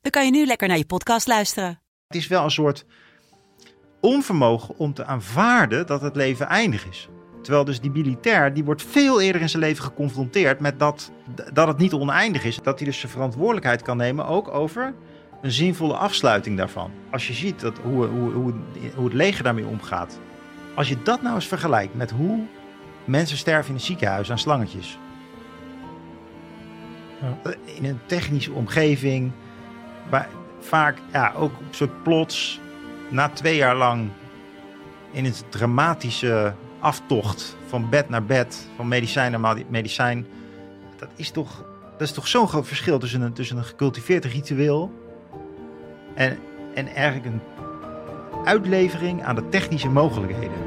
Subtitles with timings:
[0.00, 1.80] dan kan je nu lekker naar je podcast luisteren.
[2.06, 2.84] Het is wel een soort
[4.00, 7.08] onvermogen om te aanvaarden dat het leven eindig is.
[7.42, 11.10] Terwijl dus die militair, die wordt veel eerder in zijn leven geconfronteerd met dat,
[11.52, 12.56] dat het niet oneindig is.
[12.62, 14.94] Dat hij dus zijn verantwoordelijkheid kan nemen ook over
[15.42, 16.90] een zinvolle afsluiting daarvan.
[17.10, 18.52] Als je ziet dat, hoe, hoe, hoe,
[18.94, 20.20] hoe het leger daarmee omgaat.
[20.74, 22.46] Als je dat nou eens vergelijkt met hoe
[23.04, 24.98] mensen sterven in een ziekenhuis aan slangetjes.
[27.20, 27.54] Ja.
[27.64, 29.32] In een technische omgeving.
[30.10, 30.28] Waar
[30.60, 32.60] vaak ja, ook op soort plots
[33.08, 34.08] na twee jaar lang
[35.10, 40.26] in een dramatische aftocht van bed naar bed, van medicijn naar medi- medicijn.
[40.96, 44.92] Dat is toch, dat is toch zo'n groot verschil tussen een, tussen een gecultiveerd ritueel
[46.14, 46.38] en,
[46.74, 47.40] en eigenlijk een
[48.44, 50.58] uitlevering aan de technische mogelijkheden.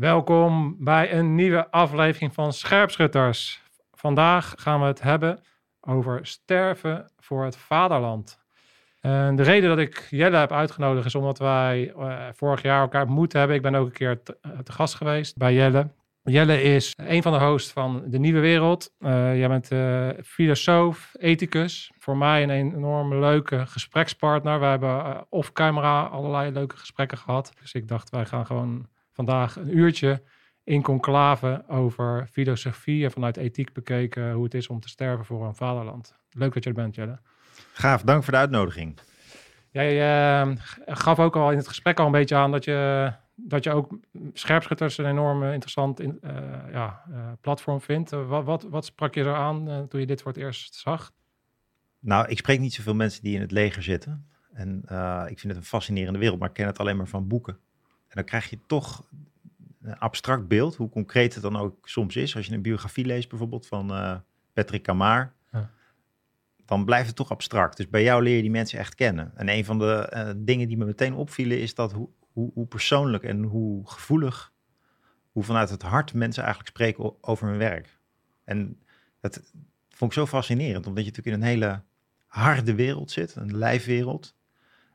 [0.00, 3.62] Welkom bij een nieuwe aflevering van Scherpschutters.
[3.92, 5.40] Vandaag gaan we het hebben
[5.80, 8.38] over sterven voor het vaderland.
[9.00, 13.02] En de reden dat ik Jelle heb uitgenodigd is omdat wij eh, vorig jaar elkaar
[13.02, 13.56] ontmoet hebben.
[13.56, 15.88] Ik ben ook een keer te, eh, te gast geweest bij Jelle.
[16.22, 18.94] Jelle is een van de hosts van De Nieuwe Wereld.
[18.98, 19.68] Eh, jij bent
[20.26, 21.92] filosoof, ethicus.
[21.98, 24.60] Voor mij een enorm leuke gesprekspartner.
[24.60, 27.52] We hebben off-camera allerlei leuke gesprekken gehad.
[27.60, 30.22] Dus ik dacht, wij gaan gewoon vandaag een uurtje
[30.64, 35.46] in conclave over filosofie en vanuit ethiek bekeken hoe het is om te sterven voor
[35.46, 36.16] een vaderland.
[36.30, 37.18] Leuk dat je er bent, Jelle.
[37.72, 38.98] Gaaf, dank voor de uitnodiging.
[39.70, 40.00] Jij
[40.40, 40.50] eh,
[40.86, 43.98] gaf ook al in het gesprek al een beetje aan dat je, dat je ook
[44.32, 46.32] scherpschutters een enorm interessant in, eh,
[46.72, 48.12] ja, eh, platform vindt.
[48.12, 51.12] Eh, wat, wat, wat sprak je er aan toen je dit voor het eerst zag?
[51.98, 54.28] Nou, ik spreek niet zoveel mensen die in het leger zitten.
[54.52, 54.82] En
[55.28, 57.58] ik vind het een fascinerende wereld, maar ik ken het alleen maar van boeken.
[58.10, 59.04] En dan krijg je toch
[59.82, 62.36] een abstract beeld, hoe concreet het dan ook soms is.
[62.36, 64.16] Als je een biografie leest bijvoorbeeld van eh,
[64.52, 65.70] Patrick Camar, Ja.
[66.64, 67.76] dan blijft het toch abstract.
[67.76, 69.32] Dus bij jou leer je die mensen echt kennen.
[69.36, 72.66] En een van de eh, dingen die me meteen opvielen is dat hoe, hoe, hoe
[72.66, 74.52] persoonlijk en hoe gevoelig,
[75.32, 77.98] hoe vanuit het hart mensen eigenlijk spreken over hun werk.
[78.44, 78.78] En
[79.20, 79.52] dat
[79.88, 81.82] vond ik zo fascinerend, omdat je natuurlijk in een hele
[82.26, 84.34] harde wereld zit, een lijfwereld,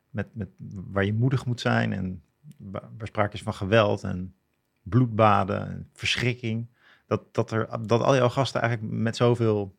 [0.10, 2.24] met, met, waar je moedig moet zijn en
[2.58, 4.36] waar sprake is van geweld en
[4.84, 6.68] bloedbaden en verschrikking.
[7.08, 9.76] Dat, dat, er, dat al jouw gasten eigenlijk met zoveel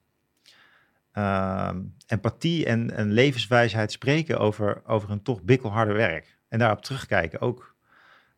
[1.12, 6.38] ehm, empathie en, en levenswijsheid spreken over, over een toch bikkelharde werk.
[6.49, 7.75] En daarop terugkijken ook,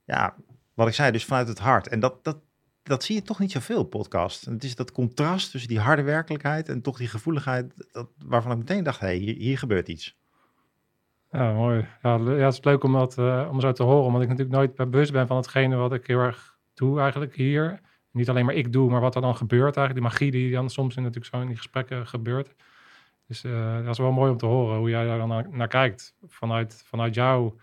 [0.05, 0.35] ja,
[0.75, 1.89] wat ik zei, dus vanuit het hart.
[1.89, 2.39] En dat, dat,
[2.83, 4.47] dat zie je toch niet zoveel podcast.
[4.47, 8.53] En het is dat contrast tussen die harde werkelijkheid en toch die gevoeligheid, dat, waarvan
[8.53, 10.19] ik meteen dacht, hé, hey, hier gebeurt iets.
[11.31, 11.87] Ja, mooi.
[12.03, 14.91] Ja, het is leuk om dat eh, om zo te horen, omdat ik natuurlijk nooit
[14.91, 17.81] bewust ben van hetgene wat ik heel erg doe eigenlijk hier.
[18.11, 19.95] Niet alleen maar ik doe, maar wat er dan gebeurt eigenlijk.
[19.95, 22.55] Die magie die dan soms in, natuurlijk zo in die gesprekken gebeurt.
[23.27, 26.15] Dus eh, dat is wel mooi om te horen hoe jij daar dan naar, kijkt.
[26.27, 27.57] Vanuit, vanuit jouw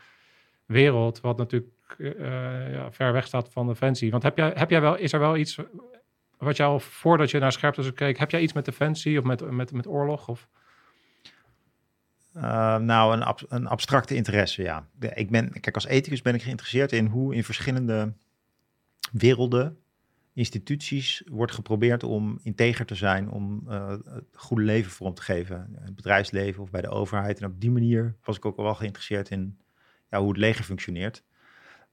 [0.65, 4.11] wereld, wat natuurlijk eh, ja, ver weg staat van Defensie.
[4.11, 5.59] Want heb jij, heb jij wel, is er wel iets
[6.37, 9.71] wat jou voordat je naar scherptes keek, heb jij iets met Defensie of met, met,
[9.71, 10.27] met oorlog?
[10.27, 10.47] Of?
[12.35, 14.87] Uh, nou, een, een, abstracte interesse, ja.
[15.13, 18.13] Ik ben, kijk, als ethicus ben ik geïnteresseerd in hoe in verschillende
[19.11, 19.77] werelden,
[20.33, 25.77] instituties wordt geprobeerd om integer te zijn, om uh, het goede leven vorm te geven.
[25.79, 27.39] Het bedrijfsleven of bij de overheid.
[27.39, 29.57] En op die manier was ik ook wel geïnteresseerd in
[30.09, 31.23] ja, hoe het leger functioneert.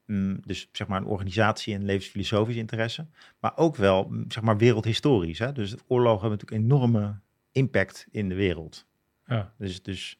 [0.07, 3.07] Um, dus zeg maar een organisatie en levensfilosofisch interesse.
[3.41, 5.39] Maar ook wel, zeg maar, wereldhistorisch.
[5.39, 5.53] Hè?
[5.53, 7.21] Dus oorlogen hebben natuurlijk enorme
[7.53, 8.87] impact in de wereld.
[9.33, 9.53] Ja.
[9.59, 10.19] Dus, dus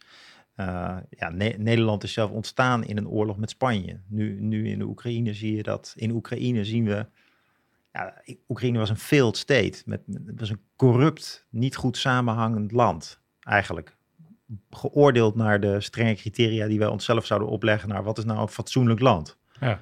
[0.57, 4.01] uh, ja, ne Nederland is zelf ontstaan in een oorlog met Spanje.
[4.07, 5.95] Nu, nu in de Oekraïne zie je dat.
[5.97, 7.07] In Oekraïne zien we.
[7.93, 9.83] Ja, Oekraïne was een failed state.
[9.87, 13.97] Met, het was een corrupt, niet goed samenhangend land, eigenlijk.
[14.71, 18.49] Geoordeeld naar de strenge criteria die wij onszelf zouden opleggen naar wat is nou een
[18.49, 19.39] fatsoenlijk land.
[19.61, 19.81] Ja.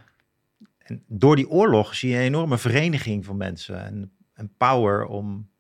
[0.79, 5.37] En door die oorlog zie je een enorme vereniging van mensen en, en power om
[5.37, 5.60] eh,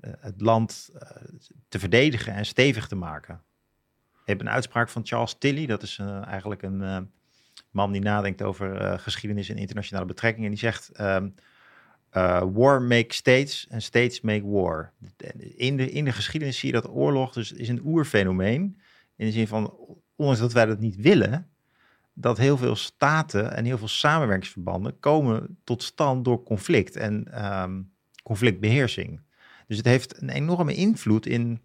[0.00, 1.10] het land eh,
[1.68, 3.42] te verdedigen en stevig te maken.
[4.12, 6.98] Je hebt een uitspraak van Charles Tilly, dat is eh, eigenlijk een eh,
[7.70, 10.50] man die nadenkt over eh, geschiedenis en internationale betrekkingen.
[10.50, 10.90] Die zegt:
[12.10, 14.92] eh, War makes states en states make war.
[15.56, 18.80] In de, in de geschiedenis zie je dat oorlog dus is een oerfenomeen.
[19.16, 19.74] In de zin van,
[20.16, 21.48] ondanks dat wij dat niet willen,
[22.12, 27.82] dat heel veel staten en heel veel samenwerkingsverbanden komen tot stand door conflict en ehm,
[28.22, 29.20] conflictbeheersing.
[29.68, 31.60] Dus het heeft een enorme invloed in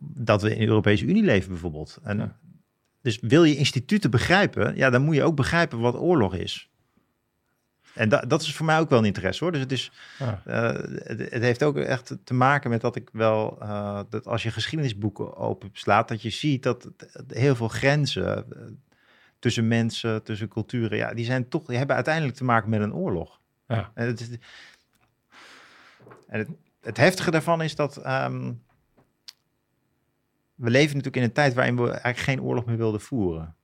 [0.00, 1.98] dat we in de Europese Unie leven bijvoorbeeld.
[2.02, 2.36] En Ja.
[3.02, 6.70] Dus wil je instituten begrijpen, ja, dan moet je ook begrijpen wat oorlog is.
[7.94, 9.52] En da- dat is voor mij ook wel een interesse hoor.
[9.52, 10.42] Dus het, is, Ja.
[10.44, 10.72] eh,
[11.04, 14.50] het, het heeft ook echt te maken met dat ik wel, eh, dat als je
[14.50, 16.88] geschiedenisboeken openslaat, dat je ziet dat
[17.28, 18.62] heel veel grenzen eh,
[19.38, 22.94] tussen mensen, tussen culturen, ja, die zijn toch, die hebben uiteindelijk te maken met een
[22.94, 23.40] oorlog.
[23.68, 23.90] Ja.
[23.94, 24.28] En het, is-
[26.26, 26.48] en het,
[26.82, 28.52] het heftige daarvan is dat ehm,
[30.54, 33.56] we leven natuurlijk in een tijd waarin we eigenlijk geen oorlog meer wilden voeren.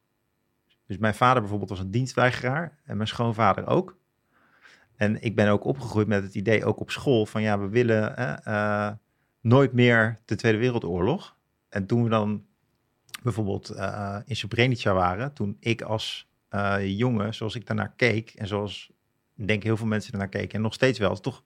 [0.87, 3.97] Dus mijn vader bijvoorbeeld was een dienstweigeraar en mijn schoonvader ook.
[4.97, 8.17] En ik ben ook opgegroeid met het idee, ook op school, van ja, we willen
[8.45, 8.91] eh,
[9.41, 11.37] nooit meer de Tweede Wereldoorlog.
[11.69, 12.45] En toen we dan
[13.23, 18.47] bijvoorbeeld eh, in Srebrenica waren, toen ik als eh, jongen, zoals ik daarnaar keek en
[18.47, 18.93] zoals
[19.35, 21.43] denk heel veel mensen ernaar keken en nog steeds wel, toch,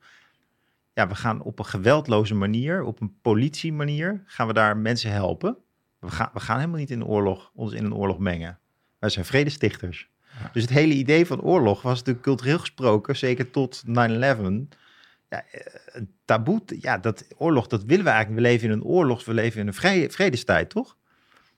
[0.95, 5.57] ja, we gaan op een geweldloze manier, op een politiemanier, gaan we daar mensen helpen.
[5.99, 8.59] We gaan, we gaan helemaal niet in de oorlog, ons in een oorlog mengen.
[8.99, 10.11] Wij zijn vredestichters.
[10.41, 10.51] Ja.
[10.53, 15.61] Dus het hele idee van oorlog was natuurlijk cultureel gesproken, zeker tot 9-11, ja, eh,
[15.87, 16.61] een taboe.
[16.67, 18.43] Ja, dat oorlog, dat willen we eigenlijk.
[18.43, 20.97] We leven in een oorlog, we leven in een vrede, vredestijd, toch?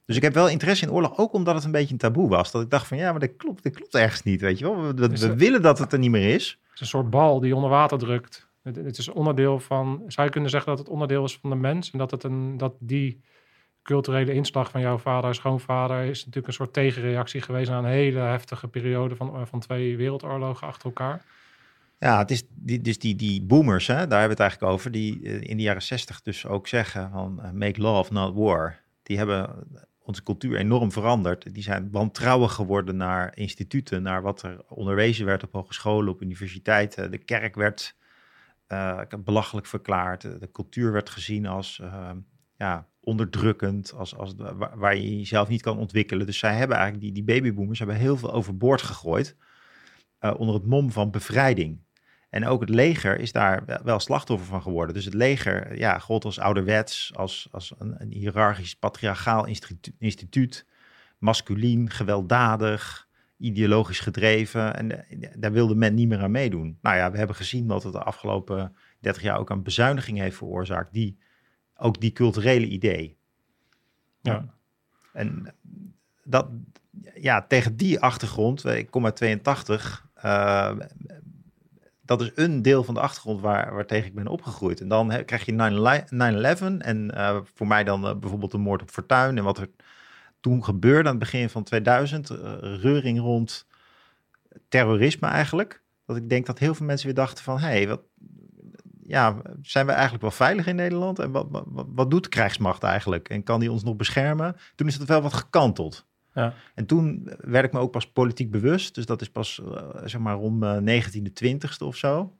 [0.06, 2.50] Dus ik heb wel interesse in oorlog, ook omdat het een beetje een taboe was.
[2.50, 4.94] Dat ik dacht van, ja, maar dat klopt, dat klopt ergens niet, weet je wel.
[4.94, 6.60] We, we, willen dat het er niet meer is.
[6.62, 8.43] Het is een soort bal die onder water drukt.
[8.64, 11.90] Het, is onderdeel van, zou je kunnen zeggen dat het onderdeel is van de mens
[11.90, 13.20] en dat, het een, dat die
[13.82, 18.18] culturele inslag van jouw vader, schoonvader, is natuurlijk een soort tegenreactie geweest aan een hele
[18.18, 21.24] heftige periode van, van twee wereldoorlogen achter elkaar.
[21.98, 24.90] Ja, het is die, dus die, die boomers, hè, daar hebben we het eigenlijk over,
[24.90, 28.80] die eh, in de jaren zestig dus ook zeggen van eh, make love, not war.
[29.02, 29.66] Die hebben
[29.98, 31.54] onze cultuur enorm veranderd.
[31.54, 37.10] Die zijn wantrouwig geworden naar instituten, naar wat er onderwezen werd op hogescholen, op universiteiten.
[37.10, 37.96] De kerk werd
[38.66, 40.22] eh, belachelijk verklaard.
[40.22, 42.10] De, cultuur werd gezien als eh,
[42.56, 44.34] ja, onderdrukkend, als, als,
[44.74, 46.26] waar, je jezelf niet kan ontwikkelen.
[46.26, 49.36] Dus zij hebben eigenlijk, die, die babyboomers hebben heel veel overboord gegooid
[50.18, 51.82] eh, onder het mom van bevrijding.
[52.30, 54.94] En ook het leger is daar wel- slachtoffer van geworden.
[54.94, 59.46] Dus het leger ja, gold als ouderwets, als, als een, hiërarchisch patriarchaal
[59.98, 60.66] instituut,
[61.18, 63.03] masculien, gewelddadig,
[63.36, 64.76] ideologisch gedreven.
[64.76, 66.78] En eh, daar wilde men niet meer aan meedoen.
[66.82, 70.36] Nou ja, we hebben gezien dat het de afgelopen 30 jaar ook een bezuiniging heeft
[70.36, 71.18] veroorzaakt, die,
[71.76, 73.16] ook die culturele idee.
[74.20, 74.54] Ja.
[75.12, 75.54] En
[76.24, 76.48] dat,
[77.14, 80.76] ja, tegen die achtergrond, ik kom uit 82, eh,
[82.04, 84.80] dat is een deel van de achtergrond waar, waar tegen ik ben opgegroeid.
[84.80, 88.90] En dan krijg je 9-11 en eh, voor mij dan eh, bijvoorbeeld de moord op
[88.90, 89.68] Fortuin en wat er
[90.44, 93.66] toen gebeurde aan het begin van 2000, eh, reuring rond
[94.68, 95.82] terrorisme eigenlijk.
[96.06, 98.00] Dat ik denk dat heel veel mensen weer dachten van, hé, hey, wat,
[99.02, 101.18] ja, zijn we eigenlijk wel veilig in Nederland?
[101.18, 103.28] En wat, wat, wat doet de krijgsmacht eigenlijk?
[103.28, 104.56] En kan die ons nog beschermen?
[104.74, 106.06] Toen is het wel wat gekanteld.
[106.34, 106.54] Ja.
[106.74, 108.94] En toen werd ik me ook pas politiek bewust.
[108.94, 112.36] Dus dat is pas, eh, zeg maar, rond mijn 19e, 20ste of zo.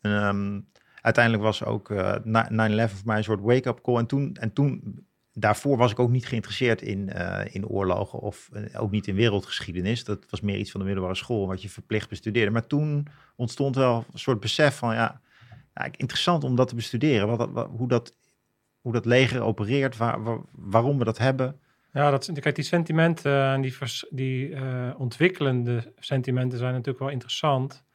[0.00, 0.60] En, ehm,
[1.00, 3.96] uiteindelijk was ook eh, 9-11 voor mij een soort wake-up call.
[3.96, 5.06] En toen, en toen,
[5.40, 9.14] daarvoor was ik ook niet geïnteresseerd in, eh, in oorlogen of eh, ook niet in
[9.14, 10.04] wereldgeschiedenis.
[10.04, 12.50] Dat was meer iets van de middelbare school, wat je verplicht bestudeerde.
[12.50, 15.20] Maar toen ontstond wel een soort besef van, ja,
[15.74, 17.36] ja interessant om dat te bestuderen.
[17.36, 18.16] Wat, hoe, dat,
[18.80, 21.60] hoe dat leger opereert, waar, waar- waarom we dat hebben.
[21.92, 23.74] Ja, dat, kijk, die sentimenten en die,
[24.10, 27.86] die eh, ontwikkelende sentimenten zijn natuurlijk wel interessant.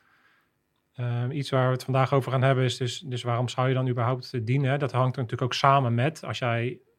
[1.32, 3.88] Iets waar we het vandaag over gaan hebben is dus, dus waarom zou je dan
[3.88, 4.80] überhaupt dienen?
[4.80, 6.93] Dat hangt natuurlijk ook samen met, als jij eh,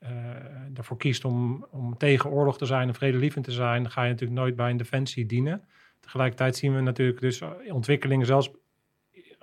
[0.74, 4.40] ervoor kiest om, om tegen oorlog te zijn en vredelievend te zijn, ga je natuurlijk
[4.40, 5.64] nooit bij een defensie dienen.
[6.04, 8.50] Tegelijkertijd zien we natuurlijk dus eh, ontwikkelingen zelfs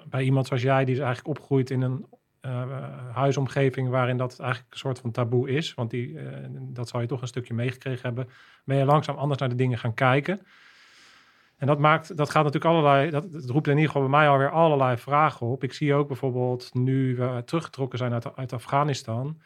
[0.09, 2.05] bij iemand zoals jij, die is eigenlijk opgegroeid in een
[2.41, 5.73] eh, huisomgeving waarin dat eigenlijk een soort van taboe is.
[5.73, 8.29] Want die, eh, dat zou je toch een stukje meegekregen hebben.
[8.65, 10.39] Ben je langzaam anders naar de dingen gaan kijken.
[11.57, 14.29] En dat maakt, dat gaat natuurlijk allerlei, dat, dat roept in ieder geval bij mij
[14.29, 15.63] alweer allerlei vragen op.
[15.63, 19.41] Ik zie ook bijvoorbeeld nu we teruggetrokken zijn uit, uit Afghanistan.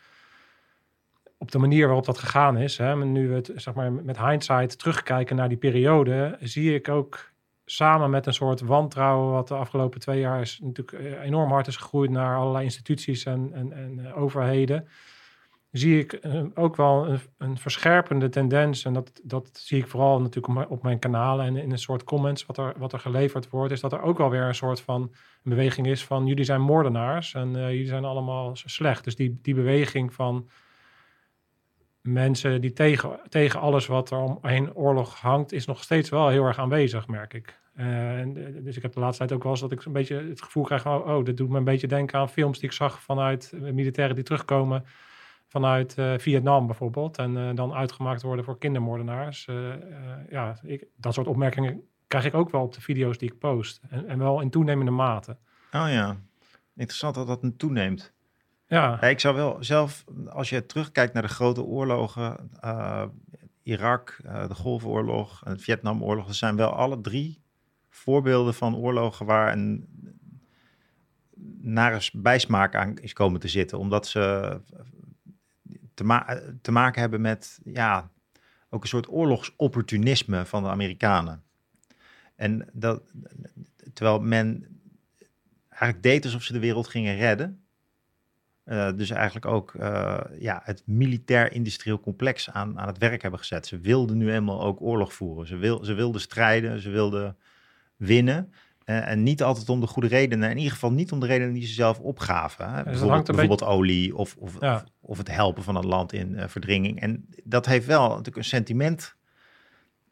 [1.38, 4.80] Op de manier waarop dat gegaan is, hè, nu we het zeg maar, met hindsight
[4.80, 7.34] terugkijken naar die periode, zie ik ook
[7.65, 11.68] samen met een soort wantrouwen, wat de afgelopen twee jaar is natuurlijk eh, enorm hard
[11.68, 14.88] is gegroeid naar allerlei instituties en, en, en eh, overheden,
[15.72, 18.86] zie ik eh, ook wel een, een, verscherpende tendens.
[18.86, 22.46] En dat, dat zie ik vooral natuurlijk op mijn, kanalen en in een soort comments
[22.46, 25.13] wat er, wat er geleverd wordt, is dat er ook wel weer een soort van
[25.44, 29.04] beweging is van jullie zijn moordenaars en jullie zijn allemaal slecht.
[29.04, 30.50] Dus die, die beweging van
[32.07, 36.45] mensen die tegen, tegen alles wat er omheen oorlog hangt, is nog steeds wel heel
[36.45, 37.59] erg aanwezig, merk ik.
[37.77, 39.91] Uh, en, eh, dus ik heb de laatste tijd ook wel eens dat ik een
[39.91, 42.69] beetje het gevoel krijg van, oh, dit doet me een beetje denken aan films die
[42.69, 44.85] ik zag vanuit uh, militairen die terugkomen
[45.47, 49.47] vanuit Vietnam bijvoorbeeld en dan uitgemaakt worden voor kindermoordenaars.
[50.29, 53.81] ja, ik, dat soort opmerkingen krijg ik ook wel op de video's die ik post
[53.89, 55.38] en, en wel in toenemende mate.
[55.71, 56.17] Oh ja,
[56.75, 58.14] interessant dat dat toeneemt.
[58.67, 59.01] Ja.
[59.01, 63.05] Ik zou wel zelf, als je terugkijkt naar de grote oorlogen, uh,
[63.63, 67.41] Irak, uh, de Golfoorlog en Vietnamoorlog, dat zijn wel alle drie
[67.89, 69.88] voorbeelden van oorlogen waar een
[71.62, 74.60] nare bijsmaak aan is komen te zitten, omdat ze
[75.93, 78.10] te, te maken hebben met ja,
[78.69, 81.43] ook een soort oorlogsopportunisme van de Amerikanen.
[82.36, 83.01] En dat,
[83.93, 84.79] terwijl men
[85.69, 87.64] eigenlijk deed alsof ze de wereld gingen redden,
[88.65, 93.67] uh, dus eigenlijk ook uh, ja, het militair-industrieel complex aan, aan het werk hebben gezet.
[93.67, 95.48] Ze wilden nu eenmaal ook oorlog voeren.
[95.48, 97.38] Ze, wil, ze wilden strijden, ze wilden
[97.95, 98.53] winnen.
[98.86, 100.50] Uh, en niet altijd om de goede redenen.
[100.50, 102.69] In ieder geval niet om de redenen die ze zelf opgaven.
[102.69, 102.75] Hè?
[102.75, 104.75] Dus bijvoorbeeld, bijvoorbeeld olie of, of, ja.
[104.75, 107.01] of, of, het helpen van een land in verdringing.
[107.01, 109.15] En dat heeft wel natuurlijk een sentiment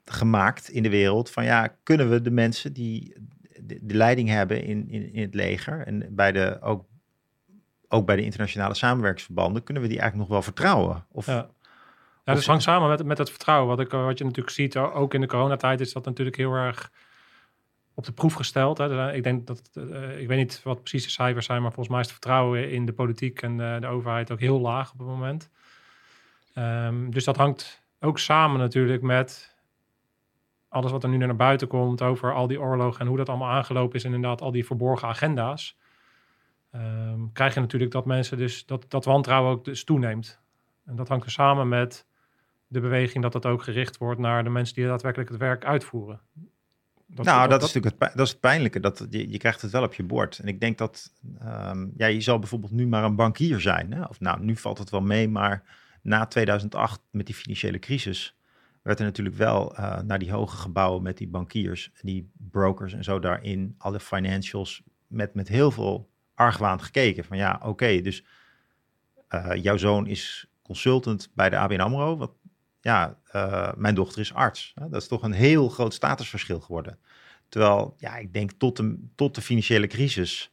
[0.06, 1.30] gemaakt in de wereld.
[1.30, 3.16] Van ja, kunnen we de mensen die
[3.62, 6.86] de, de leiding hebben in, in, in het leger en bij de, ook
[7.94, 11.06] ook bij de internationale samenwerkingsverbanden, kunnen we die eigenlijk nog wel vertrouwen?
[11.12, 11.48] Of, ja.
[12.26, 13.68] Ja, dus hangt samen met, met het vertrouwen.
[13.68, 16.92] Wat, ik, wat je natuurlijk ziet, ook in de coronatijd is dat natuurlijk heel erg
[17.94, 18.78] op de proef gesteld.
[18.78, 19.14] Hè.
[19.14, 22.00] Ik denk dat, uh, ik weet niet wat precies de cijfers zijn, maar volgens mij
[22.00, 25.08] is het vertrouwen in de politiek en de, de overheid ook heel laag op het
[25.08, 25.50] moment.
[26.56, 29.56] Um, dus dat hangt ook samen natuurlijk met
[30.70, 33.52] alles wat er nu naar buiten komt over al die oorlogen en hoe dat allemaal
[33.52, 34.04] aangelopen is.
[34.04, 35.78] En inderdaad al die verborgen agenda's
[36.76, 40.42] um, krijg je natuurlijk dat mensen dus dat, dat wantrouwen ook dus toeneemt.
[40.86, 42.06] En dat hangt er samen met
[42.68, 46.22] de beweging dat dat ook gericht wordt naar de mensen die daadwerkelijk het werk uitvoeren.
[47.08, 48.80] Dat, nou, dat, is natuurlijk het, dat is het pijnlijke.
[48.80, 50.40] Dat, je, je krijgt het wel op je bord.
[50.40, 51.14] En ik denk dat
[51.46, 53.94] um, ja, je zal bijvoorbeeld nu maar een bankier zijn.
[53.94, 54.04] Hè?
[54.04, 55.64] Of nou, nu valt het wel mee, maar
[56.02, 58.36] na 2008 met die financiële crisis
[58.82, 63.04] werd er natuurlijk wel uh, naar die hoge gebouwen met die bankiers, die brokers en
[63.04, 66.10] zo daarin, alle financials, met, met heel veel
[66.44, 67.24] argwaan gekeken.
[67.24, 68.24] Van ja, oké, dus
[69.30, 72.18] uh, jouw zoon is consultant bij de ABN AMRO.
[72.18, 72.32] Wat,
[72.82, 74.74] ja, uh, mijn dochter is arts.
[74.76, 77.00] Dat is toch een heel groot statusverschil geworden.
[77.50, 80.50] Terwijl, ja, ik denk tot de, tot de financiële crisis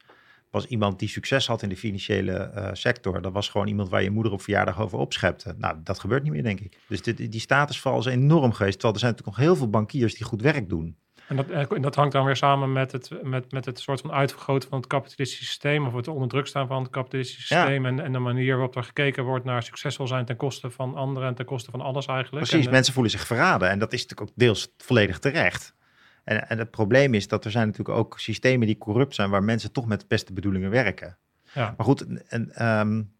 [0.49, 3.21] was iemand die succes had in de financiële uh, sector.
[3.21, 5.55] Dat was gewoon iemand waar je moeder op verjaardag over opschepte.
[5.57, 6.77] Nou, dat gebeurt niet meer, denk ik.
[6.87, 8.79] Dus dit, die statusval is enorm geweest.
[8.79, 10.97] Terwijl er zijn natuurlijk nog heel veel bankiers die goed werk doen.
[11.31, 14.11] En dat, en dat hangt dan weer samen met het, met, met het soort van
[14.11, 17.99] uitvergroten van het kapitalistische systeem, of het onder druk staan van het kapitalistische systeem, en,
[17.99, 21.35] en de manier waarop er gekeken wordt naar succesvol zijn ten koste van anderen en
[21.35, 22.45] ten koste van alles eigenlijk.
[22.45, 25.75] Precies, en, mensen voelen zich verraden en dat is natuurlijk ook deels volledig terecht.
[26.23, 29.43] En, en het probleem is dat er zijn natuurlijk ook systemen die corrupt zijn, waar
[29.43, 31.17] mensen toch met de beste bedoelingen werken.
[31.53, 31.73] Ja.
[31.77, 33.13] Maar goed, en, um,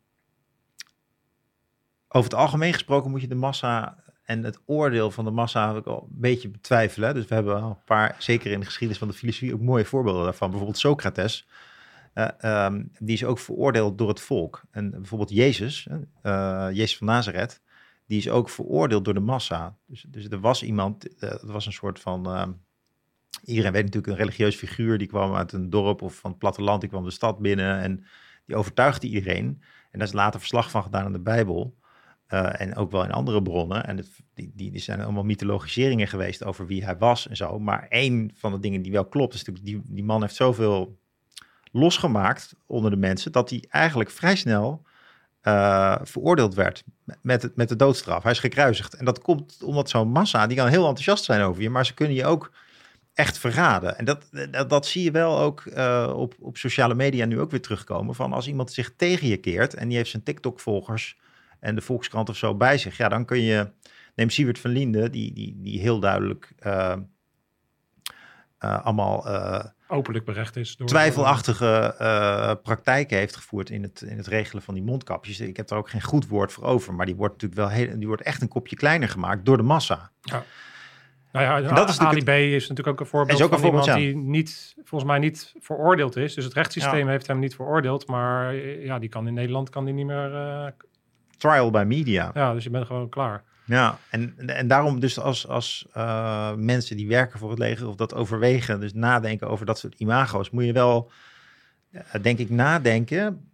[2.08, 5.78] over het algemeen gesproken moet je de massa en het oordeel van de massa heb
[5.78, 7.14] ik al een beetje betwijfelen.
[7.14, 9.86] Dus we hebben al een paar, zeker in de geschiedenis van de filosofie, ook mooie
[9.86, 10.50] voorbeelden daarvan.
[10.50, 11.48] Bijvoorbeeld Socrates.
[12.46, 14.62] Um, die is ook veroordeeld door het volk.
[14.72, 15.88] En bijvoorbeeld Jezus,
[16.24, 17.62] uh, Jezus van Nazareth,
[18.06, 19.76] die is ook veroordeeld door de massa.
[19.86, 22.28] Dus, dus er was iemand, uh, was een soort van.
[22.28, 22.48] Uh,
[23.44, 26.82] iedereen weet natuurlijk een religieus figuur, die kwam uit een dorp of van het platteland,
[26.82, 28.06] die kwam de stad binnen en
[28.46, 29.62] die overtuigde iedereen.
[29.92, 31.80] En daar is later verslag van gedaan in de Bijbel.
[32.34, 33.86] Uh, en ook wel in andere bronnen.
[33.86, 37.60] En die, die, zijn allemaal mythologiseringen geweest over wie hij was en zo.
[37.60, 40.98] Maar één van de dingen die wel klopt, is natuurlijk die, die man heeft zoveel
[41.72, 44.86] losgemaakt onder de mensen, dat hij eigenlijk vrij snel
[45.44, 46.84] uh, veroordeeld werd
[47.22, 48.24] met, met de doodstraf.
[48.24, 48.94] Hij is gekruisigd.
[48.94, 51.94] En dat komt omdat zo'n massa, die kan heel enthousiast zijn over je, maar ze
[51.94, 52.52] kunnen je ook
[53.14, 53.98] echt verraden.
[53.98, 54.30] En dat,
[54.68, 58.16] dat, zie je wel ook uh, op, op sociale media nu ook weer terugkomen.
[58.16, 61.18] Van als iemand zich tegen je keert en die heeft zijn TikTok-volgers
[61.62, 63.72] en de Volkskrant of zo bij zich, ja, dan kun je.
[64.16, 66.94] Neem Siewert van Linde, die, die, die heel duidelijk uh,
[68.58, 70.76] eh, allemaal eh, Openlijk berecht is.
[70.76, 75.40] Door, twijfelachtige eh, praktijken heeft gevoerd in het, in het regelen van die mondkapjes.
[75.40, 77.98] Ik heb daar ook geen goed woord voor over, maar die wordt natuurlijk wel heel,
[77.98, 80.12] die wordt echt een kopje kleiner gemaakt door de massa.
[81.32, 83.68] Nou ja, dat is Ali B is natuurlijk ook een voorbeeld Is ook een van
[83.68, 86.34] voorbeeld, iemand die niet, volgens mij niet veroordeeld is.
[86.34, 88.08] Dus het rechtssysteem heeft hem niet veroordeeld.
[88.08, 90.36] Maar eh, ja, die kan in Nederland kan die niet meer...
[90.36, 90.68] eh,
[91.42, 92.32] Trial by media.
[92.34, 93.44] ja, dus je bent gewoon klaar.
[93.66, 97.96] Ja, en, en daarom dus als, als eh, mensen die werken voor het leger of
[97.96, 101.12] dat overwegen, dus nadenken over dat soort imago's, moet je wel,
[101.92, 103.50] eh, denk ik, nadenken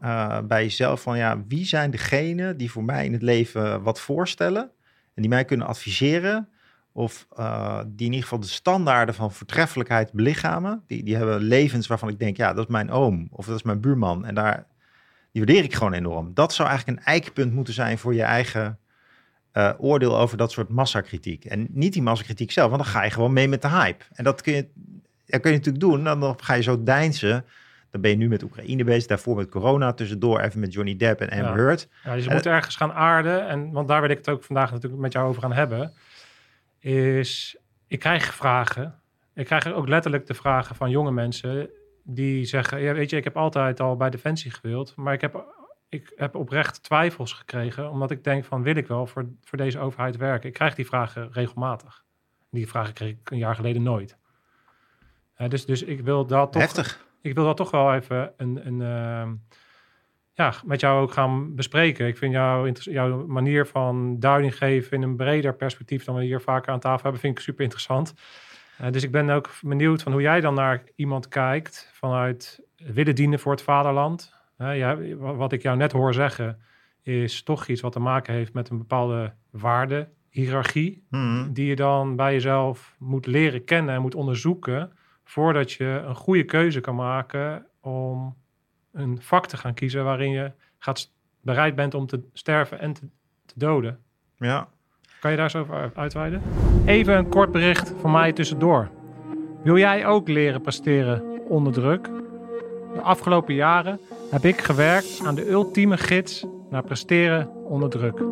[0.00, 4.00] eh, bij jezelf van ja, wie zijn degenen die voor mij in het leven wat
[4.00, 4.70] voorstellen
[5.14, 6.48] en die mij kunnen adviseren
[6.92, 7.26] of
[7.86, 10.82] die in ieder geval de standaarden van voortreffelijkheid belichamen.
[10.86, 13.62] Die, die hebben levens waarvan ik denk, ja, dat is mijn oom of dat is
[13.62, 14.66] mijn buurman en daar,
[15.32, 16.34] die waardeer ik gewoon enorm.
[16.34, 18.78] Dat zou eigenlijk een eikpunt moeten zijn voor je eigen
[19.52, 21.44] eh, oordeel over dat soort massakritiek.
[21.44, 24.04] En niet die massakritiek zelf, want dan ga je gewoon mee met de hype.
[24.12, 24.68] En dat kun je,
[25.26, 26.04] dat kun je natuurlijk doen.
[26.04, 27.44] Dan, ga je zo deinzen.
[27.90, 31.20] Dan ben je nu met Oekraïne bezig, daarvoor met corona, tussendoor even met Johnny Depp
[31.20, 31.62] en Amber Ja.
[31.62, 31.88] Heard.
[32.04, 33.48] Ja, dus je moet ergens gaan aarden.
[33.48, 35.92] En, want daar wil ik het ook vandaag natuurlijk met jou over gaan hebben.
[36.78, 38.94] Is, ik krijg vragen.
[39.34, 41.70] Ik krijg ook letterlijk de vragen van jonge mensen
[42.02, 42.80] die zeggen...
[42.80, 44.96] Ja, weet je, ik heb altijd al bij Defensie gewild.
[44.96, 45.44] Maar ik heb,
[45.88, 47.90] ik heb oprecht twijfels gekregen.
[47.90, 50.48] Omdat ik denk van, wil ik wel voor, voor deze overheid werken?
[50.48, 52.04] Ik krijg die vragen regelmatig.
[52.50, 54.16] Die vragen kreeg ik een jaar geleden nooit.
[55.48, 57.06] Dus, dus ik wil dat toch Heftig.
[57.20, 59.34] ik wil dat toch wel even een, een, ehm,
[60.34, 62.06] ja, met jou ook gaan bespreken.
[62.06, 66.24] Ik vind jouw, inter- jouw manier van duiding geven in een breder perspectief dan we
[66.24, 68.14] hier vaker aan tafel hebben, vind ik super interessant.
[68.78, 73.14] Eh, dus ik ben ook benieuwd van hoe jij dan naar iemand kijkt vanuit willen
[73.14, 74.34] dienen voor het vaderland.
[74.56, 76.60] Eh, ja, wa- wat ik jou net hoor zeggen
[77.02, 81.52] is toch iets wat te maken heeft met een bepaalde waarde, hiërarchie Mhm.
[81.52, 84.92] die je dan bij jezelf moet leren kennen en moet onderzoeken
[85.24, 88.36] voordat je een goede keuze kan maken om
[88.92, 91.10] een vak te gaan kiezen waarin je gaat
[91.40, 93.08] bereid bent om te sterven en te,
[93.46, 93.98] te doden.
[94.38, 94.68] Ja.
[95.22, 96.42] Kan je daar zo over uitweiden?
[96.84, 98.88] Even een kort bericht van mij tussendoor.
[99.62, 102.08] Wil jij ook leren presteren onder druk?
[102.94, 108.22] De afgelopen jaren heb ik gewerkt aan de ultieme gids naar presteren onder druk.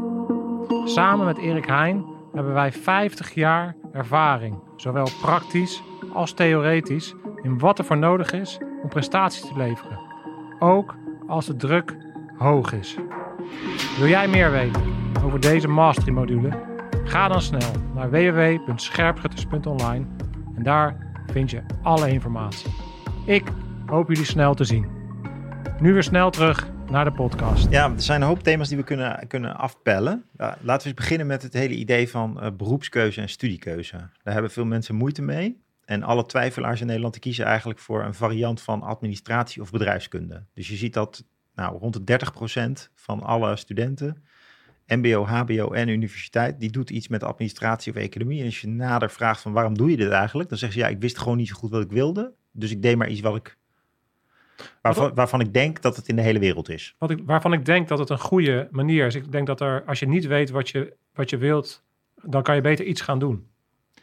[0.84, 7.78] Samen met Erik Heijn hebben wij 50 jaar ervaring, zowel praktisch als theoretisch, in wat
[7.78, 9.98] er voor nodig is om prestaties te leveren.
[10.58, 10.94] Ook
[11.26, 11.96] als de druk
[12.36, 12.96] hoog is.
[13.98, 14.82] Wil jij meer weten
[15.24, 16.69] over deze mastery module?
[17.10, 20.06] Ga dan snel naar www.scherpschutters.online
[20.56, 20.96] en daar
[21.32, 22.70] vind je alle informatie.
[23.26, 23.52] Ik
[23.86, 24.88] hoop jullie snel te zien.
[25.80, 27.70] Nu weer snel terug naar de podcast.
[27.70, 30.24] ja, er zijn een hoop thema's die we kunnen, kunnen afpellen.
[30.36, 33.96] Laten we eens beginnen met het hele idee van eh, beroepskeuze en studiekeuze.
[33.96, 35.62] Daar hebben veel mensen moeite mee.
[35.84, 40.44] En alle twijfelaars in Nederland kiezen eigenlijk voor een variant van administratie of bedrijfskunde.
[40.54, 42.18] Dus je ziet dat nou, rond de
[42.88, 44.24] 30% van alle studenten,
[44.90, 48.40] MBO, HBO en universiteit, die doet iets met administratie of economie.
[48.40, 50.92] En als je nader vraagt van waarom doe je dit eigenlijk, dan zeggen ze ja,
[50.92, 52.32] ik wist gewoon niet zo goed wat ik wilde.
[52.52, 53.56] Dus ik deed maar iets wat ik,
[54.82, 56.94] waarvan, waarvan ik denk dat het in de hele wereld is.
[56.98, 59.14] Wat ik, waarvan ik denk dat het een goede manier is.
[59.14, 61.84] Ik denk dat er, als je niet weet wat je, wat je wilt,
[62.22, 63.48] dan kan je beter iets gaan doen.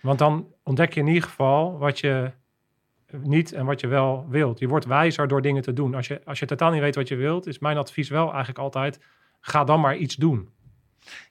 [0.01, 2.31] Want dan ontdek je in ieder geval wat je
[3.11, 4.59] niet en wat je wel wilt.
[4.59, 5.95] Je wordt wijzer door dingen te doen.
[5.95, 8.59] Als je, als je totaal niet weet wat je wilt, is mijn advies wel eigenlijk
[8.59, 8.99] altijd,
[9.39, 10.49] ga dan maar iets doen.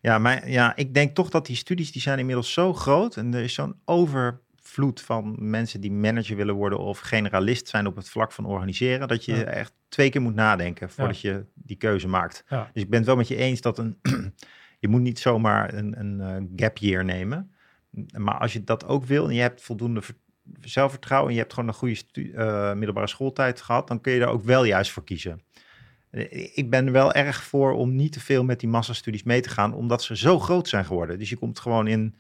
[0.01, 3.35] Ja, maar ja, ik denk toch dat die studies die zijn inmiddels zo groot en
[3.35, 8.09] er is zo'n overvloed van mensen die manager willen worden of generalist zijn op het
[8.09, 9.43] vlak van organiseren, dat je Ja.
[9.45, 12.45] echt twee keer moet nadenken voordat je die keuze maakt.
[12.49, 12.71] Ja.
[12.73, 13.99] Dus ik ben het wel met je eens dat een,
[14.79, 17.51] je moet niet zomaar een, een eh, gap year nemen.
[18.17, 20.15] Maar als je dat ook wil en je hebt voldoende ver-
[20.61, 24.29] zelfvertrouwen en je hebt gewoon een goede eh, middelbare schooltijd gehad, dan kun je daar
[24.29, 25.41] ook wel juist voor kiezen.
[26.17, 29.41] Eh, Ik ben er wel erg voor om niet te veel met die massastudies mee
[29.41, 31.19] te gaan, omdat ze zo groot zijn geworden.
[31.19, 32.15] Dus je komt gewoon in,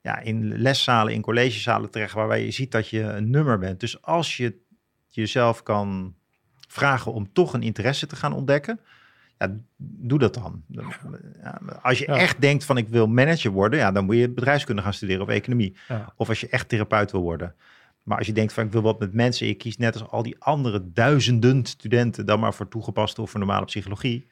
[0.00, 3.80] ja, in leszalen, in collegezalen terecht, waarbij je ziet dat je een nummer bent.
[3.80, 4.56] Dus als je
[5.08, 6.14] jezelf kan
[6.68, 8.80] vragen om toch een interesse te gaan ontdekken,
[9.38, 10.62] ja, doe dat dan.
[11.42, 12.16] Ja, als je Ja.
[12.16, 15.28] echt denkt van ik wil manager worden, ja, dan moet je bedrijfskunde gaan studeren of
[15.28, 15.76] economie.
[16.16, 17.54] Of als je echt therapeut wil worden.
[18.04, 20.22] Maar als je denkt van ik wil wat met mensen, ik kies net als al
[20.22, 24.26] die andere duizenden studenten dan maar voor toegepaste of voor normale psychologie.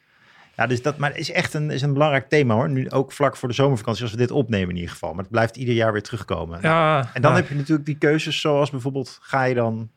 [0.55, 2.69] Ja, dus dat, maar is echt een, is een belangrijk thema hoor.
[2.69, 5.13] Nu ook vlak voor de zomervakantie, als we dit opnemen in ieder geval.
[5.13, 6.59] Maar het blijft ieder jaar weer terugkomen.
[6.61, 9.91] Ja, En dan ja, heb je natuurlijk die keuzes zoals bijvoorbeeld, ga je dan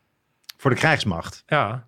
[0.57, 1.43] voor de krijgsmacht?
[1.47, 1.87] Ja.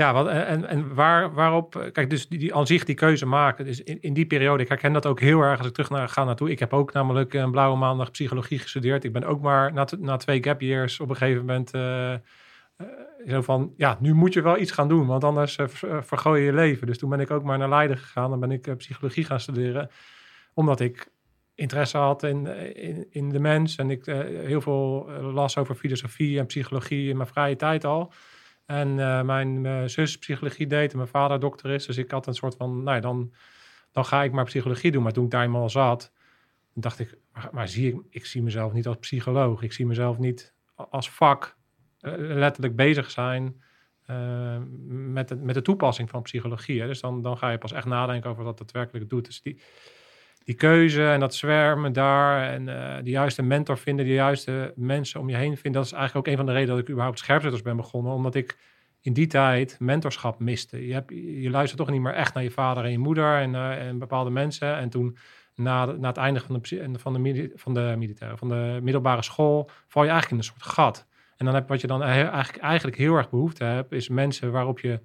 [0.00, 3.64] Ja, en, en waar, waarop, kijk, dus die, aan zich die keuze maken.
[3.64, 6.24] Dus in, die periode, ik herken dat ook heel erg als ik terug naar, ga
[6.24, 6.50] naartoe.
[6.50, 9.04] Ik heb ook namelijk een blauwe maandag psychologie gestudeerd.
[9.04, 12.14] Ik ben ook maar na, na twee gap years op een gegeven moment uh,
[13.26, 15.66] zo van, ja, nu moet je wel iets gaan doen, want anders uh,
[16.00, 16.86] vergooi je je leven.
[16.86, 19.90] Dus toen ben ik ook maar naar Leiden gegaan en ben ik psychologie gaan studeren.
[20.54, 21.08] Omdat ik
[21.54, 24.04] interesse had in, in, in de mens en ik
[24.44, 28.12] heel veel las over filosofie en psychologie in mijn vrije tijd al.
[28.70, 31.86] En uh, mijn uh, zus psychologie deed en mijn vader dokter is.
[31.86, 33.32] Dus ik had een soort van, nou ja, dan,
[33.92, 35.02] dan ga ik maar psychologie doen.
[35.02, 36.12] Maar toen ik daar eenmaal zat,
[36.74, 37.18] dacht ik,
[37.52, 39.62] maar, zie ik, ik zie mezelf niet als psycholoog.
[39.62, 41.56] Ik zie mezelf niet als vak
[42.00, 43.62] uh, letterlijk bezig zijn
[44.86, 46.80] met, de, met de toepassing van psychologie.
[46.80, 46.86] Hè.
[46.86, 49.24] Dus dan, dan ga je pas echt nadenken over wat het werkelijk doet.
[49.24, 49.60] Dus die,
[50.50, 55.20] die keuze en dat zwermen daar en uh, de juiste mentor vinden, de juiste mensen
[55.20, 55.72] om je heen vinden.
[55.72, 58.12] Dat is eigenlijk ook een van de redenen dat ik überhaupt scherpzetters ben begonnen.
[58.12, 58.58] Omdat ik
[59.00, 60.86] in die tijd mentorschap miste.
[60.86, 61.10] Je, hebt,
[61.42, 64.30] je luistert toch niet meer echt naar je vader en je moeder en, en bepaalde
[64.30, 64.76] mensen.
[64.76, 65.16] En toen
[65.54, 69.70] na, na het einde van de, van, de, van de militaire, van de middelbare school,
[69.86, 71.06] val je eigenlijk in een soort gat.
[71.36, 74.80] En dan heb wat je dan eigenlijk, eigenlijk heel erg behoefte hebt, is mensen waarop
[74.80, 75.00] je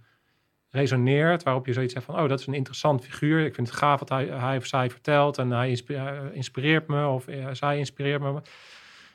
[0.76, 3.46] resoneert, waarop je zoiets zegt van, oh, dat is een interessant figuur.
[3.46, 5.70] Ik vind het gaaf wat hij, hij of zij vertelt en hij
[6.34, 8.42] inspireert me of uh, zij inspireert me.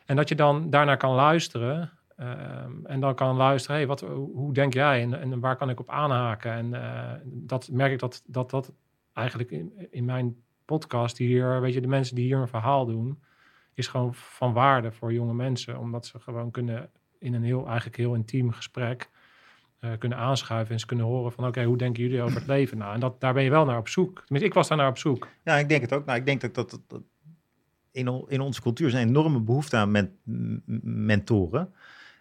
[0.07, 4.01] En dat je dan daarnaar kan luisteren um, en dan kan luisteren, hey, wat,
[4.33, 6.53] hoe denk jij en, en waar kan ik op aanhaken?
[6.53, 8.73] En uh, dat merk ik dat dat, dat
[9.13, 13.23] eigenlijk in, in mijn podcast hier, weet je, de mensen die hier een verhaal doen,
[13.75, 17.97] is gewoon van waarde voor jonge mensen, omdat ze gewoon kunnen in een heel, eigenlijk
[17.97, 19.11] heel intiem gesprek
[19.81, 22.79] uh, kunnen aanschuiven en ze kunnen horen van oké, hoe denken jullie over het leven?
[22.79, 24.15] Nou, en dat, daar ben je wel naar op zoek.
[24.15, 25.29] Tenminste, ik was daar naar op zoek.
[25.45, 26.05] Ja, ik denk het ook.
[26.05, 27.03] Nou, ik denk dat, dat, dat
[27.93, 30.19] in, in onze cultuur is een enorme behoefte aan men,
[30.83, 31.73] mentoren.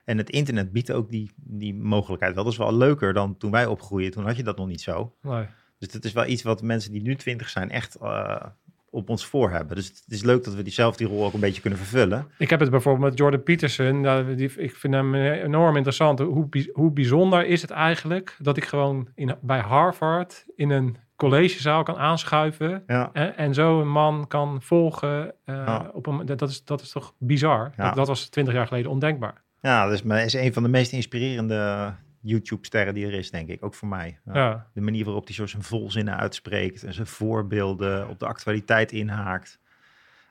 [0.06, 2.44] En het internet biedt ook die, die mogelijkheid wel.
[2.44, 4.12] Dat is wel leuker dan toen wij opgroeien.
[4.12, 5.16] Toen had je dat nog niet zo.
[5.22, 5.46] Nee.
[5.78, 8.46] Dus het is wel iets wat mensen die nu twintig zijn echt uh,
[8.92, 9.76] op ons voor hebben.
[9.76, 12.28] Dus het is leuk dat we diezelfde rol ook een beetje kunnen vervullen.
[12.38, 14.26] Ik heb het bijvoorbeeld met Jordan Peterson.
[14.36, 16.20] Die, ik vind hem enorm interessant.
[16.20, 21.84] Hoe, hoe bijzonder is het eigenlijk dat ik gewoon in, bij Harvard in een collegezaal
[21.84, 23.10] kan aanschuiven ja.
[23.14, 25.34] en, en, zo een man kan volgen.
[25.46, 25.90] Uh, ja.
[25.94, 27.72] op een, dat, is, dat is toch bizar?
[27.78, 27.86] Ja.
[27.86, 29.42] Dat, dat was twintig jaar geleden ondenkbaar.
[29.62, 33.64] Ja, dat is, is een van de meest inspirerende YouTube-sterren die er is, denk ik.
[33.64, 34.20] Ook voor mij.
[34.34, 34.68] Ja.
[34.74, 39.60] De manier waarop hij zo zijn volzinnen uitspreekt en zijn voorbeelden op de actualiteit inhaakt.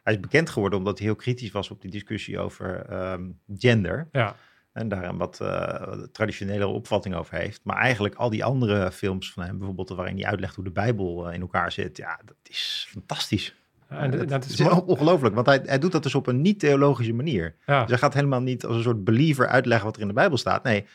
[0.02, 4.08] Hij is bekend geworden omdat hij heel kritisch was op die discussie over um, gender.
[4.12, 4.36] Ja.
[4.72, 7.60] En daar een wat uh, traditionele opvatting over heeft.
[7.64, 11.28] Maar eigenlijk al die andere films van hem, bijvoorbeeld waarin hij uitlegt hoe de Bijbel
[11.28, 11.96] uh, in elkaar zit.
[11.96, 13.54] Ja, dat is fantastisch.
[13.88, 17.12] En dat, dat is, is ongelooflijk, want hij, hij doet dat dus op een niet-theologische
[17.12, 17.54] manier.
[17.66, 17.80] Ja.
[17.80, 20.36] Dus hij gaat helemaal niet als een soort believer uitleggen wat er in de Bijbel
[20.36, 20.62] staat.
[20.62, 20.86] Nee,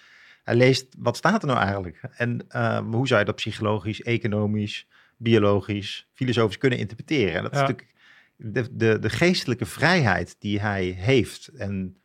[0.43, 2.01] hij leest wat staat er nou eigenlijk?
[2.17, 7.36] En uh, hoe zou je dat psychologisch, economisch, biologisch, filosofisch kunnen interpreteren?
[7.36, 7.62] En dat Ja.
[7.62, 7.95] is natuurlijk
[8.36, 11.97] de, de, de geestelijke vrijheid die hij heeft en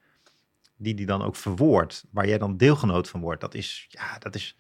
[0.77, 3.41] die hij dan ook verwoordt, waar jij dan deelgenoot van wordt.
[3.41, 4.57] Dat is, ja, dat is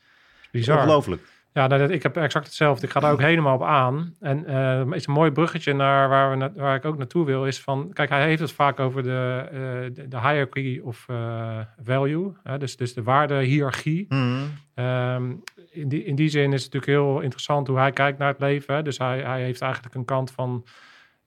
[0.52, 0.76] Bizar.
[0.76, 1.22] ongelooflijk.
[1.58, 2.86] Ja, ik heb exact hetzelfde.
[2.86, 4.14] Ik ga daar ook helemaal op aan.
[4.20, 7.46] En eh is een mooi bruggetje naar waar, we na- waar ik ook naartoe wil.
[7.46, 9.58] Is van, kijk, hij heeft het vaak over de, eh,
[9.94, 12.32] de, de hierarchy of eh, value.
[12.42, 12.58] Hè?
[12.58, 14.06] Dus, dus de waardehiërarchie.
[14.08, 14.42] Mhm.
[14.74, 15.32] Ehm,
[15.70, 18.40] in, die, in die zin is het natuurlijk heel interessant hoe hij kijkt naar het
[18.40, 18.74] leven.
[18.74, 18.82] Hè?
[18.82, 20.64] Dus hij, hij heeft eigenlijk een kant van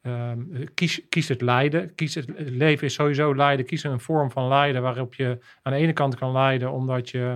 [0.02, 0.40] ehm,
[0.74, 1.96] kies, kies het lijden.
[1.96, 3.66] Kies het, het leven is sowieso lijden.
[3.66, 7.36] Kies een vorm van lijden waarop je aan de ene kant kan lijden omdat je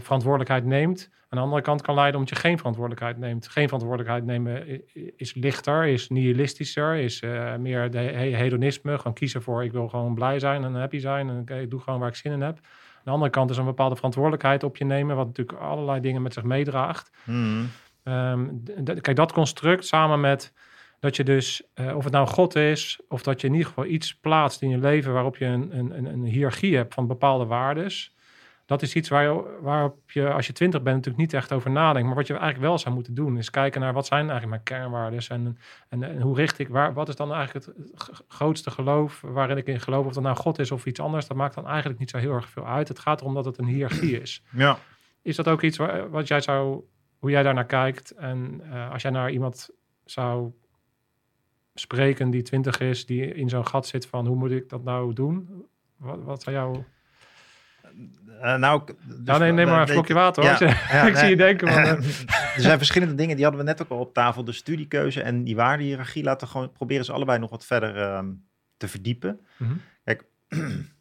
[0.00, 1.10] verantwoordelijkheid neemt.
[1.30, 3.48] Aan de andere kant kan leiden omdat je geen verantwoordelijkheid neemt.
[3.48, 4.82] Geen verantwoordelijkheid nemen
[5.16, 8.96] is lichter, is nihilistischer, is eh, meer de hedonisme.
[8.96, 12.00] Gewoon kiezen voor ik wil gewoon blij zijn en happy zijn en ik doe gewoon
[12.00, 12.56] waar ik zin in heb.
[12.56, 16.22] Aan de andere kant is een bepaalde verantwoordelijkheid op je nemen, wat natuurlijk allerlei dingen
[16.22, 17.10] met zich meedraagt.
[17.24, 17.64] Mhm.
[18.02, 18.46] Ehm,
[18.84, 20.52] kijk, dat construct samen met
[21.00, 23.86] dat je dus, eh, of het nou God is, of dat je in ieder geval
[23.86, 27.44] iets plaatst in je leven waarop je een, een, een, een hiërarchie hebt van bepaalde
[27.44, 28.16] waardes.
[28.68, 32.06] Dat is iets waar waarop je, als je twintig bent, natuurlijk niet echt over nadenkt.
[32.06, 34.62] Maar wat je eigenlijk wel zou moeten doen, is kijken naar wat zijn eigenlijk mijn
[34.62, 39.20] kernwaardes en, en, en hoe richt ik, waar, wat is dan eigenlijk het grootste geloof
[39.20, 41.66] waarin ik in geloof, of dat nou God is of iets anders, dat maakt dan
[41.66, 42.88] eigenlijk niet zo heel erg veel uit.
[42.88, 44.42] Het gaat erom dat het een hiërarchie is.
[44.50, 44.78] Ja.
[45.22, 46.84] Is dat ook iets waar, wat jij zou,
[47.18, 48.10] hoe jij daarnaar kijkt?
[48.10, 49.70] En eh, als jij naar iemand
[50.04, 50.52] zou
[51.74, 55.12] spreken die twintig is, die in zo'n gat zit van hoe moet ik dat nou
[55.12, 55.66] doen?
[55.96, 56.84] Wat, wat zou jou...
[58.40, 60.68] Eh, nou, dus- nou, nee, neem maar een slokje water hoor.
[60.68, 61.90] ja, ja, ik zie je denken eh,
[62.56, 64.44] er zijn verschillende dingen, die hadden we net ook al op tafel.
[64.44, 68.32] De studiekeuze en die waardehierarchie laten we gewoon proberen ze allebei nog wat verder ehm,
[68.76, 69.40] te verdiepen.
[69.56, 69.72] mhm.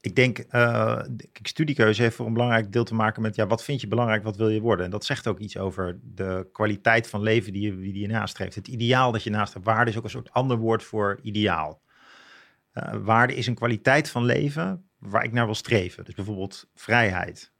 [0.00, 1.00] ik denk, uh,
[1.42, 4.36] studiekeuze heeft voor een belangrijk deel te maken met, ja, wat vind je belangrijk, wat
[4.36, 4.84] wil je worden?
[4.84, 8.54] En dat zegt ook iets over de kwaliteit van leven die je, die je nastreeft.
[8.54, 9.66] Het ideaal dat je nastreeft.
[9.66, 11.80] Waarde is ook een soort ander woord voor ideaal.
[12.74, 16.04] Uh, waarde is een kwaliteit van leven waar ik naar wil streven.
[16.04, 17.52] Dus bijvoorbeeld vrijheid.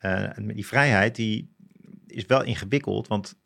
[0.00, 1.56] Uh, en die vrijheid die
[2.06, 3.38] is wel ingewikkeld, want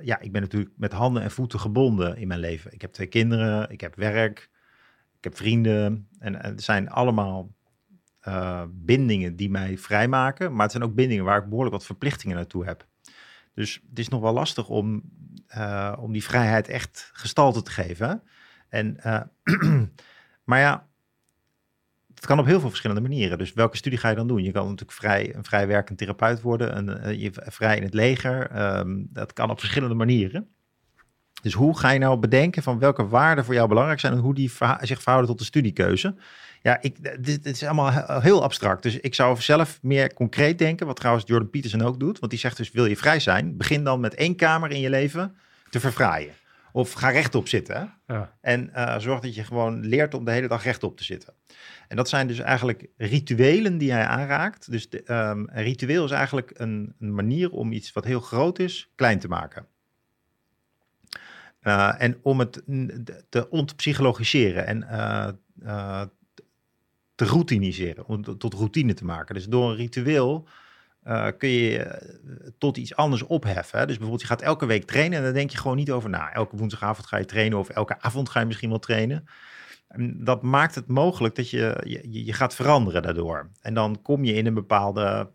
[0.00, 2.72] ja, ik ben natuurlijk met handen en voeten gebonden in mijn leven.
[2.72, 4.50] Ik heb twee kinderen, ik heb werk,
[5.16, 7.54] ik heb vrienden en het zijn allemaal
[8.28, 12.36] uh, bindingen die mij vrijmaken, maar het zijn ook bindingen waar ik behoorlijk wat verplichtingen
[12.36, 12.86] naartoe heb.
[13.54, 15.02] Dus het is nog wel lastig om,
[15.98, 18.22] om die vrijheid echt gestalte te geven.
[18.68, 18.96] En,
[20.44, 20.88] maar ja,
[22.18, 23.38] het kan op heel veel verschillende manieren.
[23.38, 24.42] Dus welke studie ga je dan doen?
[24.42, 28.60] Je kan natuurlijk vrij, een vrij werkend therapeut worden, een, je, vrij in het leger.
[28.78, 30.48] Um, dat kan op verschillende manieren.
[31.42, 34.34] Dus hoe ga je nou bedenken van welke waarden voor jou belangrijk zijn en hoe
[34.34, 36.14] die zich verhouden tot de studiekeuze?
[36.62, 38.82] Ja, ik, dit, is allemaal heel abstract.
[38.82, 42.18] Dus ik zou zelf meer concreet denken, wat trouwens Jordan Peterson ook doet.
[42.18, 44.90] Want die zegt dus, wil je vrij zijn, begin dan met één kamer in je
[44.90, 45.36] leven
[45.70, 46.32] te verfraaien.
[46.78, 47.94] Of ga rechtop zitten.
[48.06, 48.36] Ja.
[48.40, 51.34] En uh, zorg dat je gewoon leert om de hele dag rechtop te zitten.
[51.88, 54.70] En dat zijn dus eigenlijk rituelen die hij aanraakt.
[54.70, 58.58] Dus de, um, een ritueel is eigenlijk een, een manier om iets wat heel groot
[58.58, 59.66] is, klein te maken.
[61.62, 62.62] Uh, en om het
[63.28, 65.28] te ontpsychologiseren en uh,
[65.62, 66.02] uh,
[67.14, 69.34] te routiniseren, om tot routine te maken.
[69.34, 70.48] Dus door een ritueel
[71.38, 72.02] kun je
[72.58, 73.78] tot iets anders opheffen.
[73.78, 73.86] Hè?
[73.86, 76.32] Dus bijvoorbeeld je gaat elke week trainen en dan denk je gewoon niet over na.
[76.32, 79.24] Elke woensdagavond ga je trainen of elke avond ga je misschien wel trainen.
[79.88, 83.50] En dat maakt het mogelijk dat je, je, je gaat veranderen daardoor.
[83.60, 85.30] En dan kom je in een bepaalde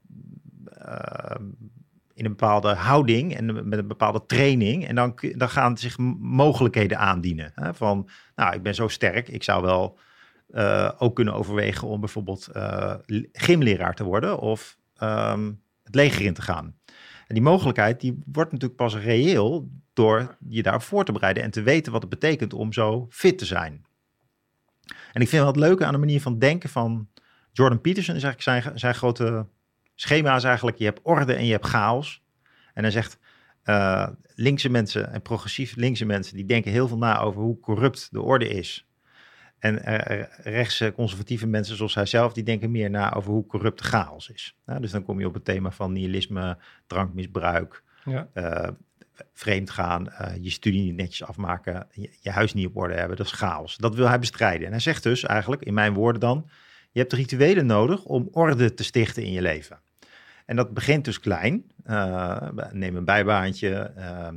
[2.13, 4.87] in een bepaalde houding en met een bepaalde training.
[4.87, 7.51] En dan, dan gaan zich mogelijkheden aandienen.
[7.55, 7.73] Hè?
[7.73, 9.97] Van, nou, ik ben zo sterk, ik zou wel
[10.97, 12.49] ook kunnen overwegen om bijvoorbeeld
[13.31, 16.75] gymleraar te worden of um, het leger in te gaan.
[17.27, 21.51] En die mogelijkheid die wordt natuurlijk pas reëel door je daarop voor te bereiden en
[21.51, 23.85] te weten wat het betekent om zo fit te zijn.
[24.85, 27.09] En ik vind wel het leuke aan de manier van denken van
[27.51, 29.47] Jordan Peterson is eigenlijk zijn, zijn grote
[29.95, 32.23] schema is eigenlijk, je hebt orde en je hebt chaos.
[32.73, 33.17] En hij zegt,
[33.65, 38.07] uh, linkse mensen en progressief linkse mensen, die denken heel veel na over hoe corrupt
[38.11, 38.87] de orde is.
[39.63, 43.77] En uh, rechtse conservatieve mensen zoals hij zelf, die denken meer na over hoe corrupt
[43.77, 44.55] de chaos is.
[44.65, 48.27] Nou, dus dan kom je op het thema van nihilisme, drankmisbruik, ja.
[48.33, 48.67] uh,
[49.33, 53.17] vreemd gaan, je studie niet netjes afmaken, je, je, huis niet op orde hebben.
[53.17, 53.77] Dat is chaos.
[53.77, 54.65] Dat wil hij bestrijden.
[54.65, 56.49] En hij zegt dus eigenlijk, in mijn woorden dan,
[56.91, 59.79] je hebt rituelen nodig om orde te stichten in je leven.
[60.45, 61.71] En dat begint dus klein.
[61.85, 64.27] Uh, neem een bijbaantje, uh,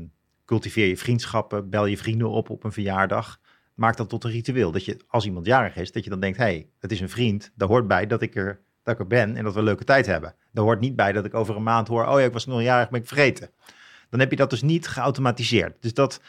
[0.45, 3.41] cultiveer je vriendschappen, bel je vrienden op op een verjaardag.
[3.77, 4.73] Maak dat tot een ritueel.
[4.73, 7.09] Dat je, als iemand jarig is, dat je dan denkt, hé, hey, het is een
[7.09, 7.53] vriend.
[7.55, 9.85] Daar hoort bij dat ik, er, dat ik er ben en dat we een leuke
[9.85, 10.35] tijd hebben.
[10.53, 12.63] Daar hoort niet bij dat ik over een maand hoor, oh ja, ik was nog
[12.63, 13.51] jarig, ben ik vergeten.
[14.11, 15.83] Dan heb je dat dus niet geautomatiseerd.
[15.83, 16.21] Dus dat,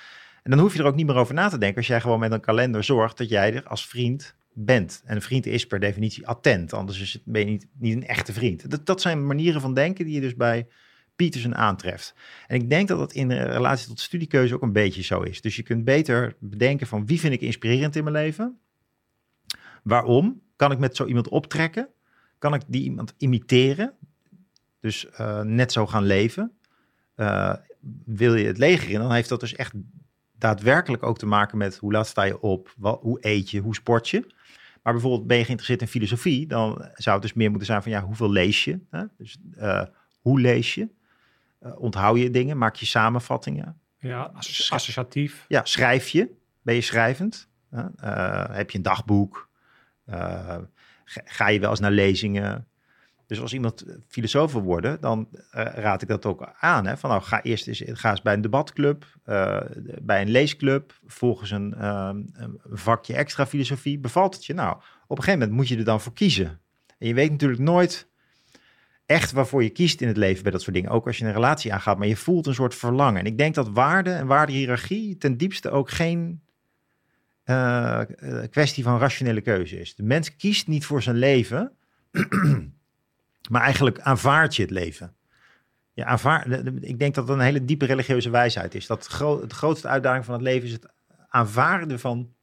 [0.44, 2.20] en dan hoef je er ook niet meer over na te denken als jij gewoon
[2.20, 5.02] met een kalender zorgt dat jij er als vriend bent.
[5.06, 8.70] En een vriend is per definitie attent, anders ben je niet, niet een echte vriend.
[8.70, 10.68] Dat, dat zijn manieren van denken die je dus bij
[11.18, 12.14] Peterson aantreft.
[12.48, 15.42] En ik denk dat dat in relatie tot studiekeuze ook een beetje zo is.
[15.42, 18.60] Dus je kunt beter bedenken van wie vind ik inspirerend in mijn leven?
[19.84, 20.42] Waarom?
[20.56, 21.88] Kan ik met zo iemand optrekken?
[22.38, 23.94] Kan ik die iemand imiteren?
[24.80, 26.52] Dus uh, net zo gaan leven?
[27.16, 27.54] Uh,
[28.06, 29.74] wil je het leger in, dan heeft dat dus echt
[30.38, 33.76] daadwerkelijk ook te maken met hoe laat sta je op, wat, hoe eet je, hoe
[33.76, 34.28] sport je.
[34.84, 37.92] Maar bijvoorbeeld ben je geïnteresseerd in filosofie, dan zou het dus meer moeten zijn van
[37.92, 38.80] ja, hoeveel lees je?
[38.90, 39.04] Hè?
[39.18, 39.84] Dus uh,
[40.20, 40.90] hoe lees je?
[41.62, 42.58] Uh, onthoud je dingen?
[42.58, 43.80] Maak je samenvattingen?
[44.00, 44.32] Ja,
[44.70, 45.46] associatief.
[45.48, 46.32] Ja, schrijf je?
[46.62, 47.50] Ben je schrijvend?
[47.72, 49.50] Uh, heb je een dagboek?
[51.06, 52.68] ga je wel eens naar lezingen?
[53.26, 56.86] Dus als iemand filosoof wil worden, dan raad ik dat ook aan.
[56.86, 56.98] Hè?
[56.98, 59.06] Van nou, ga eerst eens, ga eens bij een debatclub,
[60.02, 64.00] bij een leesclub, volgens een, uh, een, vakje extra filosofie.
[64.00, 64.54] Bevalt het je?
[64.54, 64.76] Nou,
[65.08, 66.60] op een gegeven moment moet je er dan voor kiezen.
[66.98, 68.08] En je weet natuurlijk nooit
[69.08, 70.90] echt waarvoor je kiest in het leven bij dat soort dingen.
[70.90, 73.20] Ook als je een relatie aangaat, maar je voelt een soort verlangen.
[73.20, 76.42] En ik denk dat waarde en waardehierarchie ten diepste ook geen
[77.46, 78.02] uh,
[78.50, 79.96] kwestie van rationele keuze is.
[79.96, 81.72] De mens kiest niet voor zijn leven.
[83.50, 85.16] Maar eigenlijk aanvaard je het leven.
[85.94, 88.88] Ja, aanvaard, ik denk dat dat een hele diepe religieuze wijsheid is.
[88.88, 90.88] Dat gro het grootste uitdaging van het leven is het
[91.28, 92.34] aanvaarden van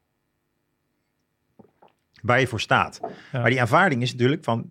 [2.23, 3.01] waar je voor staat.
[3.33, 4.71] Maar die aanvaarding is natuurlijk van,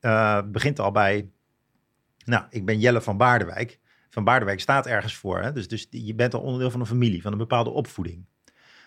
[0.00, 1.30] uh, begint al bij,
[2.24, 3.78] nou, ik ben Jelle van Baardewijk.
[4.10, 5.42] Van Baardewijk staat ergens voor.
[5.42, 5.52] Hè?
[5.52, 8.26] Dus, dus je bent al onderdeel van een familie, van een bepaalde opvoeding.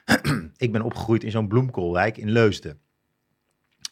[0.57, 2.79] ik ben opgegroeid in zo'n bloemkoolwijk in Leusden.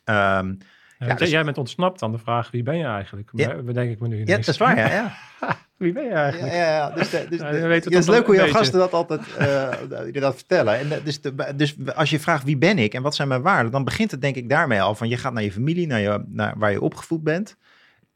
[0.04, 0.54] Ehm,
[1.00, 3.30] Ja, Ja, dus- Jij bent ontsnapt aan de vraag, wie ben je eigenlijk?
[3.34, 3.62] Ja.
[3.62, 4.46] Bedenk ik me nu ja, ineens.
[4.46, 4.88] dat is waar, ja.
[4.90, 5.16] ja.
[5.82, 6.54] Wie ben je Ja, eigenlijk?
[6.54, 6.90] ja, ja.
[6.90, 9.22] Dus, de- dus Ja, de- weten ja, het is leuk hoe jouw gasten dat altijd
[9.38, 9.70] eh,
[10.12, 10.80] je dat vertellen.
[10.80, 13.42] En, de- dus, de, dus als je vraagt wie ben ik en wat zijn mijn
[13.42, 14.96] waarden, dan begint het denk ik daarmee al.
[14.96, 17.58] Van je gaat naar je familie, naar, je, naar waar je opgevoed bent.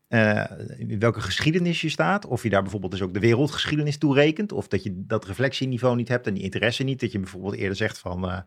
[0.08, 0.44] eh,
[0.78, 2.26] in welke geschiedenis je staat.
[2.26, 4.52] Of je daar bijvoorbeeld dus ook de wereldgeschiedenis toe rekent.
[4.52, 7.00] Of dat je dat reflectieniveau niet hebt en die interesse niet.
[7.00, 8.30] Dat je bijvoorbeeld eerder zegt van...
[8.30, 8.38] eh,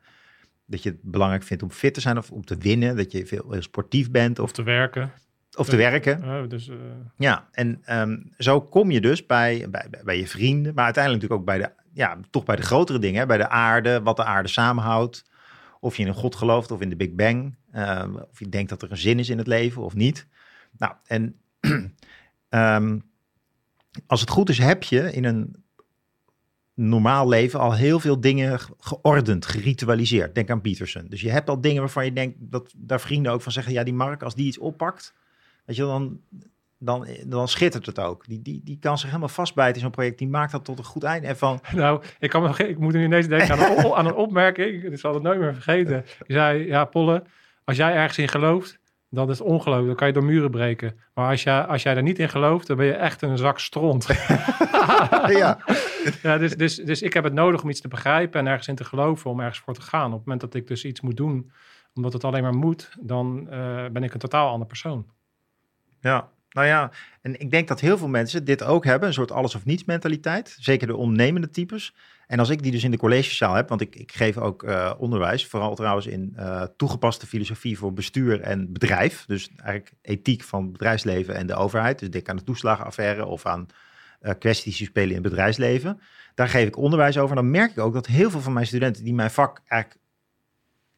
[0.67, 2.97] dat je het belangrijk vindt om fit te zijn of om te winnen.
[2.97, 5.13] Dat je veel heel sportief bent Of of, te werken.
[5.59, 6.49] Of te werken.
[6.49, 6.77] Dus, eh,
[7.17, 11.41] Ja, en ehm, zo kom je dus bij, bij, bij je vrienden, maar uiteindelijk natuurlijk
[11.51, 14.25] ook bij de, ja, toch bij de grotere dingen, hè, bij de aarde, wat de
[14.25, 15.25] aarde samenhoudt.
[15.81, 18.69] Of je in een God gelooft of in de Big Bang, ehm, of je denkt
[18.71, 20.27] dat er een zin is in het leven of niet.
[20.79, 21.41] Nou, en
[22.49, 22.99] ehm,
[24.07, 25.65] als het goed is, heb je in een
[26.75, 30.35] normaal leven al heel veel dingen ge- geordend, geritualiseerd.
[30.35, 31.07] Denk aan Peterson.
[31.09, 33.83] Dus je hebt al dingen waarvan je denkt dat daar vrienden ook van zeggen: ja,
[33.83, 35.15] die Mark, als die iets oppakt,
[35.69, 36.21] weet je, dan,
[36.79, 38.27] dan, dan schittert het ook.
[38.27, 40.19] Die, die, die kan zich helemaal vastbijten in zo'n project.
[40.19, 41.27] Die maakt dat tot een goed einde.
[41.27, 44.15] En van, Nou, ik, kan me, ik moet nu ineens denken aan een, aan een
[44.27, 44.85] opmerking.
[44.85, 46.05] Ik zal het nooit meer vergeten.
[46.27, 47.23] Je zei, ja, Polle,
[47.65, 48.79] als jij ergens in gelooft,
[49.11, 49.87] dan is het ongeloof.
[49.87, 50.99] Dan kan je door muren breken.
[51.15, 53.59] Maar als jij, als jij er niet in gelooft, dan ben je echt een zak
[53.59, 54.07] stront.
[55.27, 55.59] ja,
[56.23, 58.75] ja, dus, dus, dus ik heb het nodig om iets te begrijpen en ergens in
[58.75, 60.07] te geloven om ergens voor te gaan.
[60.07, 61.51] Op het moment dat ik dus iets moet doen,
[61.95, 65.07] omdat het alleen maar moet, dan eh, ben ik een totaal ander persoon.
[66.01, 66.91] Ja, nou ja.
[67.23, 69.09] En ik denk dat heel veel mensen dit ook hebben.
[69.09, 70.57] Een soort alles of niets mentaliteit.
[70.59, 71.95] Zeker de ondernemende types.
[72.27, 74.95] En als ik die dus in de collegezaal heb, want ik, ik geef ook eh,
[74.99, 79.25] onderwijs, vooral trouwens in eh, toegepaste filosofie voor bestuur en bedrijf.
[79.27, 81.99] Dus eigenlijk ethiek van bedrijfsleven en de overheid.
[81.99, 83.67] Dus denk aan de toeslagenaffaire of aan
[84.21, 86.01] eh, kwesties die spelen in het bedrijfsleven.
[86.35, 87.37] Daar geef ik onderwijs over.
[87.37, 90.03] En dan merk ik ook dat heel veel van mijn studenten die mijn vak eigenlijk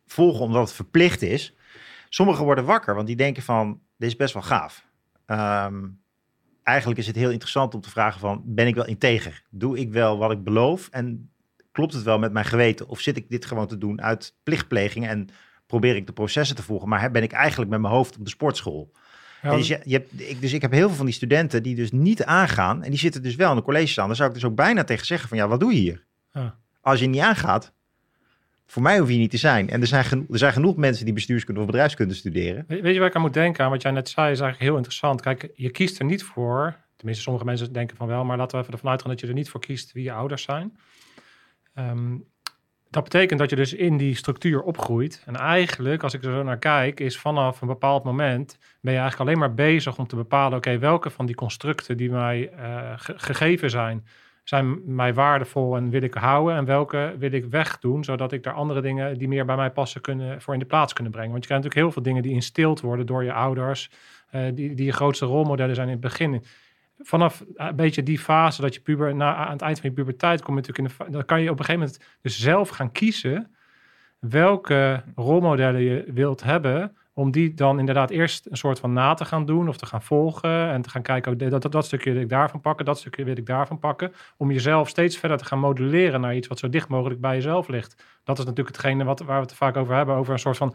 [0.06, 1.54] volgen omdat het verplicht is,
[2.08, 4.88] sommigen worden wakker, want die denken van, dit is best wel gaaf.
[5.30, 5.86] Ehm,
[6.62, 9.42] eigenlijk is het heel interessant om te vragen van, ben ik wel integer?
[9.50, 10.88] Doe ik wel wat ik beloof?
[10.88, 11.30] En
[11.72, 12.88] klopt het wel met mijn geweten?
[12.88, 15.28] Of zit ik dit gewoon te doen uit plichtpleging en
[15.66, 16.88] probeer ik de processen te volgen?
[16.88, 18.92] Maar ben ik eigenlijk met mijn hoofd op de sportschool?
[19.42, 21.74] Ja, dus, je, je hebt, ik, dus ik heb heel veel van die studenten die
[21.74, 22.82] dus niet aangaan.
[22.82, 24.06] En die zitten dus wel in de collegezaal.
[24.06, 26.04] Daar zou ik dus ook bijna tegen zeggen van, ja, wat doe je hier?
[26.32, 26.56] Ja.
[26.80, 27.72] Als je niet aangaat,
[28.70, 29.70] voor mij hoef je niet te zijn.
[29.70, 32.64] En er zijn, er zijn genoeg mensen die bestuurskunde of bedrijfskunde studeren.
[32.68, 33.64] We- Weet je waar ik aan moet denken?
[33.64, 35.20] Aan wat jij net zei is eigenlijk heel interessant.
[35.20, 36.76] Kijk, je kiest er niet voor.
[36.96, 39.33] Tenminste, sommige mensen denken van wel, maar laten we even ervan uitgaan dat je er
[39.33, 40.78] niet voor kiest wie je ouders zijn.
[41.74, 42.16] Ehm,
[42.90, 45.22] dat betekent dat je dus in die structuur opgroeit.
[45.26, 48.98] En eigenlijk, als ik er zo naar kijk, is vanaf een bepaald moment ben je
[48.98, 52.92] eigenlijk alleen maar bezig om te bepalen, oké, welke van die constructen die mij eh,
[52.96, 54.04] ge- gegeven zijn,
[54.44, 58.55] zijn mij waardevol en wil ik houden en welke wil ik wegdoen, zodat ik daar
[58.55, 61.31] andere dingen die meer bij mij passen kunnen voor in de plaats kunnen brengen.
[61.31, 63.90] Want je krijgt natuurlijk heel veel dingen die instild worden door je ouders,
[64.31, 66.44] eh, die, die je grootste rolmodellen zijn in het begin.
[66.98, 70.42] Vanaf een beetje die fase dat je puber, na, aan het eind van je puberteit
[70.42, 73.55] kom natuurlijk in de, dan kan je op een gegeven moment dus zelf gaan kiezen
[74.18, 79.24] welke rolmodellen je wilt hebben, om die dan inderdaad eerst een soort van na te
[79.24, 82.12] gaan doen of te gaan volgen en te gaan kijken, oh, dat, dat, dat stukje
[82.12, 85.44] wil ik daarvan pakken, dat stukje wil ik daarvan pakken, om jezelf steeds verder te
[85.44, 88.02] gaan modelleren naar iets wat zo dicht mogelijk bij jezelf ligt.
[88.24, 90.74] Dat is natuurlijk hetgene wat, waar we het vaak over hebben, over een soort van,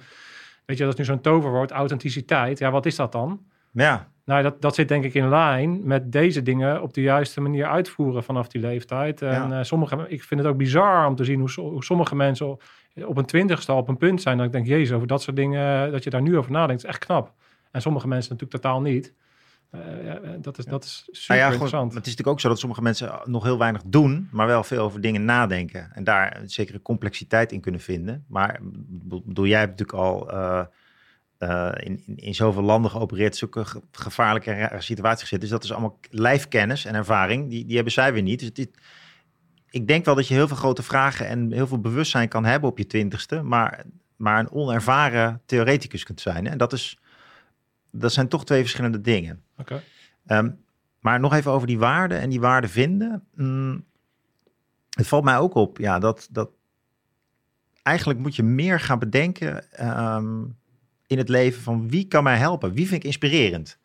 [0.65, 2.59] weet je, dat is nu zo'n toverwoord, authenticiteit.
[2.59, 3.39] Ja, wat is dat dan?
[3.71, 7.41] Ja, Nou, dat, dat zit denk ik in lijn met deze dingen op de juiste
[7.41, 9.21] manier uitvoeren vanaf die leeftijd.
[9.21, 9.57] En Ja.
[9.59, 12.57] eh, sommige, ik vind het ook bizar om te zien hoe, hoe sommige mensen
[13.03, 14.37] op een twintigste al op een punt zijn.
[14.37, 16.89] Dat ik denk, jezus, over dat soort dingen, dat je daar nu over nadenkt, is
[16.89, 17.33] echt knap.
[17.71, 19.13] En sommige mensen natuurlijk totaal niet.
[19.69, 21.93] Eh, ja, dat, is, dat is super nou ja, goed, interessant.
[21.93, 24.83] het is natuurlijk ook zo dat sommige mensen nog heel weinig doen, maar wel veel
[24.83, 25.91] over dingen nadenken.
[25.93, 28.25] En daar een zekere complexiteit in kunnen vinden.
[28.27, 30.65] Maar bedoel, jij hebt natuurlijk al eh,
[31.37, 35.41] eh, in, in, in zoveel landen geopereerd, zulke ge- gevaarlijke situaties gezet.
[35.41, 37.49] Dus dat is allemaal lijfkennis en ervaring.
[37.49, 38.39] Die, die hebben zij weer niet.
[38.39, 38.69] Dus dit,
[39.75, 42.69] ik denk wel dat je heel veel grote vragen en heel veel bewustzijn kan hebben
[42.69, 43.83] op je twintigste, maar,
[44.15, 46.47] maar een onervaren theoreticus kunt zijn.
[46.47, 46.99] En dat, is,
[47.91, 49.43] dat zijn toch twee verschillende dingen.
[49.57, 49.83] Oké.
[50.25, 50.51] Ehm,
[50.99, 53.23] maar nog even over die waarden en die waarden vinden.
[53.33, 53.85] Mm,
[54.89, 56.49] het valt mij ook op, ja, dat, dat
[57.81, 60.43] eigenlijk moet je meer gaan bedenken ehm,
[61.07, 62.73] in het leven van wie kan mij helpen?
[62.73, 63.77] Wie vind ik inspirerend?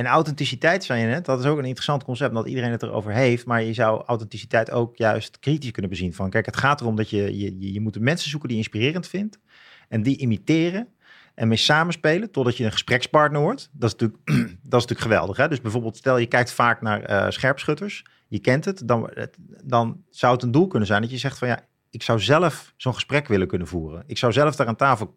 [0.00, 3.12] En authenticiteit, zei je net, dat is ook een interessant concept, dat iedereen het erover
[3.12, 3.46] heeft.
[3.46, 6.14] Maar je zou authenticiteit ook juist kritisch kunnen bezien.
[6.14, 9.08] Van kijk, het gaat erom dat je, je, je- moet mensen zoeken die je inspirerend
[9.08, 9.38] vindt.
[9.88, 10.88] En die imiteren
[11.34, 13.70] en mee samenspelen totdat je een gesprekspartner wordt.
[13.72, 14.20] Dat is natuurlijk,
[14.70, 15.36] dat is natuurlijk geweldig.
[15.36, 15.48] Hè?
[15.48, 19.10] Dus bijvoorbeeld, stel je kijkt vaak naar eh, scherpschutters, je kent het dan,
[19.64, 22.74] dan zou het een doel kunnen zijn dat je zegt van ja, ik zou zelf
[22.76, 24.02] zo'n gesprek willen kunnen voeren.
[24.06, 25.14] Ik zou zelf daar aan tafel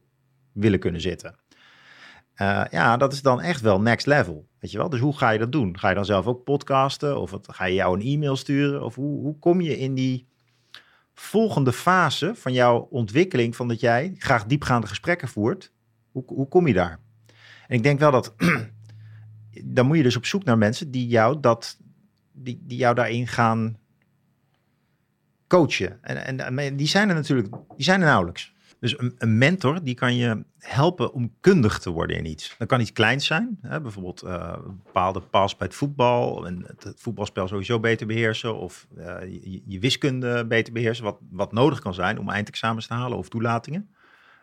[0.51, 1.35] willen kunnen zitten.
[2.33, 4.47] Eh, ja, dat is dan echt wel next level.
[4.59, 4.89] Weet je wel?
[4.89, 5.79] Dus hoe ga je dat doen?
[5.79, 7.19] Ga je dan zelf ook podcasten?
[7.19, 8.83] Of wat, ga je jou een e-mail sturen?
[8.83, 10.27] Of hoe, hoe kom je in die
[11.13, 15.71] volgende fase van jouw ontwikkeling, van dat jij graag diepgaande gesprekken voert?
[16.11, 16.99] Hoe, hoe kom je daar?
[17.67, 18.33] En ik denk wel dat
[19.63, 21.77] dan moet je dus op zoek naar mensen die jou, dat,
[22.31, 23.77] die, die jou daarin gaan
[25.47, 26.03] coachen.
[26.03, 28.52] En, en die zijn er natuurlijk, die zijn er nauwelijks.
[28.83, 32.55] Dus een, mentor die kan je helpen om kundig te worden in iets.
[32.57, 33.81] Dat kan iets kleins zijn, hè?
[33.81, 38.87] bijvoorbeeld uh, een bepaalde pas bij het voetbal, en het, voetbalspel sowieso beter beheersen of
[38.97, 43.17] uh, je, je, wiskunde beter beheersen, wat, wat nodig kan zijn om eindexamens te halen
[43.17, 43.89] of toelatingen.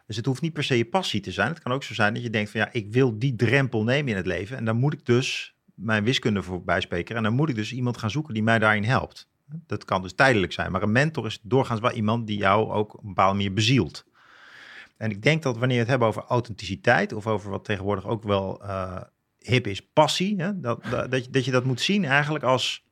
[0.07, 1.49] Dus het hoeft niet per se je passie te zijn.
[1.49, 4.11] Het kan ook zo zijn dat je denkt van ja, ik wil die drempel nemen
[4.11, 7.49] in het leven en dan moet ik dus mijn wiskunde voorbij spreken en dan moet
[7.49, 9.28] ik dus iemand gaan zoeken die mij daarin helpt.
[9.66, 12.95] Dat kan dus tijdelijk zijn, maar een mentor is doorgaans wel iemand die jou ook
[12.95, 14.09] op een bepaalde manier bezielt.
[15.01, 18.22] En ik denk dat wanneer we het hebben over authenticiteit of over wat tegenwoordig ook
[18.22, 19.01] wel uh,
[19.38, 22.84] hip is, passie, hè, dat, dat, dat, je, dat je dat moet zien eigenlijk als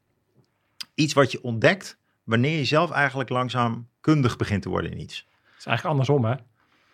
[0.94, 5.16] iets wat je ontdekt wanneer je zelf eigenlijk langzaam kundig begint te worden in iets.
[5.16, 6.34] Het is eigenlijk andersom, hè?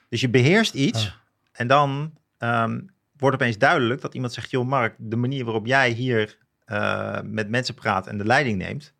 [0.08, 1.18] Dus je beheerst iets
[1.52, 5.90] en dan um, wordt opeens duidelijk dat iemand zegt, joh Mark, de manier waarop jij
[5.90, 8.94] hier uh, met mensen praat en de leiding neemt,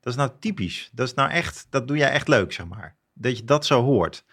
[0.00, 0.90] dat is nou typisch.
[0.92, 2.96] Dat is nou echt, dat doe jij echt leuk, zeg maar.
[3.12, 4.24] Dat je dat zo hoort.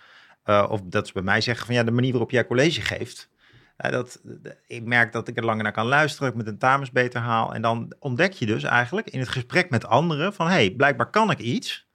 [0.49, 3.29] Uh, of dat ze bij mij zeggen van ja, de manier waarop jij college geeft.
[3.77, 4.21] Uh, dat,
[4.67, 7.53] ik merk dat ik er langer naar kan luisteren, ik met een tamens beter haal.
[7.53, 11.09] En dan ontdek je dus eigenlijk in het gesprek met anderen van hé, hey, blijkbaar
[11.09, 11.87] kan ik iets.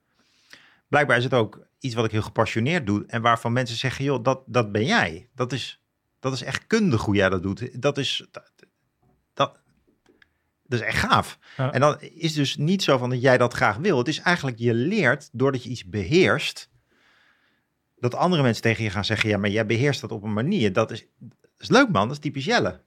[0.89, 3.05] Blijkbaar is het ook iets wat ik heel gepassioneerd doe.
[3.07, 5.29] En waarvan mensen zeggen, joh, dat, dat ben jij.
[5.35, 5.83] Dat is,
[6.21, 7.83] dat is echt kundig hoe jij dat doet.
[7.83, 8.53] Dat is, dat,
[9.35, 9.61] dat,
[10.63, 11.39] dat is echt gaaf.
[11.57, 11.73] Ja.
[11.73, 13.99] En dan is dus niet zo van dat jij dat graag wil.
[13.99, 16.71] Het is eigenlijk, je leert doordat je iets beheerst
[18.03, 20.73] dat andere mensen tegen je gaan zeggen, ja, maar jij beheerst dat op een manier.
[20.73, 22.81] Dat is, dat is leuk man, dat is typisch Jelle.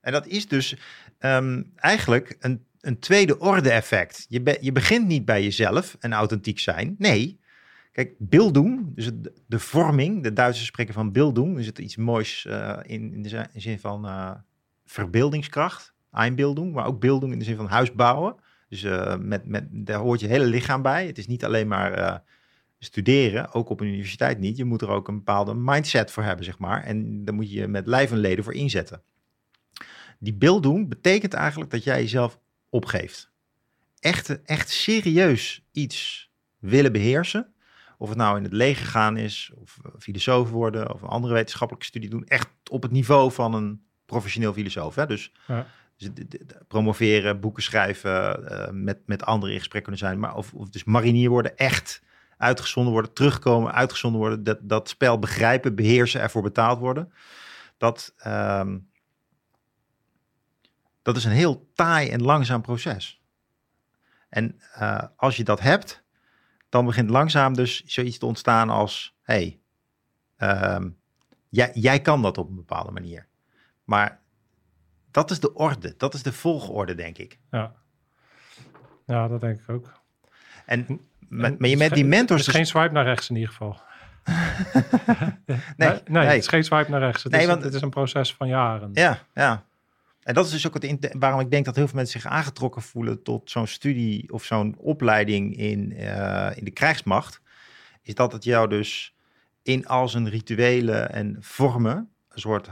[0.00, 0.76] En dat is dus
[1.18, 4.26] um, eigenlijk een, een tweede orde effect.
[4.28, 6.94] Je, be, je begint niet bij jezelf en authentiek zijn.
[6.98, 7.40] Nee,
[7.92, 9.10] kijk, Bildung, dus
[9.46, 13.48] de, vorming, de Duitsers spreken van Bildung, is het iets moois uh, in, in, de
[13.54, 14.30] zin van uh,
[14.84, 18.34] verbeeldingskracht, Einbildung, maar ook Bildung in de zin van huis bouwen.
[18.68, 21.06] Dus uh, met, met, daar hoort je hele lichaam bij.
[21.06, 22.22] Het is niet alleen maar
[22.84, 24.56] studeren, ook op een universiteit niet.
[24.56, 26.84] Je moet er ook een bepaalde mindset voor hebben, zeg maar.
[26.84, 29.02] En daar moet je met lijf en leden voor inzetten.
[30.18, 33.30] Die beeld doen betekent eigenlijk dat jij jezelf opgeeft.
[33.98, 37.52] Echt, echt serieus iets willen beheersen.
[37.98, 41.86] Of het nou in het leger gaan is, of filosoof worden, of een andere wetenschappelijke
[41.86, 42.26] studie doen.
[42.26, 44.94] Echt op het niveau van een professioneel filosoof.
[44.94, 45.06] Hè?
[45.06, 45.66] Dus, ja.
[45.96, 46.08] dus
[46.68, 50.18] promoveren, boeken schrijven, uh, met, met anderen in gesprek kunnen zijn.
[50.18, 52.02] Maar of, of dus marinier worden, echt
[52.42, 57.12] uitgezonden worden, terugkomen, uitgezonden worden, dat, dat spel begrijpen, beheersen, ervoor betaald worden.
[57.76, 58.90] Dat, um,
[61.02, 63.22] dat is een heel taai en langzaam proces.
[64.28, 66.04] En uh, als je dat hebt,
[66.68, 69.60] dan begint langzaam dus zoiets te ontstaan als, hey,
[70.38, 70.98] um,
[71.48, 73.26] jij, jij kan dat op een bepaalde manier.
[73.84, 74.20] Maar
[75.10, 77.38] dat is de orde, dat is de volgorde, denk ik.
[77.50, 77.74] Ja,
[79.06, 80.00] ja dat denk ik ook.
[80.66, 81.00] En
[81.32, 82.40] maar, maar je met die mentors...
[82.40, 83.80] Het is geen swipe naar rechts in ieder geval.
[85.76, 87.22] nee, nee, nee, het is geen swipe naar rechts.
[87.22, 88.90] Het, nee, is, want, het is een proces van jaren.
[88.92, 89.64] Ja, ja.
[90.22, 92.82] En dat is dus ook het, waarom ik denk dat heel veel mensen zich aangetrokken
[92.82, 97.40] voelen tot zo'n studie of zo'n opleiding in, uh, in de krijgsmacht.
[98.02, 99.14] Is dat het jou dus
[99.62, 102.70] in al zijn rituelen en vormen een soort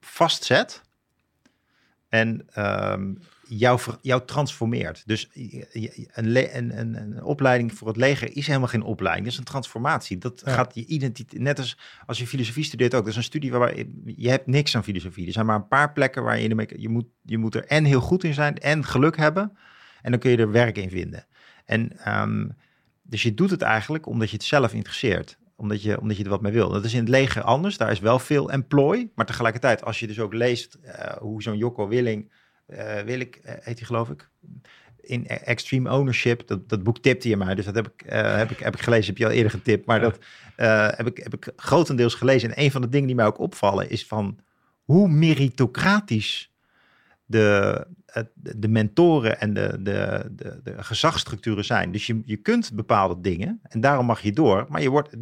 [0.00, 0.82] vastzet.
[2.08, 3.22] En um,
[3.56, 5.02] jou, jou transformeert.
[5.06, 5.66] Dus een,
[6.12, 9.24] een, een, een, opleiding voor het leger is helemaal geen opleiding.
[9.24, 10.18] Dat is een transformatie.
[10.18, 11.42] Dat gaat je identiteit.
[11.42, 13.00] Net als als je filosofie studeert ook.
[13.00, 15.26] Dat is een studie waar je hebt niks aan filosofie.
[15.26, 18.00] Er zijn maar een paar plekken waar je je moet, je moet er en heel
[18.00, 19.56] goed in zijn en geluk hebben.
[20.02, 21.26] En dan kun je er werk in vinden.
[21.64, 22.56] En um,
[23.02, 26.30] dus je doet het eigenlijk omdat je het zelf interesseert omdat je, omdat je er
[26.30, 26.68] wat mee wil.
[26.68, 27.76] Dat is in het leger anders.
[27.76, 29.10] Daar is wel veel employ.
[29.14, 32.32] Maar tegelijkertijd, als je dus ook leest uh, hoe zo'n Jocko Willing
[32.66, 34.28] uh, wil ik, uh, heet hij geloof ik,
[35.00, 36.46] in Extreme Ownership.
[36.46, 38.82] Dat, dat boek tipte je mij, dus dat heb ik, uh, heb ik, heb ik
[38.82, 39.86] gelezen, heb je al eerder getipt.
[39.86, 40.18] Maar dat
[40.96, 42.50] heb, ik, heb ik grotendeels gelezen.
[42.50, 44.38] En een van de dingen die mij ook opvallen is van
[44.84, 46.52] hoe meritocratisch
[47.24, 47.86] de,
[48.32, 51.92] de mentoren en de, de, de, de gezagsstructuren zijn.
[51.92, 54.66] Dus je, je kunt bepaalde dingen en daarom mag je door.
[54.68, 55.16] Maar je wordt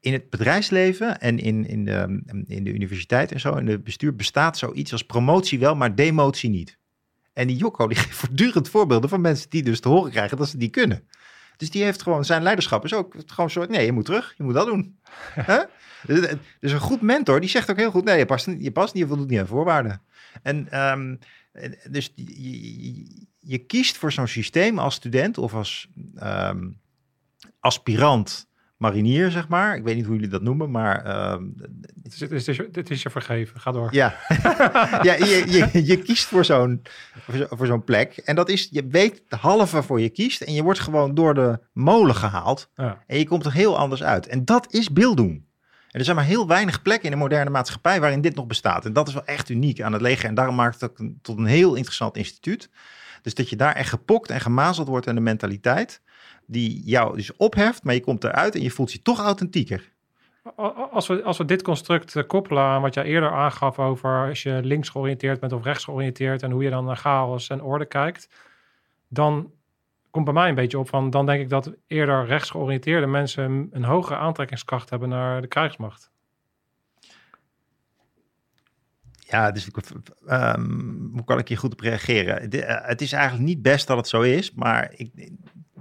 [0.00, 4.16] in het bedrijfsleven en in, in, de, in de universiteit en zo, in het bestuur,
[4.16, 6.78] bestaat zoiets als promotie wel, maar demotie niet.
[7.32, 10.48] En die Jocko die geeft voortdurend voorbeelden van mensen die dus te horen krijgen dat
[10.48, 11.08] ze die kunnen.
[11.56, 14.34] Dus die heeft gewoon, zijn leiderschap is ook gewoon een soort, nee, je moet terug,
[14.36, 14.98] je moet dat doen.
[16.06, 18.94] Dus, dus een goed mentor, die zegt ook heel goed, nee, je past, je past
[18.94, 20.02] niet, je voldoet niet aan voorwaarden.
[20.42, 21.16] En ehm,
[21.90, 26.70] dus je, je, je kiest voor zo'n systeem als student of als ehm,
[27.60, 29.76] aspirant marinier, zeg maar.
[29.76, 31.04] Ik weet niet hoe jullie dat noemen, maar...
[32.02, 33.60] Het is, het, is, het is je vergeven.
[33.60, 33.94] Ga door.
[33.94, 34.14] ja,
[35.08, 36.82] ja je, je, je kiest voor zo'n
[37.18, 38.16] voor zo- voor zo'n plek.
[38.16, 40.40] En dat is, je weet de halve voor je kiest.
[40.40, 42.70] En je wordt gewoon door de molen gehaald.
[42.74, 43.02] Ja.
[43.06, 44.26] En je komt er heel anders uit.
[44.26, 45.46] En dat is beelddoen.
[45.92, 48.84] Er zijn maar heel weinig plekken in de moderne maatschappij waarin dit nog bestaat.
[48.84, 50.28] En dat is wel echt uniek aan het leger.
[50.28, 52.70] En daarom maakt het ook tot een heel interessant instituut.
[53.22, 56.02] Dus dat je daar echt gepokt en gemazeld wordt aan de mentaliteit.
[56.46, 59.90] Die jou dus opheft, maar je komt eruit en je voelt je toch authentieker.
[60.92, 64.42] Als we, als we dit construct eh, koppelen aan wat jij eerder aangaf over als
[64.42, 67.84] je links georiënteerd bent of rechts georiënteerd en hoe je dan naar chaos en orde
[67.84, 68.28] kijkt,
[69.08, 69.50] dan
[70.12, 73.68] komt bij mij een beetje op van, dan denk ik dat eerder rechts georiënteerde mensen
[73.70, 76.10] een hogere aantrekkingskracht hebben naar de krijgsmacht.
[79.18, 79.68] Ja, dus
[80.26, 80.80] ehm,
[81.12, 82.50] hoe kan ik hier goed op reageren?
[82.50, 85.30] Eh, het is eigenlijk niet best dat het zo is, maar ik,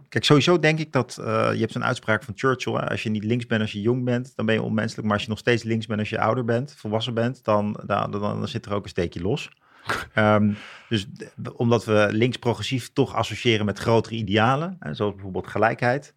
[0.10, 3.24] kijk, sowieso denk ik dat eh, je hebt zo'n uitspraak van Churchill: als je niet
[3.24, 5.04] links bent als je jong bent, dan ben je onmenselijk.
[5.08, 8.12] Maar als je nog steeds links bent als je ouder bent, volwassen bent, dan, dan,
[8.12, 9.52] dan zit er ook een steekje los.
[10.14, 10.54] Ehm,
[10.90, 11.08] dus
[11.56, 16.14] omdat we links progressief toch associëren met grotere idealen, hè, zoals bijvoorbeeld gelijkheid,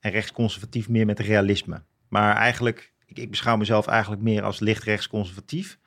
[0.00, 1.82] en rechts conservatief meer met realisme.
[2.08, 5.78] Maar eigenlijk, ik, ik beschouw mezelf eigenlijk meer als licht rechts conservatief.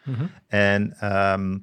[0.47, 1.57] En ehm,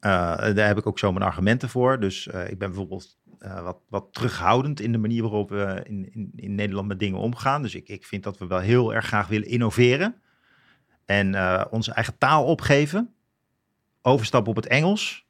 [0.00, 2.00] eh, daar heb ik ook zo mijn argumenten voor.
[2.00, 6.12] Dus eh, ik ben bijvoorbeeld eh, wat, wat terughoudend in de manier waarop we in,
[6.12, 7.62] in, in Nederland met dingen omgaan.
[7.62, 10.14] Dus ik, ik vind dat we wel heel erg graag willen innoveren.
[11.04, 11.36] En
[11.70, 13.14] onze eigen taal opgeven.
[14.06, 15.24] Overstappen op het Engels.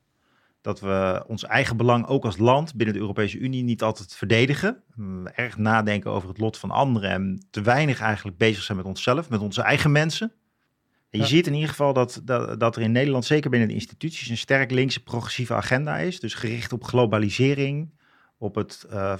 [0.60, 4.82] Dat we ons eigen belang ook als land binnen de Europese Unie niet altijd verdedigen.
[4.94, 7.10] Mm, Erg nadenken over het lot van anderen.
[7.10, 10.32] En te weinig eigenlijk bezig zijn met onszelf, met onze eigen mensen.
[11.10, 11.24] En je Ja.
[11.26, 14.36] ziet in ieder geval dat, dat, dat er in Nederland, zeker binnen de instituties, een
[14.36, 16.20] sterk linkse progressieve agenda is.
[16.20, 17.90] Dus gericht op globalisering,
[18.38, 19.14] op het, eh,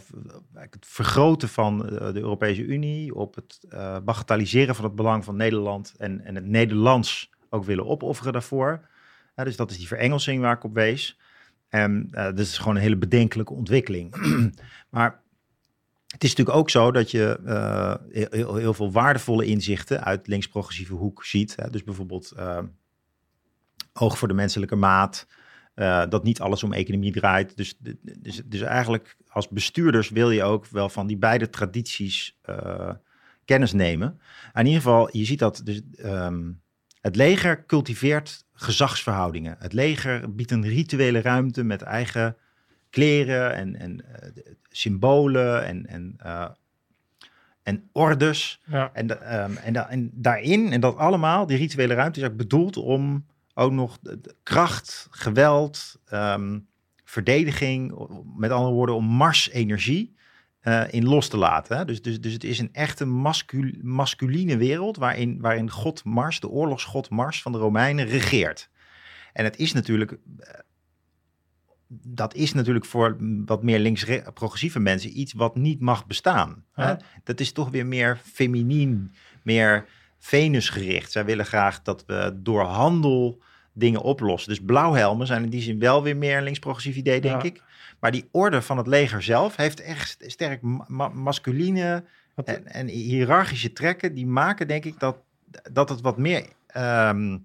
[0.53, 5.37] het vergroten van eh, de Europese Unie, op het eh, bagatelliseren van het belang van
[5.37, 8.89] Nederland en, en het Nederlands ook willen opofferen daarvoor.
[9.45, 11.19] Dus dat is die verengelsing waar ik op wees.
[11.69, 14.15] En eh dat is gewoon een hele bedenkelijke ontwikkeling.
[14.91, 15.25] maar
[16.07, 17.95] het is natuurlijk ook zo dat je eh,
[18.35, 21.57] heel, veel waardevolle inzichten uit links-progressieve hoek ziet.
[21.57, 21.71] Hè?
[21.71, 22.63] Dus bijvoorbeeld eh,
[23.93, 25.27] oog voor de menselijke maat.
[25.75, 27.57] eh, dat niet alles om economie draait.
[27.57, 32.39] Dus, dus, dus eigenlijk als bestuurders wil je ook wel van die beide tradities
[33.45, 34.21] kennis nemen.
[34.55, 36.51] In ieder geval, je ziet dat dus, ehm,
[37.07, 39.57] het leger cultiveert gezagsverhoudingen.
[39.59, 42.37] Het leger biedt een rituele ruimte met eigen
[42.91, 46.49] kleren en, en eh, de- symbolen en, en, eh,
[47.63, 48.61] en ordes.
[48.65, 48.91] Ja.
[48.93, 52.77] En, ehm, en, da- en daarin, en dat allemaal, die rituele ruimte is ook bedoeld
[52.77, 53.99] om ook nog
[54.43, 56.59] kracht, geweld, ehm,
[57.05, 60.16] verdediging, met andere woorden, om Mars-energie
[60.67, 61.77] eh, in los te laten.
[61.77, 61.85] Hè?
[61.85, 66.49] Dus, dus, dus het is een echte mascul masculine wereld waarin, waarin God Mars, de
[66.49, 68.71] oorlogsgod Mars van de Romeinen, regeert.
[69.33, 70.19] En het is natuurlijk, eh,
[71.89, 76.65] dat is natuurlijk voor wat meer links-progressieve mensen iets wat niet mag bestaan.
[76.73, 76.89] Hè?
[76.89, 76.99] Ja.
[77.25, 79.89] Dat is toch weer meer feminien, meer
[80.19, 81.13] Venusgericht.
[81.13, 83.43] Zij willen graag dat we door handel
[83.79, 84.49] dingen oplossen.
[84.49, 87.49] Dus blauwhelmen zijn in die zin wel weer meer een links-progressief idee, denk Ja.
[87.49, 87.63] ik.
[88.01, 92.05] Maar die orde van het leger zelf heeft echt sterk ma- ma- masculine
[92.45, 94.15] en, en hiërarchische trekken.
[94.15, 95.17] Die maken, denk ik, dat,
[95.73, 97.39] dat het wat meer ehm,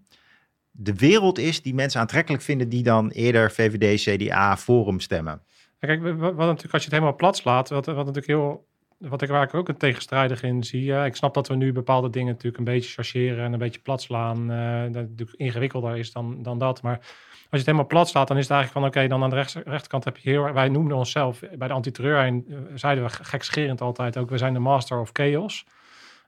[0.71, 2.69] de wereld is die mensen aantrekkelijk vinden...
[2.69, 5.41] die dan eerder VVD, CDA, Forum stemmen.
[5.79, 8.65] Kijk, wat, wat natuurlijk als je het helemaal plat slaat, wat, wat natuurlijk heel,
[9.01, 10.93] wat ik waar ik ook een tegenstrijdig in zie.
[10.93, 13.79] eh, ik snap dat we nu bepaalde dingen natuurlijk een beetje chargeren en een beetje
[13.79, 14.51] plat slaan.
[14.51, 16.81] eh, dat natuurlijk ingewikkelder is dan, dan dat.
[16.81, 17.07] Maar als
[17.49, 19.53] je het helemaal plat slaat, dan is het eigenlijk van oké, dan aan de rechts,
[19.53, 22.45] rechterkant heb je heel, wij noemden onszelf bij de antiterreur en
[22.75, 25.65] zeiden we gekscherend altijd ook, we zijn de master of chaos.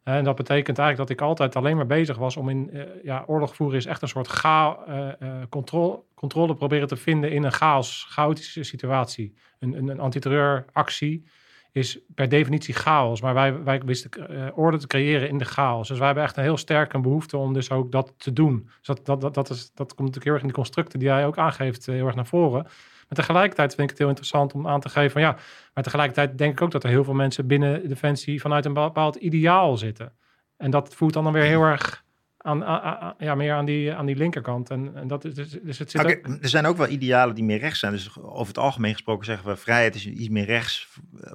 [0.03, 3.23] En dat betekent eigenlijk dat ik altijd alleen maar bezig was om in eh, ja,
[3.27, 7.43] oorlog voeren is echt een soort ga, eh, eh, controle, controle proberen te vinden in
[7.43, 9.33] een chaos, chaotische situatie.
[9.59, 11.25] Een, een, een antiterreuractie
[11.73, 15.87] is per definitie chaos, maar wij, wij wisten eh, orde te creëren in de chaos.
[15.87, 18.69] Dus wij hebben echt een heel sterke behoefte om dus ook dat te doen.
[18.77, 21.07] Dus dat, dat, dat, dat, is, dat komt natuurlijk heel erg in de constructen die
[21.07, 22.63] jij ook aangeeft eh, heel erg naar voren.
[23.07, 25.37] Maar tegelijkertijd vind ik het heel interessant om aan te geven van ja,
[25.73, 29.15] maar tegelijkertijd denk ik ook dat er heel veel mensen binnen Defensie vanuit een bepaald
[29.15, 30.13] ideaal zitten.
[30.57, 32.03] En dat voelt dan, dan weer heel erg
[32.43, 34.69] aan, ja, meer aan die, aan die linkerkant.
[34.69, 37.43] En, en dat is, dus, dus het zit ook- er zijn ook wel idealen die
[37.43, 37.91] meer rechts zijn.
[37.91, 40.89] Dus over het algemeen gesproken zeggen we vrijheid is iets meer rechts.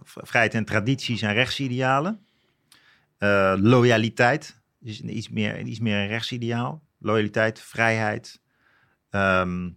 [0.04, 2.26] Vrijheid en traditie zijn rechtsidealen.
[3.18, 6.82] Eh, loyaliteit is iets meer, iets meer een rechtsideaal.
[6.98, 8.40] Loyaliteit, vrijheid,
[9.10, 9.70] ehm,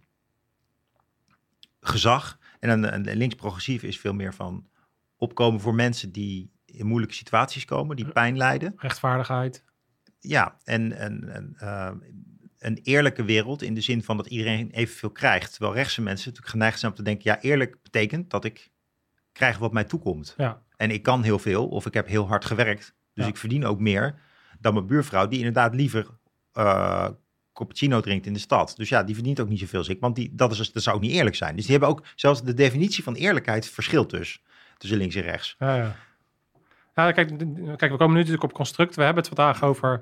[1.80, 2.38] gezag.
[2.60, 4.68] En een, een links-progressief is veel meer van
[5.16, 8.72] opkomen voor mensen die in moeilijke situaties komen, die pijn lijden.
[8.76, 9.64] rechtvaardigheid.
[10.22, 11.90] Ja, en, en, en eh,
[12.58, 15.50] een eerlijke wereld in de zin van dat iedereen evenveel krijgt.
[15.52, 18.70] Terwijl rechtse mensen natuurlijk geneigd zijn om te denken, ja, eerlijk betekent dat ik
[19.32, 20.34] krijg wat mij toekomt.
[20.36, 22.94] Ja, En ik kan heel veel of ik heb heel hard gewerkt.
[23.14, 23.30] Dus Ja.
[23.30, 24.14] ik verdien ook meer
[24.60, 26.06] dan mijn buurvrouw, die inderdaad liever
[26.52, 27.08] eh
[27.52, 28.74] cappuccino drinkt in de stad.
[28.76, 31.02] Dus ja, die verdient ook niet zoveel ik, want die, dat, is, dat zou ook
[31.02, 31.54] niet eerlijk zijn.
[31.56, 34.42] Dus die hebben ook, zelfs de definitie van eerlijkheid verschilt dus
[34.78, 35.54] tussen links en rechts.
[35.58, 35.96] ja, ja.
[36.94, 37.28] Ja, kijk,
[37.76, 38.96] kijk, we komen nu natuurlijk op construct.
[38.96, 40.00] We hebben het vandaag over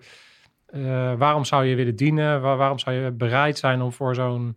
[0.66, 2.40] eh, waarom zou je willen dienen?
[2.40, 4.56] Waar- waarom zou je bereid zijn om voor zo'n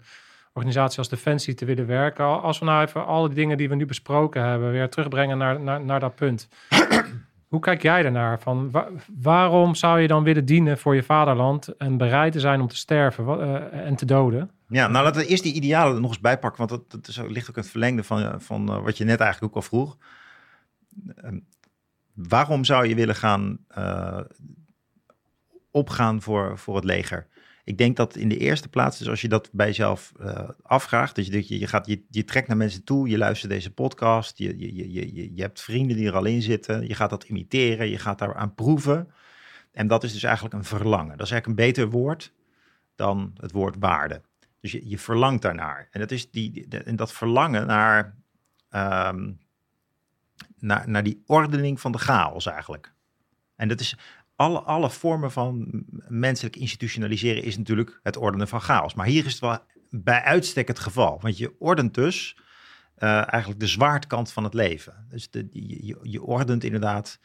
[0.53, 2.25] organisatie als Defensie te willen werken?
[2.25, 5.37] Al- Als we nou even alle die dingen die we nu besproken hebben weer terugbrengen
[5.37, 6.47] naar, naar, naar dat punt.
[7.47, 8.39] Hoe kijk jij daarnaar?
[8.39, 8.87] Van wa-
[9.21, 12.75] waarom zou je dan willen dienen voor je vaderland en bereid te zijn om te
[12.75, 14.51] sterven eh, en te doden?
[14.67, 17.49] Ja, nou laten we eerst die idealen nog eens bijpakken, want dat, dat is, ligt
[17.49, 19.97] ook in het verlengde van, eh, van wat je net eigenlijk ook al vroeg.
[21.15, 21.39] Ehm,
[22.13, 24.21] waarom zou je willen gaan eh,
[25.71, 27.27] opgaan voor, voor het leger?
[27.63, 31.15] Ik denk dat in de eerste plaats, dus als je dat bij jezelf eh, afvraagt,
[31.15, 34.37] dat je, je, je, gaat, je, je trekt naar mensen toe, je luistert deze podcast,
[34.37, 37.89] je, je, je, je, hebt vrienden die er al in zitten, je gaat dat imiteren,
[37.89, 39.11] je gaat daar aan proeven.
[39.71, 41.17] En dat is dus eigenlijk een verlangen.
[41.17, 42.33] Dat is eigenlijk een beter woord
[42.95, 44.21] dan het woord waarde.
[44.59, 45.87] Dus je, je verlangt daarnaar.
[45.91, 48.15] En dat, is die, en dat verlangen naar,
[48.69, 49.31] ehm,
[50.59, 52.93] naar, die ordening van de chaos eigenlijk.
[53.55, 53.97] En dat is
[54.35, 58.93] alle, alle vormen van menselijk institutionaliseren is natuurlijk het ordenen van chaos.
[58.93, 59.59] Maar hier is het wel
[59.89, 61.19] bij uitstek het geval.
[61.21, 62.37] Want je ordent dus
[62.95, 65.07] eh, eigenlijk de zwaartekant van het leven.
[65.09, 67.19] Dus de, je, je, je ordent inderdaad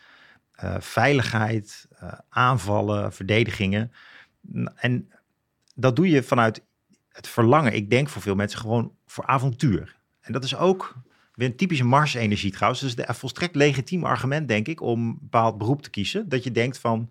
[0.52, 3.92] eh, veiligheid, eh, aanvallen, verdedigingen.
[4.74, 5.12] En
[5.74, 6.64] dat doe je vanuit
[7.08, 9.96] het verlangen, ik denk voor veel mensen gewoon voor avontuur.
[10.20, 10.94] En dat is ook
[11.38, 12.80] weer een typische Mars-energie trouwens.
[12.80, 16.28] Dus een volstrekt legitiem argument, denk ik, om een bepaald beroep te kiezen.
[16.28, 17.10] Dat je denkt van,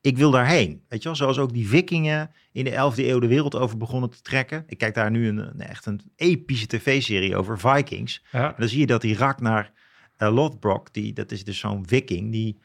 [0.00, 0.82] ik wil daarheen.
[0.88, 4.10] Weet je wel, zoals ook die vikingen in de 11e eeuw de wereld over begonnen
[4.10, 4.64] te trekken.
[4.66, 8.24] Ik kijk daar nu een, echt een epische tv-serie over Vikings.
[8.32, 9.70] Ja, En dan zie je dat die Ragnar
[10.18, 12.58] uh, Lothbrok, die, dat is dus zo'n viking, die,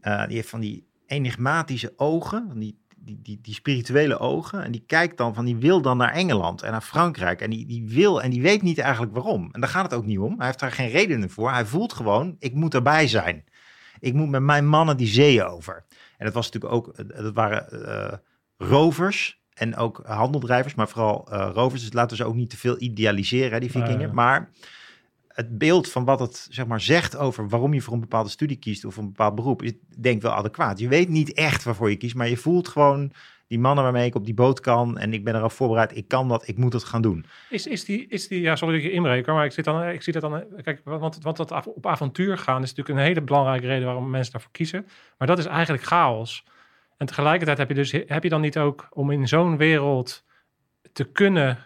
[0.00, 4.64] eh, die heeft van die enigmatische ogen, van die, die, die, die spirituele ogen.
[4.64, 7.40] En die kijkt dan van, die wil dan naar Engeland en naar Frankrijk.
[7.40, 9.48] En die, die wil, en die weet niet eigenlijk waarom.
[9.52, 10.34] En daar gaat het ook niet om.
[10.36, 11.50] Hij heeft daar geen redenen voor.
[11.50, 13.44] Hij voelt gewoon, ik moet erbij zijn.
[13.98, 15.84] Ik moet met mijn mannen die zee over.
[16.18, 18.18] En dat was natuurlijk ook, eh, dat waren eh,
[18.56, 21.82] rovers en ook handeldrijvers, maar vooral eh, rovers.
[21.82, 24.14] Dus laten we ze ook niet te veel idealiseren, hè, die vikingen.
[24.14, 24.50] Maar
[25.36, 28.56] het beeld van wat het zeg maar, zegt over waarom je voor een bepaalde studie
[28.56, 30.78] kiest of een bepaald beroep, is denk ik wel adequaat.
[30.78, 33.12] Je weet niet echt waarvoor je kiest, maar je voelt gewoon
[33.46, 36.28] die mannen waarmee ik op die boot kan en ik ben erop voorbereid, ik kan
[36.28, 37.24] dat, ik moet het gaan doen.
[37.50, 39.64] Is, is, die, is die, ja, sorry dat ik je inbreek, hoor, maar ik, zit
[39.64, 43.04] dan, ik zie dat dan, kijk, want, want dat op avontuur gaan is natuurlijk een
[43.04, 44.86] hele belangrijke reden waarom mensen daarvoor kiezen.
[45.18, 46.44] Maar dat is eigenlijk chaos.
[46.96, 50.24] En tegelijkertijd heb je dus, heb je dan niet ook, om in zo'n wereld
[50.92, 51.58] te kunnen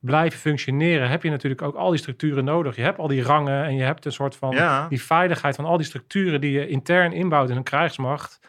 [0.00, 2.76] blijven functioneren, heb je natuurlijk ook al die structuren nodig.
[2.76, 4.88] Je hebt al die rangen en je hebt een soort van Ja.
[4.88, 8.40] die veiligheid van al die structuren die je intern inbouwt in een krijgsmacht.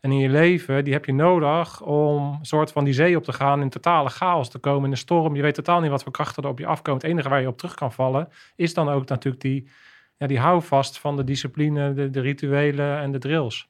[0.00, 3.24] En in je leven, die heb je nodig om een soort van die zee op
[3.24, 5.36] te gaan, in totale chaos te komen, in een storm.
[5.36, 7.00] Je weet totaal niet wat voor krachten er op je afkomen.
[7.00, 9.68] Het enige waar je op terug kan vallen, is dan ook natuurlijk die,
[10.16, 13.68] ja, die houvast van de discipline, de, de rituelen en de drills.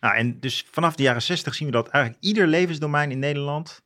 [0.00, 3.82] Nou, en dus vanaf de jaren 60 zien we dat eigenlijk ieder levensdomein in Nederland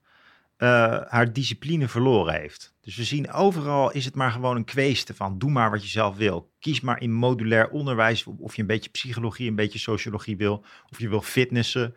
[0.56, 0.68] eh,
[1.08, 2.71] haar discipline verloren heeft.
[2.82, 5.88] Dus we zien overal is het maar gewoon een kweeste van doe maar wat je
[5.88, 6.52] zelf wil.
[6.58, 10.64] Kies maar in modulair onderwijs of je een beetje psychologie, een beetje sociologie wil.
[10.90, 11.94] Of je wil fitnessen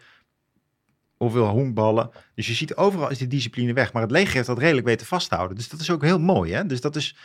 [1.18, 2.10] of wil honkballen.
[2.36, 3.94] Dus je ziet overal is die discipline weg.
[3.94, 5.58] Maar het leger heeft dat redelijk weten vasthouden.
[5.58, 6.54] Dus dat is ook heel mooi.
[6.54, 6.66] Hè?
[6.66, 7.16] Dus dat, is,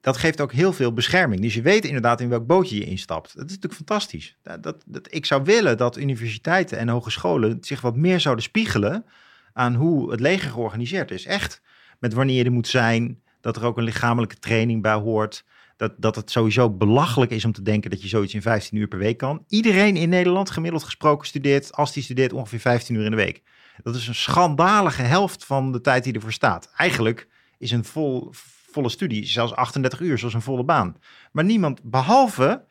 [0.00, 1.40] dat geeft ook heel veel bescherming.
[1.40, 3.36] Dus je weet inderdaad in welk bootje je instapt.
[3.36, 4.36] Dat is natuurlijk fantastisch.
[4.42, 9.04] Dat, dat, dat, ik zou willen dat universiteiten en hogescholen zich wat meer zouden spiegelen
[9.52, 11.24] aan hoe het leger georganiseerd is.
[11.24, 11.62] Echt
[12.04, 15.44] met wanneer je er moet zijn, dat er ook een lichamelijke training bij hoort.
[15.76, 18.88] Dat, dat het sowieso belachelijk is om te denken dat je zoiets in 15 uur
[18.88, 19.44] per week kan.
[19.48, 23.42] Iedereen in Nederland gemiddeld gesproken studeert, als die studeert, ongeveer 15 uur in de week.
[23.82, 26.72] Dat is een schandalige helft van de tijd die ervoor staat.
[26.76, 27.28] Eigenlijk
[27.58, 28.28] is een vol,
[28.70, 30.96] volle studie zelfs 38 uur, zoals een volle baan.
[31.32, 32.64] Maar niemand, behalve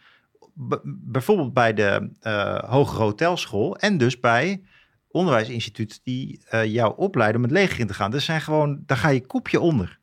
[0.83, 4.61] bijvoorbeeld bij de eh, hogere hotelschool en dus bij
[5.13, 8.11] onderwijsinstituut die eh, jou opleiden om het leger in te gaan.
[8.11, 9.99] Dat zijn gewoon, daar ga je kopje onder.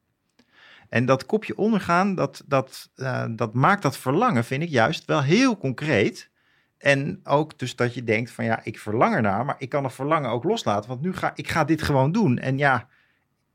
[0.89, 5.23] En dat kopje ondergaan, dat, dat, eh, dat maakt dat verlangen, vind ik juist wel
[5.23, 6.31] heel concreet.
[6.79, 9.93] En ook dus dat je denkt van ja, ik verlang ernaar, maar ik kan het
[9.93, 10.89] verlangen ook loslaten.
[10.89, 12.39] Want nu ga ik ga dit gewoon doen.
[12.39, 12.89] En ja,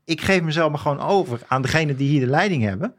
[0.04, 2.94] ik geef mezelf maar gewoon over aan degene die hier de leiding hebben.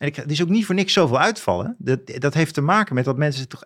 [0.00, 1.76] En ik, het is ook niet voor niks zoveel uitvallen.
[1.78, 3.64] Dat, dat heeft te maken met dat mensen toch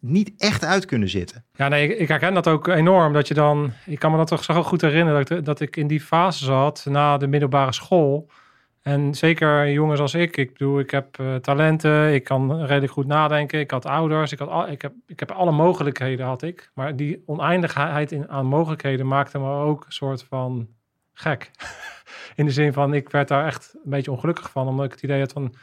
[0.00, 1.44] niet echt uit kunnen zitten.
[1.54, 3.12] Ja, nee, ik, herken dat ook enorm.
[3.12, 5.76] Dat je dan, ik kan me dat toch zo goed herinneren dat ik, dat ik
[5.76, 8.30] in die fase zat na de middelbare school.
[8.82, 10.36] En zeker jongens als ik.
[10.36, 13.60] Ik bedoel, ik heb uh, talenten, ik kan redelijk goed nadenken.
[13.60, 16.70] Ik had ouders, ik, had al, ik, heb, ik heb alle mogelijkheden had ik.
[16.74, 20.68] Maar die oneindigheid in, aan mogelijkheden maakte me ook een soort van
[21.14, 21.50] gek.
[22.36, 24.68] in de zin van, ik werd daar echt een beetje ongelukkig van.
[24.68, 25.54] Omdat ik het idee had van,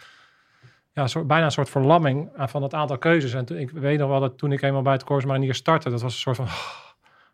[0.94, 3.34] ja, soort, bijna een soort verlamming van het aantal keuzes.
[3.34, 5.90] En toen, ik weet nog wel dat toen ik eenmaal bij het Corps Marinier startte,
[5.90, 6.90] dat was een soort van oh,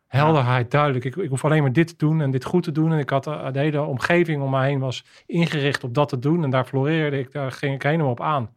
[0.07, 1.05] helderheid, duidelijk.
[1.05, 2.91] Ik, ik hoef alleen maar dit te doen en dit goed te doen.
[2.91, 6.20] En ik had de, de hele omgeving om me heen was ingericht op dat te
[6.20, 6.43] doen.
[6.43, 8.49] En daar floreerde ik, daar ging ik helemaal op aan.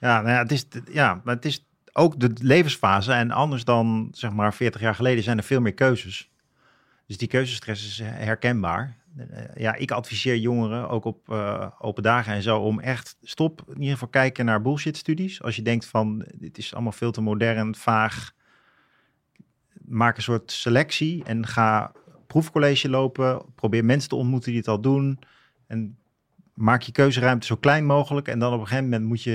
[0.00, 3.12] Ja, nou ja, het is, ja, maar het is ook de levensfase.
[3.12, 6.30] En anders dan, zeg maar, 40 jaar geleden zijn er veel meer keuzes.
[7.06, 8.96] Dus die keuzestress is herkenbaar.
[9.16, 13.62] Eh, ja, ik adviseer jongeren, ook op uh, open dagen en zo, om echt stop
[13.66, 15.42] in ieder geval kijken naar bullshit studies.
[15.42, 18.32] Als je denkt van, dit is allemaal veel te modern, vaag.
[19.84, 21.92] Maak een soort selectie en ga
[22.26, 23.42] proefcollege lopen.
[23.54, 25.18] Probeer mensen te ontmoeten die het al doen.
[25.66, 25.98] En
[26.54, 28.28] maak je keuzeruimte zo klein mogelijk.
[28.28, 29.34] En dan op een gegeven moment moet eh,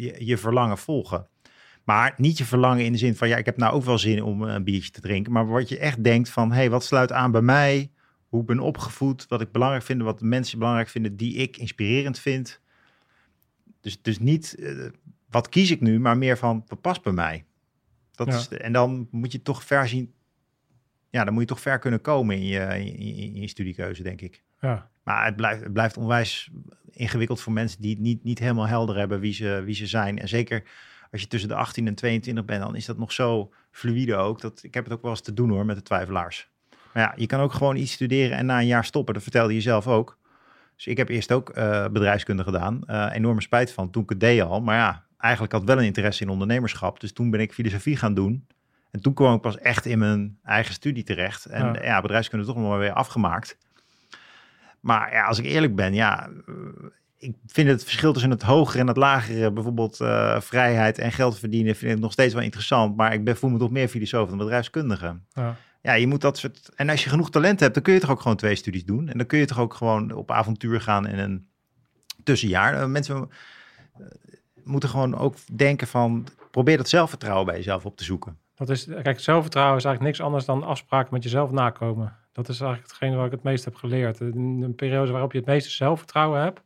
[0.00, 1.26] je, je verlangen volgen.
[1.84, 4.22] Maar niet je verlangen in de zin van, ja, ik heb nou ook wel zin
[4.22, 5.32] om een biertje te drinken.
[5.32, 7.90] Maar wat je echt denkt van, hé, hey, wat sluit aan bij mij?
[8.30, 11.56] hoe ik ben opgevoed, wat ik belangrijk vind, wat de mensen belangrijk vinden, die ik
[11.56, 12.60] inspirerend vind.
[13.80, 14.88] Dus, dus niet uh,
[15.30, 17.44] wat kies ik nu, maar meer van wat past bij mij.
[18.10, 20.12] Dat is de, en dan moet je toch ver zien.
[21.10, 24.02] Ja, dan moet je toch ver kunnen komen in je, in, in, in je studiekeuze,
[24.02, 24.42] denk ik.
[24.60, 24.90] Ja.
[25.02, 26.50] Maar het blijft, het blijft onwijs
[26.90, 30.18] ingewikkeld voor mensen die het niet, niet helemaal helder hebben wie ze, wie ze zijn.
[30.18, 30.62] En zeker
[31.12, 34.40] als je tussen de 18 en 22 bent, dan is dat nog zo fluide ook.
[34.40, 36.48] Dat, ik heb het ook wel eens te doen hoor met de twijfelaars.
[36.92, 39.14] Maar ja, je kan ook gewoon iets studeren en na een jaar stoppen.
[39.14, 40.18] Dat vertelde je zelf ook.
[40.76, 42.80] Dus ik heb eerst ook uh, bedrijfskunde gedaan.
[42.86, 44.60] Uh, enorme spijt van toen ik het deed al.
[44.60, 47.00] Maar ja, eigenlijk had ik wel een interesse in ondernemerschap.
[47.00, 48.46] Dus toen ben ik filosofie gaan doen.
[48.90, 51.44] En toen kwam ik pas echt in mijn eigen studie terecht.
[51.46, 53.58] En ja, ja bedrijfskunde toch nog maar weer afgemaakt.
[54.80, 56.54] Maar ja, als ik eerlijk ben, ja, eh,
[57.20, 61.38] ik vind het verschil tussen het hogere en het lagere, bijvoorbeeld uh, vrijheid en geld
[61.38, 62.96] verdienen, vind ik nog steeds wel interessant.
[62.96, 65.20] Maar ik ben, voel me toch meer filosoof dan bedrijfskundige.
[65.32, 66.70] Ja ja, je moet dat soort.
[66.74, 69.08] En als je genoeg talent hebt, dan kun je toch ook gewoon twee studies doen.
[69.08, 71.48] En dan kun je toch ook gewoon op avontuur gaan in een
[72.22, 72.74] tussenjaar.
[72.74, 73.30] Eh, mensen
[73.92, 74.06] eh,
[74.64, 76.26] moeten gewoon ook denken van.
[76.50, 78.38] Probeer dat zelfvertrouwen bij jezelf op te zoeken.
[78.54, 82.16] Dat is, kijk, zelfvertrouwen is eigenlijk niks anders dan afspraken met jezelf nakomen.
[82.32, 84.20] Dat is eigenlijk hetgeen waar ik het meest heb geleerd.
[84.20, 86.60] In een periode waarop je het meeste zelfvertrouwen hebt,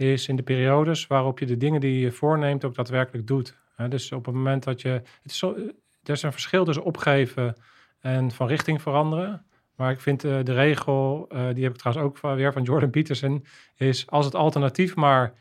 [0.00, 3.58] is in de periodes waarop je de dingen die je voorneemt ook daadwerkelijk doet.
[3.88, 4.88] dus op het moment dat je.
[4.88, 5.54] Het is zo,
[6.02, 7.56] er is een verschil tussen opgeven
[8.00, 9.44] en van richting veranderen.
[9.76, 12.90] Maar ik vind uh, de regel, uh, die heb ik trouwens ook weer van Jordan
[12.90, 13.44] Peterson,
[13.76, 15.34] is als het alternatief maar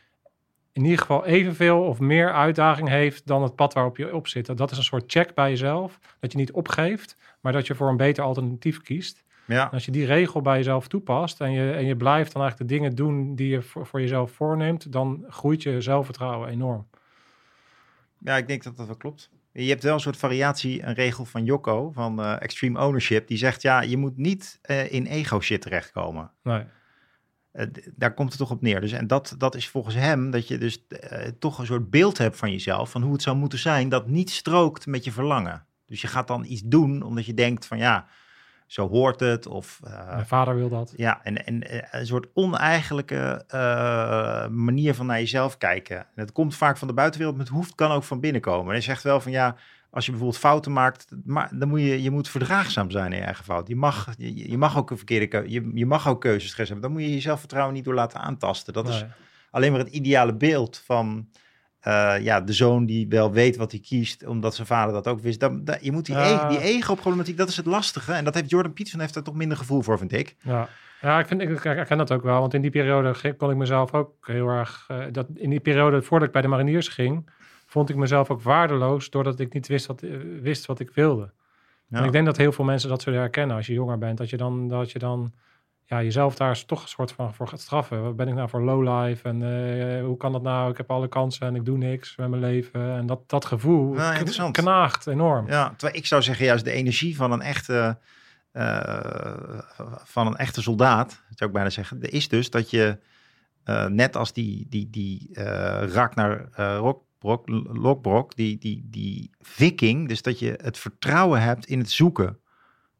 [0.71, 4.57] in ieder geval evenveel of meer uitdaging heeft dan het pad waarop je op zit.
[4.57, 7.89] Dat is een soort check bij jezelf, dat je niet opgeeft, maar dat je voor
[7.89, 9.23] een beter alternatief kiest.
[9.55, 9.69] Ja.
[9.71, 12.77] als je die regel bij jezelf toepast en je, en je blijft dan eigenlijk de
[12.77, 16.87] dingen doen die je voor, voor jezelf voorneemt, dan groeit je zelfvertrouwen enorm.
[18.19, 19.29] Ja, ik denk dat dat wel klopt.
[19.51, 23.27] Je hebt wel een soort variatie, een regel van Jocko, van uh, Extreme Ownership.
[23.27, 26.31] Die zegt, ja, je moet niet uh, in ego-shit terechtkomen.
[26.43, 26.63] Nee.
[27.53, 28.81] Uh, daar komt het toch op neer.
[28.81, 30.85] Dus, en dat, dat is volgens hem dat je dus
[31.39, 34.29] toch een soort beeld hebt van jezelf, van hoe het zou moeten zijn, dat niet
[34.29, 35.65] strookt met je verlangen.
[35.85, 38.07] Dus je gaat dan iets doen omdat je denkt van, ja,
[38.69, 39.47] zo hoort het.
[39.47, 40.93] Of, uh, Mijn vader wil dat.
[40.95, 45.97] Ja, en, en een soort oneigenlijke uh, manier van naar jezelf kijken.
[45.97, 48.65] En het komt vaak van de buitenwereld, maar het hoeft, kan ook van binnen komen.
[48.65, 49.55] En hij zegt wel van ja,
[49.89, 53.23] als je bijvoorbeeld fouten maakt, maar, dan moet je, je moet verdraagzaam zijn in je
[53.23, 53.67] eigen fout.
[53.67, 56.89] Je mag, je, je mag ook een verkeerde keuze, je, je mag ook keuzestress hebben.
[56.89, 58.73] Dan moet je je zelfvertrouwen niet door laten aantasten.
[58.73, 59.05] Dat is
[59.51, 61.29] alleen maar het ideale beeld van
[61.87, 65.19] uh, ja, de zoon die wel weet wat hij kiest, omdat zijn vader dat ook
[65.19, 65.39] wist.
[65.39, 68.13] Dan, je moet die, uh, die ego-problematiek, dat is het lastige.
[68.13, 70.35] En dat heeft Jordan Peterson heeft er toch minder gevoel voor, vind ik.
[70.41, 70.69] Ja,
[71.01, 72.39] ja ik, vind, ik, ik herken dat ook wel.
[72.39, 74.87] Want in die periode kon ik mezelf ook heel erg...
[74.91, 77.29] Uh, dat in die periode, voordat ik bij de mariniers ging,
[77.65, 79.09] vond ik mezelf ook waardeloos...
[79.09, 80.03] doordat ik niet wist wat,
[80.41, 81.31] wist wat ik wilde.
[81.87, 81.97] Ja.
[81.97, 84.17] En ik denk dat heel veel mensen dat zullen herkennen als je jonger bent.
[84.17, 84.67] Dat je dan...
[84.67, 85.33] Dat je dan
[85.89, 88.03] ja, jezelf daar toch een soort van voor gaat straffen.
[88.03, 90.71] Wat ben ik nou voor low life en uh, hoe kan dat nou?
[90.71, 92.95] Ik heb alle kansen en ik doe niks met mijn leven.
[92.95, 95.47] En dat, dat gevoel nou, knaagt enorm.
[95.47, 97.97] Ja, terwijl ik zou zeggen juist de energie van een echte
[98.51, 99.59] eh,
[100.03, 102.97] van een echte soldaat, zou ik bijna zeggen, is dus dat je
[103.63, 105.43] eh, net als die, die, die uh,
[105.87, 111.79] Ragnar uh, Rockbrok, Lokbrok, die, die, die viking, dus dat je het vertrouwen hebt in
[111.79, 112.39] het zoeken.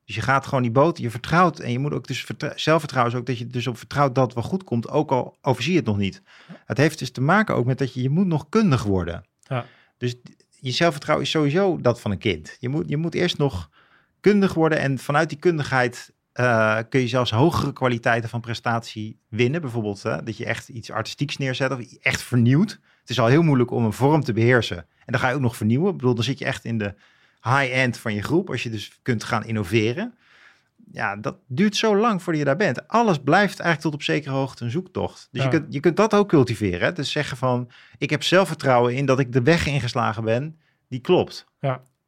[0.10, 3.20] Dus je gaat gewoon die boot, je vertrouwt en je moet ook dus zelfvertrouwen is
[3.20, 5.78] ook dat je dus op vertrouwt dat het wel goed komt, ook al overzie je
[5.78, 6.22] het nog niet.
[6.66, 9.26] Het heeft dus te maken ook met dat je, je moet nog kundig worden.
[9.40, 9.66] Ja.
[9.98, 10.16] Dus
[10.50, 12.58] je zelfvertrouwen is sowieso dat van een kind.
[12.60, 13.70] Je moet, je moet eerst nog
[14.20, 19.62] kundig worden en vanuit die kundigheid uh, kun je zelfs hogere kwaliteiten van prestatie winnen.
[19.62, 22.80] Bijvoorbeeld uh, dat je echt iets artistieks neerzet of echt vernieuwt.
[23.00, 24.78] Het is al heel moeilijk om een vorm te beheersen.
[24.78, 25.92] En dan ga je ook nog vernieuwen.
[25.92, 26.96] Ik bedoel, dan zit je echt in de
[27.42, 28.50] high-end van je groep.
[28.50, 30.14] Als je dus kunt gaan innoveren.
[30.92, 32.88] Ja, dat duurt zo lang voordat je daar bent.
[32.88, 35.28] Alles blijft eigenlijk tot op zekere hoogte een zoektocht.
[35.32, 35.50] Dus Ja.
[35.52, 36.80] je, kunt, je kunt dat ook cultiveren.
[36.80, 36.94] Hè?
[36.94, 40.60] Dus zeggen van, ik heb zelfvertrouwen in dat ik de weg ingeslagen ben.
[40.88, 41.46] Die klopt.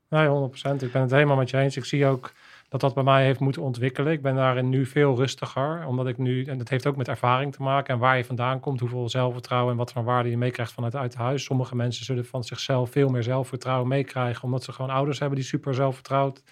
[0.10, 0.84] Nee, 100%.
[0.84, 1.78] Ik ben het helemaal met je eens.
[1.78, 2.32] Ik zie ook
[2.72, 4.12] dat dat bij mij heeft moeten ontwikkelen.
[4.14, 7.54] Ik ben daarin nu veel rustiger, omdat ik nu, en dat heeft ook met ervaring
[7.54, 10.72] te maken en waar je vandaan komt, hoeveel zelfvertrouwen en wat voor waarde je meekrijgt
[10.72, 11.44] vanuit uit huis.
[11.44, 15.48] Sommige mensen zullen van zichzelf veel meer zelfvertrouwen meekrijgen, omdat ze gewoon ouders hebben die
[15.48, 16.44] super zelfvertrouwd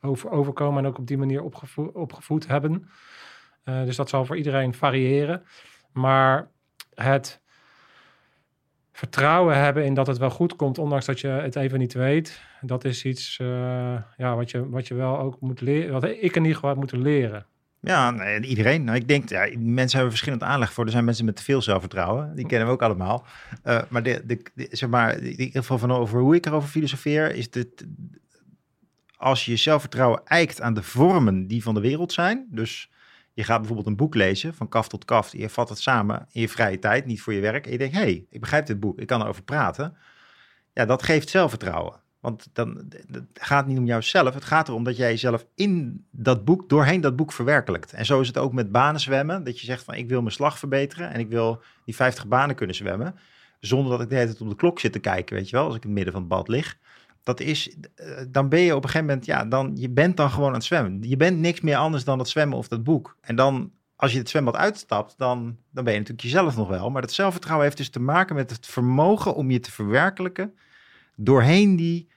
[0.00, 2.90] over, overkomen en ook op die manier opgevo opgevoed hebben.
[3.64, 5.42] Uh, dus dat zal voor iedereen variëren.
[5.92, 6.50] Maar
[6.94, 7.41] het
[9.02, 12.42] vertrouwen hebben in dat het wel goed komt, ondanks dat je het even niet weet.
[12.60, 13.48] Dat is iets uh,
[14.16, 15.92] ja, wat, je, wat je wel ook moet leren.
[15.92, 17.46] Wat ik in ieder geval heb moeten leren.
[17.80, 18.84] Ja, nee, iedereen.
[18.84, 20.84] Nou, ik denk, ja, mensen hebben verschillend aanleg voor.
[20.84, 22.34] Er zijn mensen met te veel zelfvertrouwen.
[22.34, 23.26] Die kennen we ook allemaal.
[23.64, 27.34] Uh, maar, de, de, zeg maar in ieder geval van over hoe ik erover filosofeer,
[27.34, 27.86] is dit.
[29.16, 32.46] Als je zelfvertrouwen eikt aan de vormen die van de wereld zijn.
[32.50, 32.90] Dus
[33.34, 35.32] je gaat bijvoorbeeld een boek lezen, van kaf tot kaf.
[35.32, 37.64] Je vat het samen in je vrije tijd, niet voor je werk.
[37.64, 39.96] En je denkt, hé, hey, ik begrijp dit boek, ik kan erover praten.
[40.72, 42.00] Ja, dat geeft zelfvertrouwen.
[42.20, 46.44] Want dan het gaat niet om jouzelf, het gaat erom dat jij jezelf in dat
[46.44, 47.92] boek, doorheen dat boek verwerkelijkt.
[47.92, 50.34] En zo is het ook met banen zwemmen, dat je zegt van ik wil mijn
[50.34, 53.14] slag verbeteren en ik wil die 50 banen kunnen zwemmen.
[53.60, 55.64] Zonder dat ik de hele tijd op de klok zit te kijken, weet je wel,
[55.64, 56.78] als ik in het midden van het bad lig.
[57.22, 57.76] Dat is,
[58.28, 60.64] dan ben je op een gegeven moment, ja, dan, je bent dan gewoon aan het
[60.64, 61.02] zwemmen.
[61.02, 63.16] Je bent niks meer anders dan het zwemmen of dat boek.
[63.20, 66.90] En dan, als je het zwembad uitstapt, dan, dan ben je natuurlijk jezelf nog wel.
[66.90, 70.54] Maar dat zelfvertrouwen heeft dus te maken met het vermogen om je te verwerkelijken
[71.16, 72.08] doorheen die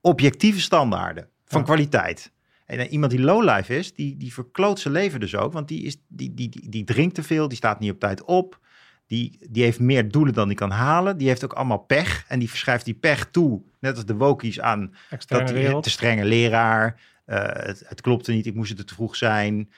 [0.00, 1.66] objectieve standaarden van ja.
[1.66, 2.32] kwaliteit.
[2.66, 5.52] En uh, iemand die lowlife is, die, die verkloot zijn leven dus ook.
[5.52, 8.24] Want die, is, die, die, die, die drinkt te veel, die staat niet op tijd
[8.24, 8.60] op.
[9.14, 11.16] Die, die heeft meer doelen dan die kan halen.
[11.16, 12.24] Die heeft ook allemaal pech.
[12.28, 15.82] En die verschrijft die pech toe, net als de wokies, aan Externe dat wereld.
[15.82, 17.00] te strenge leraar.
[17.26, 19.70] Uh, het, het klopte niet, ik moest het te vroeg zijn.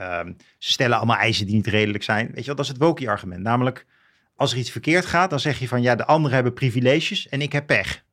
[0.00, 2.26] Um, ze stellen allemaal eisen die niet redelijk zijn.
[2.26, 3.42] Weet je wel, dat is het wokie-argument.
[3.42, 3.86] Namelijk,
[4.36, 5.82] als er iets verkeerd gaat, dan zeg je van...
[5.82, 8.04] ja, de anderen hebben privileges en ik heb pech.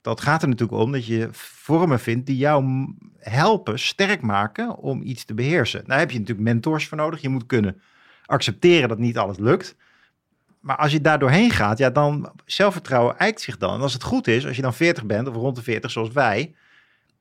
[0.00, 2.86] Dat gaat er natuurlijk om dat je vormen vindt die jou
[3.18, 5.84] helpen, sterk maken om iets te beheersen.
[5.86, 7.20] Daar heb je natuurlijk mentors voor nodig.
[7.20, 7.80] Je moet kunnen
[8.26, 9.76] accepteren dat niet alles lukt.
[10.62, 13.74] Maar als je daar doorheen gaat, ja, dan zelfvertrouwen eikt zich dan.
[13.74, 16.10] En als het goed is, als je dan 40 bent of rond de 40 zoals
[16.10, 16.54] wij,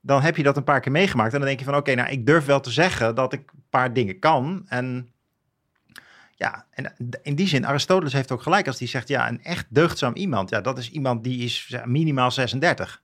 [0.01, 1.33] dan heb je dat een paar keer meegemaakt.
[1.33, 3.39] En dan denk je van oké, okay, nou ik durf wel te zeggen dat ik
[3.53, 4.63] een paar dingen kan.
[4.67, 5.11] En
[6.35, 9.65] ja, en in die zin, Aristoteles heeft ook gelijk als hij zegt, ja, een echt
[9.69, 13.01] deugdzaam iemand, ja, dat is iemand die is minimaal 36.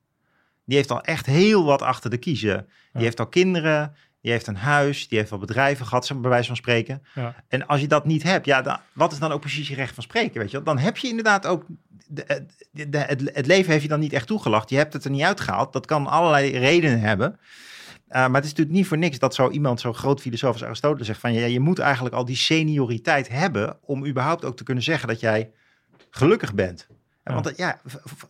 [0.66, 2.58] Die heeft al echt heel wat achter de kiezen.
[2.58, 3.00] Die Ja.
[3.00, 3.96] heeft al kinderen,
[4.28, 7.04] die heeft een huis, die heeft al bedrijven gehad, bij wijze van spreken.
[7.16, 7.36] Ja.
[7.48, 9.94] En als je dat niet hebt, ja, dan, wat is dan ook precies je recht
[9.94, 10.66] van spreken, weet je wel?
[10.66, 11.66] Dan heb je inderdaad ook,
[12.08, 14.70] de, de, de, het, het leven heeft je dan niet echt toegelacht.
[14.70, 15.74] Je hebt het er niet uitgehaald.
[15.74, 17.40] Dat kan allerlei redenen hebben.
[17.40, 20.64] Uh, maar het is natuurlijk niet voor niks dat zo iemand, zo'n groot filosoof als
[20.64, 24.64] Aristoteles zegt van ja, je moet eigenlijk al die senioriteit hebben om überhaupt ook te
[24.64, 25.52] kunnen zeggen dat jij
[26.10, 26.88] gelukkig bent.
[27.28, 27.34] Ja.
[27.34, 27.80] Want ja,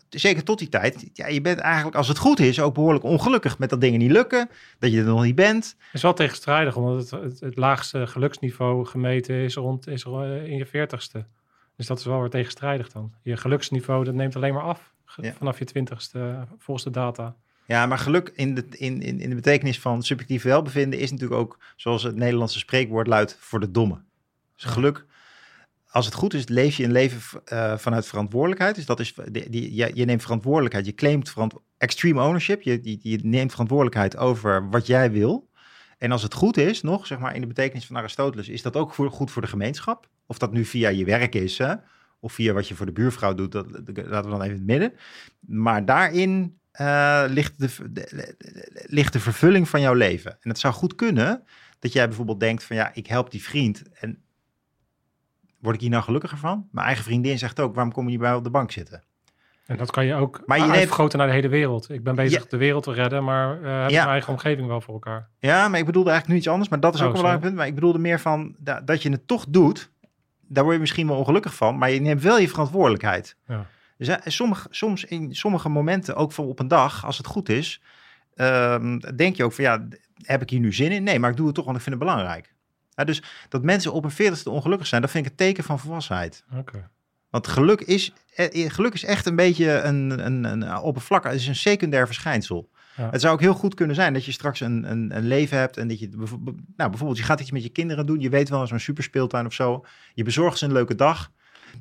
[0.10, 3.60] zeker tot die tijd, ja, je bent eigenlijk als het goed is ook behoorlijk ongelukkig
[3.60, 5.76] met dat dingen niet lukken, dat je er nog niet bent.
[5.80, 10.58] Het is wel tegenstrijdig, omdat het, het, het laagste geluksniveau gemeten is rond is in
[10.58, 11.26] je veertigste.
[11.76, 13.14] Dus dat is wel weer tegenstrijdig dan.
[13.22, 15.34] Je geluksniveau dat neemt alleen maar af Ja.
[15.34, 17.36] vanaf je twintigste volgens de data.
[17.66, 21.40] Ja, maar geluk in de, in, in, in de betekenis van subjectief welbevinden is natuurlijk
[21.42, 24.02] ook, zoals het Nederlandse spreekwoord luidt, voor de domme.
[24.56, 25.06] Dus geluk,
[25.90, 28.76] als het goed is, leef je een leven uh, vanuit verantwoordelijkheid.
[28.76, 31.34] Dus dat is, die, je, je neemt verantwoordelijkheid, je claimt
[31.78, 35.50] extreme ownership, je, je, neemt verantwoordelijkheid over wat jij wil.
[35.98, 38.76] En als het goed is, nog zeg maar in de betekenis van Aristoteles, is dat
[38.76, 40.10] ook voor, goed voor de gemeenschap.
[40.26, 41.74] Of dat nu via je werk is, hè,
[42.20, 44.66] of via wat je voor de buurvrouw doet, dat, laten we dan even in het
[44.66, 44.94] midden.
[45.40, 50.32] Maar daarin uh, ligt, de, de, de, ligt de vervulling van jouw leven.
[50.32, 51.44] En het zou goed kunnen
[51.80, 54.22] dat jij bijvoorbeeld denkt van ja, ik help die vriend en
[55.60, 56.68] word ik hier nou gelukkiger van?
[56.72, 59.04] Mijn eigen vriendin zegt ook, waarom kom je niet bij op de bank zitten?
[59.66, 61.90] En dat kan je ook Maar je uitvergroten naar de hele wereld.
[61.90, 62.50] Ik ben bezig Ja.
[62.50, 63.98] de wereld te redden, maar eh heb Ja.
[63.98, 65.30] mijn eigen omgeving wel voor elkaar.
[65.40, 66.70] Ja, maar ik bedoelde eigenlijk nu iets anders.
[66.70, 67.58] Maar dat is Oh, ook een belangrijk punt.
[67.58, 69.92] Maar ik bedoelde meer van da- dat je het toch doet.
[70.48, 71.78] Daar word je misschien wel ongelukkig van.
[71.78, 73.36] Maar je neemt wel je verantwoordelijkheid.
[73.48, 73.66] Ja.
[73.98, 77.50] Dus ja, sommige, soms in sommige momenten, ook voor op een dag, als het goed
[77.50, 77.82] is,
[78.36, 79.88] ehm, denk je ook van ja,
[80.22, 81.04] heb ik hier nu zin in?
[81.04, 82.54] Nee, maar ik doe het toch, want ik vind het belangrijk.
[82.98, 85.80] Ja, dus dat mensen op een veertigste ongelukkig zijn, dat vind ik het teken van
[85.80, 86.44] volwassenheid.
[86.58, 86.90] Oké.
[87.30, 91.48] Want geluk is, eh, geluk is echt een beetje een, een, een oppervlak, het is
[91.48, 92.70] een secundair verschijnsel.
[92.96, 93.10] Ja.
[93.12, 95.78] Het zou ook heel goed kunnen zijn dat je straks een, een, een leven hebt
[95.78, 96.10] en dat je,
[96.76, 99.46] nou bijvoorbeeld, je gaat iets met je kinderen doen, je weet wel eens een superspeeltuin
[99.46, 101.32] of zo, je bezorgt ze een leuke dag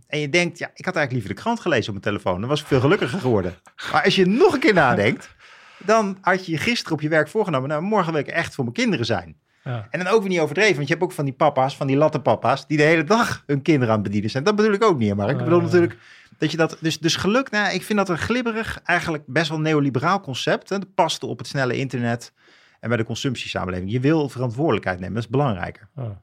[0.07, 2.49] en je denkt, ja, ik had eigenlijk liever de krant gelezen op mijn telefoon, dan
[2.49, 3.55] was ik veel gelukkiger geworden.
[3.93, 5.35] Maar als je nog een keer nadenkt,
[5.79, 8.65] dan had je je gisteren op je werk voorgenomen, nou morgen wil ik echt voor
[8.65, 9.37] mijn kinderen zijn.
[9.67, 9.87] Ja.
[9.91, 11.97] En dan ook weer niet overdreven, want je hebt ook van die papa's, van die
[11.97, 14.45] lattenpapa's, die de hele dag hun kinderen aan het bedienen zijn.
[14.45, 15.65] Dat bedoel ik ook niet, maar ik bedoel Eh.
[15.65, 15.97] natuurlijk
[16.39, 19.61] dat je dat, dus, dus geluk, nou, ik vind dat een glibberig, eigenlijk best wel
[19.61, 20.69] neoliberaal concept.
[20.69, 20.79] Hè?
[20.79, 22.33] Dat past op het snelle internet
[22.81, 23.91] en bij de consumptiesamenleving.
[23.91, 25.89] Je wil verantwoordelijkheid nemen, dat is belangrijker.
[25.97, 26.21] Ja.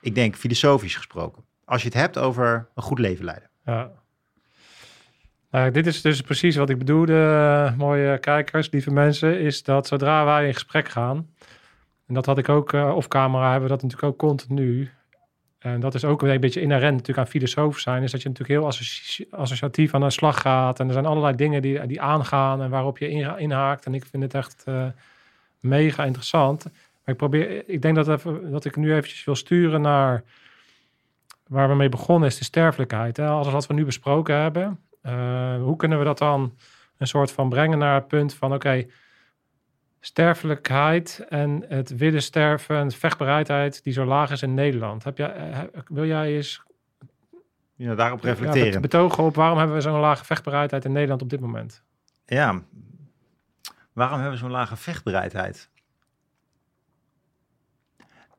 [0.00, 1.44] Ik denk filosofisch gesproken.
[1.64, 3.50] Als je het hebt over een goed leven leiden.
[3.64, 3.90] Ja.
[5.50, 9.86] Nou, dit is dus precies wat ik bedoelde, eh, mooie kijkers, lieve mensen, is dat
[9.86, 11.28] zodra wij in gesprek gaan,
[12.14, 14.90] en dat had ik ook eh off camera, hebben we dat natuurlijk ook continu.
[15.58, 18.58] En dat is ook een beetje inherent natuurlijk aan filosoof zijn, is dat je natuurlijk
[18.58, 20.80] heel associ- associatief aan de slag gaat.
[20.80, 23.86] En er zijn allerlei dingen die, die aangaan en waarop je inha- inhaakt.
[23.86, 24.86] En ik vind het echt eh,
[25.60, 26.64] mega interessant.
[26.64, 30.22] Maar ik probeer, ik denk dat, dat ik nu eventjes wil sturen naar
[31.48, 33.16] waar we mee begonnen, is de sterfelijkheid.
[33.16, 33.26] Hè?
[33.26, 34.80] Alles wat we nu besproken hebben.
[35.02, 36.54] Eh, hoe kunnen we dat dan
[36.98, 38.86] een soort van brengen naar het punt van oké,
[40.04, 45.04] sterfelijkheid en het willen sterven en vechtbereidheid die zo laag is in Nederland.
[45.04, 46.62] Heb jij, eh, wil jij eens
[47.74, 48.70] Ja, daarop reflecteren.
[48.72, 51.82] bet- betogen op waarom hebben we zo'n lage vechtbereidheid in Nederland op dit moment?
[52.26, 52.62] Ja,
[53.92, 55.70] waarom hebben we zo'n lage vechtbereidheid?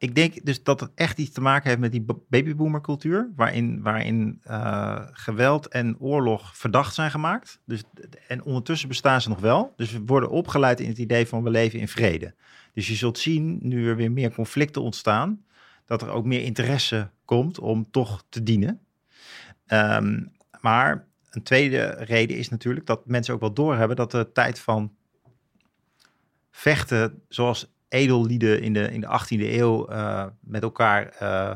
[0.06, 4.40] Ik denk dus dat het echt iets te maken heeft met die babyboomercultuur, waarin, waarin
[4.44, 7.60] eh, geweld en oorlog verdacht zijn gemaakt.
[7.66, 7.84] Dus,
[8.28, 9.74] en ondertussen bestaan ze nog wel.
[9.76, 12.36] Dus we worden opgeleid in het idee van we leven in vrede.
[12.74, 15.46] Dus je zult zien, nu er weer meer conflicten ontstaan,
[15.86, 18.80] dat er ook meer interesse komt om toch te dienen.
[19.66, 20.24] Ehm,
[20.62, 24.96] maar een tweede reden is natuurlijk dat mensen ook wel doorhebben dat de tijd van
[26.52, 31.52] vechten, zoals edellieden in de, in de 18e eeuw eh, met elkaar eh,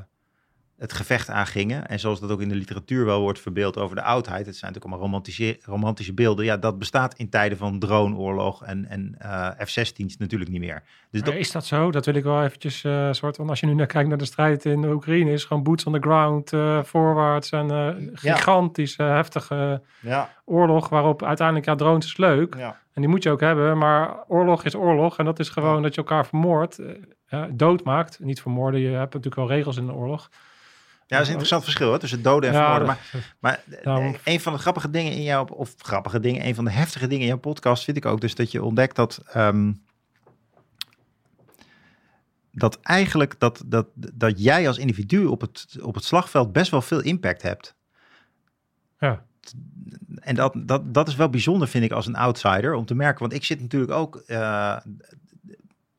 [0.79, 1.87] het gevecht aangingen.
[1.87, 4.45] En zoals dat ook in de literatuur wel wordt verbeeld over de oudheid.
[4.45, 6.45] Het zijn natuurlijk allemaal romantische, romantische beelden.
[6.45, 10.83] Ja, dat bestaat in tijden van droneoorlog en, en eh, F-16's natuurlijk niet meer.
[11.11, 11.91] Dus dat, is dat zo?
[11.91, 14.25] Dat wil ik wel eventjes eh soort van, als je nu naar kijkt naar de
[14.25, 17.77] strijd in Oekraïne, is gewoon boots on the ground, eh voorwaarts en eh
[18.21, 18.35] Ja.
[18.35, 22.55] gigantische, heftige ja, oorlog waarop uiteindelijk, ja, drones is leuk.
[22.55, 22.79] ja.
[22.93, 25.17] En die moet je ook hebben, maar oorlog is oorlog.
[25.17, 26.89] En dat is gewoon dat je elkaar vermoordt, eh,
[27.27, 28.19] eh, doodmaakt.
[28.19, 30.29] Niet vermoorden, je hebt natuurlijk wel regels in de oorlog.
[31.09, 32.87] Ja, dat is een interessant verschil hè, tussen doden en Ja, vermoorden.
[32.87, 36.65] Maar, maar Daarom- een van de grappige dingen in jouw, of grappige dingen, een van
[36.65, 39.71] de heftige dingen in jouw podcast vind ik ook dus dat je ontdekt dat, ehm,
[42.51, 46.81] dat eigenlijk dat, dat, dat jij als individu op het, op het slagveld best wel
[46.81, 47.75] veel impact hebt.
[48.99, 49.23] Ja.
[50.19, 53.19] En dat, dat, dat is wel bijzonder, vind ik, als een outsider om te merken.
[53.19, 54.15] Want ik zit natuurlijk ook.
[54.15, 54.77] eh,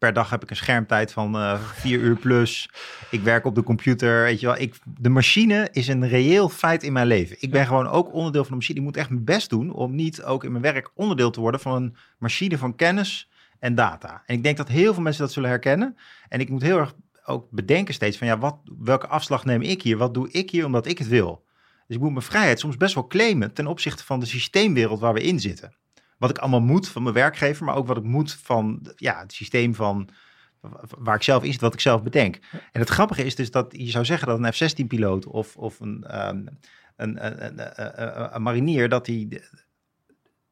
[0.01, 2.71] per dag heb ik een schermtijd van eh, vier uur plus.
[3.11, 4.23] Ik werk op de computer.
[4.23, 4.59] Weet je wel.
[4.59, 7.37] Ik, de machine is een reëel feit in mijn leven.
[7.41, 8.79] Ik ben gewoon ook onderdeel van de machine.
[8.79, 11.61] Ik moet echt mijn best doen om niet ook in mijn werk onderdeel te worden
[11.61, 13.29] van een machine van kennis
[13.59, 14.23] en data.
[14.27, 15.97] En ik denk dat heel veel mensen dat zullen herkennen.
[16.29, 16.95] En ik moet heel erg
[17.25, 19.97] ook bedenken steeds van ja, wat, welke afslag neem ik hier?
[19.97, 21.45] Wat doe ik hier omdat ik het wil?
[21.87, 25.15] Dus ik moet mijn vrijheid soms best wel claimen ten opzichte van de systeemwereld waar
[25.15, 25.75] we in zitten.
[26.21, 29.33] Wat ik allemaal moet van mijn werkgever, maar ook wat ik moet van ja, het
[29.33, 30.09] systeem van
[30.99, 32.39] waar ik zelf in zit, wat ik zelf bedenk.
[32.73, 36.05] En het grappige is dus dat je zou zeggen dat een F-16-piloot of, of een,
[36.05, 36.47] ehm,
[36.97, 39.43] een, een, een, een, een marinier, dat hij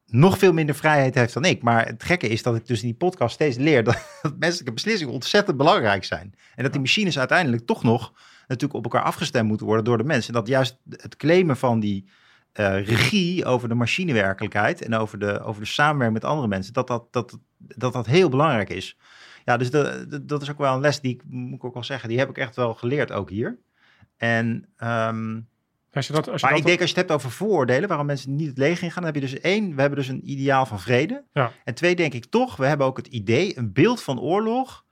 [0.06, 1.62] nog veel minder vrijheid heeft dan ik.
[1.62, 4.72] Maar het gekke is dat ik dus in die podcast steeds leer dat, dat menselijke
[4.72, 6.34] beslissingen ontzettend belangrijk zijn.
[6.54, 10.04] En dat die machines uiteindelijk toch nog natuurlijk op elkaar afgestemd moeten worden door de
[10.04, 10.34] mensen.
[10.34, 12.08] En dat juist het claimen van die
[12.60, 16.86] uh, regie over de machinewerkelijkheid en over de, over de samenwerking met andere mensen, dat
[16.86, 18.96] dat, dat, dat, dat heel belangrijk is.
[19.44, 21.74] Ja, dus de, de, dat is ook wel een les die ik, moet ik ook
[21.74, 23.58] wel zeggen, die heb ik echt wel geleerd ook hier.
[24.16, 25.48] En, um,
[25.92, 27.88] als je dat, als je maar dat ik denk als je het hebt over vooroordelen,
[27.88, 30.30] waarom mensen niet het leger ingaan, dan heb je dus één, we hebben dus een
[30.30, 31.24] ideaal van vrede.
[31.32, 31.52] Ja.
[31.64, 34.84] En twee, denk ik toch, we hebben ook het idee, een beeld van oorlog,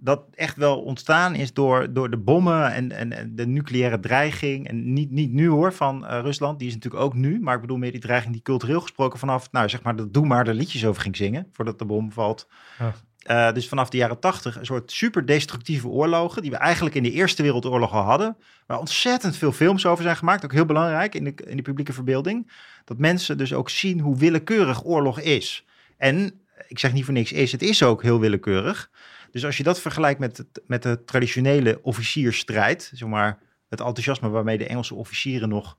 [0.00, 4.68] dat echt wel ontstaan is door, door de bommen en, en, en de nucleaire dreiging.
[4.68, 7.40] En niet, niet nu hoor, van eh, Rusland, die is natuurlijk ook nu.
[7.40, 10.26] Maar ik bedoel meer die dreiging die cultureel gesproken vanaf, nou zeg maar, dat Doe
[10.26, 12.48] maar de liedjes over ging zingen, voordat de bom valt.
[12.78, 12.94] Ja.
[13.18, 17.02] Eh, dus vanaf de jaren tachtig een soort super destructieve oorlogen, die we eigenlijk in
[17.02, 18.36] de Eerste Wereldoorlog al hadden.
[18.66, 21.92] Waar ontzettend veel films over zijn gemaakt, ook heel belangrijk in de, in de publieke
[21.92, 22.50] verbeelding.
[22.84, 25.64] Dat mensen dus ook zien hoe willekeurig oorlog is.
[25.96, 28.90] En ik zeg niet voor niks is, het is ook heel willekeurig.
[29.30, 34.28] Dus als je dat vergelijkt met, het, met de traditionele officiersstrijd, zeg maar het enthousiasme
[34.28, 35.78] waarmee de Engelse officieren nog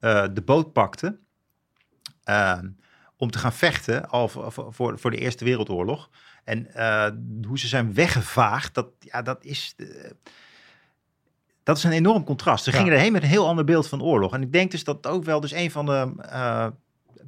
[0.00, 1.20] eh, de boot pakten
[2.24, 2.58] eh,
[3.16, 6.10] om te gaan vechten al voor, voor, de Eerste Wereldoorlog.
[6.44, 7.10] En eh,
[7.46, 9.74] hoe ze zijn weggevaagd, dat, ja, dat is...
[9.76, 9.86] eh,
[11.62, 12.64] dat is een enorm contrast.
[12.64, 12.76] Ze Ja.
[12.76, 14.32] gingen erheen met een heel ander beeld van oorlog.
[14.34, 16.12] En ik denk dus dat ook wel dus een van de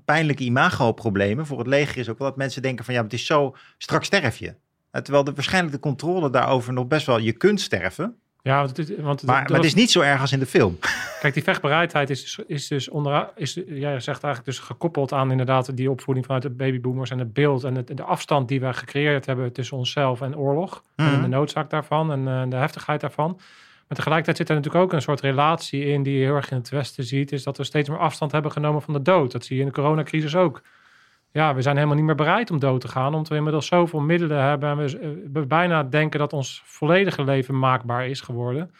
[0.04, 3.26] pijnlijke imago-problemen voor het leger is ook wel dat mensen denken van ja, het is
[3.26, 4.54] zo, straks sterf je.
[4.90, 8.14] Eh, Terwijl de, waarschijnlijk de controle daarover nog best wel, je kunt sterven.
[8.42, 10.38] Ja, want het, is- want Maar, dat maar het is niet zo erg als in
[10.38, 10.78] de film.
[11.20, 15.30] Kijk, die vechtbereidheid is, dus- is dus onder, is, jij zegt eigenlijk dus gekoppeld aan
[15.30, 18.72] inderdaad die opvoeding vanuit de babyboomers en het beeld en het, de afstand die we
[18.72, 20.82] gecreëerd hebben tussen onszelf en oorlog.
[20.96, 21.22] En Mhm.
[21.22, 23.30] de noodzaak daarvan en eh, de heftigheid daarvan.
[23.88, 26.56] Maar tegelijkertijd zit er natuurlijk ook een soort relatie in die je heel erg in
[26.56, 29.32] het Westen ziet, is dat we steeds meer afstand hebben genomen van de dood.
[29.32, 30.62] Dat zie je in de coronacrisis ook.
[31.32, 34.00] Ja, we zijn helemaal niet meer bereid om dood te gaan, omdat we inmiddels zoveel
[34.00, 38.70] middelen hebben en we, eh, we bijna denken dat ons volledige leven maakbaar is geworden.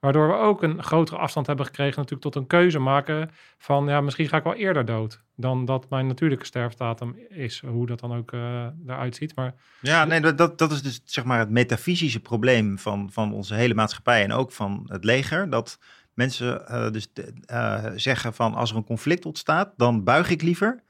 [0.00, 4.00] Waardoor we ook een grotere afstand hebben gekregen natuurlijk tot een keuze maken van ja,
[4.00, 8.16] misschien ga ik wel eerder dood dan dat mijn natuurlijke sterfdatum is, hoe dat dan
[8.16, 9.34] ook eh eruit ziet.
[9.34, 13.54] Maar Ja, nee, dat, dat, is dus zeg maar het metafysische probleem van, van onze
[13.54, 15.50] hele maatschappij en ook van het leger.
[15.50, 15.78] Dat
[16.14, 17.08] mensen eh, dus
[17.94, 20.84] zeggen van als er een conflict ontstaat, dan buig ik liever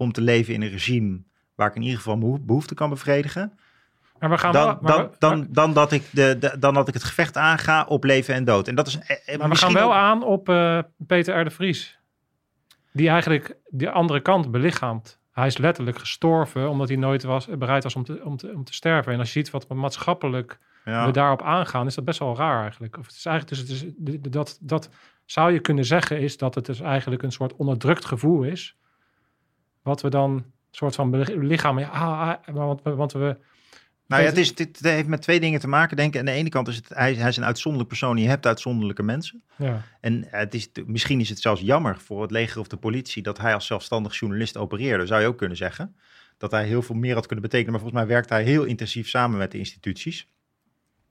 [0.00, 1.22] om te leven in een regime
[1.54, 3.58] waar ik in ieder geval mijn beho- behoefte kan bevredigen.
[4.18, 6.74] Maar we gaan Dan, wel, maar dan, we- dan, dan, dat ik de, de- dan
[6.74, 8.68] dat ik het gevecht aanga op leven en dood.
[8.68, 11.44] En dat is eh, eh, maar we gaan wel ook- aan op eh, Peter R.
[11.44, 11.98] de Vries.
[12.92, 15.18] Die eigenlijk de andere kant belichaamt.
[15.32, 18.64] Hij is letterlijk gestorven omdat hij nooit was, bereid was om te, om, te, om
[18.64, 19.12] te sterven.
[19.12, 21.06] En als je ziet wat maatschappelijk Ja.
[21.06, 22.98] we daarop aangaan, is dat best wel raar eigenlijk.
[22.98, 24.90] Of het is eigenlijk dus, het is, dat, dat
[25.24, 28.76] zou je kunnen zeggen, is dat het dus eigenlijk een soort onderdrukt gevoel is.
[29.82, 33.36] Wat we dan soort van lichaam, ja, ah, ah, want, we- want we,
[34.06, 36.18] Nou ja, het, is, het heeft met twee dingen te maken, denk ik.
[36.20, 38.16] Aan de ene kant is het, hij, hij is een uitzonderlijk persoon.
[38.16, 39.42] Je hebt uitzonderlijke mensen.
[39.56, 43.22] ja, En het is, misschien is het zelfs jammer voor het leger of de politie
[43.22, 45.96] dat hij als zelfstandig journalist opereerde, zou je ook kunnen zeggen.
[46.38, 47.72] Dat hij heel veel meer had kunnen betekenen.
[47.72, 50.28] Maar volgens mij werkt hij heel intensief samen met de instituties.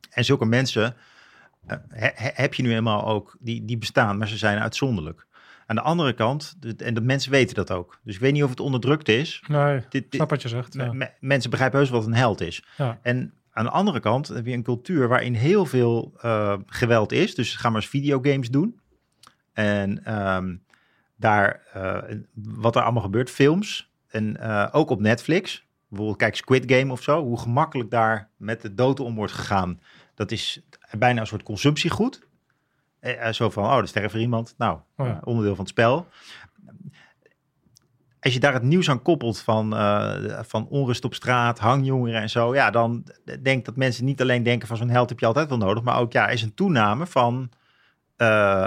[0.09, 0.95] En zulke mensen
[1.67, 5.27] eh, he- he- heb je nu eenmaal ook, die, die bestaan, maar ze zijn uitzonderlijk.
[5.69, 7.99] Aan de andere kant, en de mensen weten dat ook.
[8.03, 9.43] Dus ik weet niet of het onderdrukt is.
[9.47, 10.73] nee, Dit, snap wat je zegt.
[10.73, 11.11] Ja.
[11.19, 12.63] mensen begrijpen heus wat een held is.
[12.77, 12.99] Ja.
[13.01, 17.35] En aan de andere kant heb je een cultuur waarin heel veel eh, geweld is.
[17.35, 18.79] Dus ga maar eens videogames doen.
[19.53, 20.55] En ehm,
[21.15, 23.91] daar, eh, wat er allemaal gebeurt, films.
[24.07, 25.65] En eh, ook op Netflix.
[25.87, 27.23] Bijvoorbeeld kijk Squid Game of zo.
[27.23, 29.79] Hoe gemakkelijk daar met de dood om wordt gegaan.
[30.15, 30.61] Dat is
[30.97, 32.27] bijna een soort consumptiegoed.
[32.99, 34.55] Eh, eh, zo van, oh, er sterft er iemand.
[34.57, 35.13] Nou, Oh ja.
[35.13, 36.07] eh, onderdeel van het spel.
[38.19, 39.73] Als je daar het nieuws aan koppelt van,
[40.45, 44.43] van onrust op straat, hangjongeren en zo, ja, dan denk ik dat mensen niet alleen
[44.43, 47.07] denken van zo'n held heb je altijd wel nodig, maar ook ja, is een toename
[47.07, 47.49] van,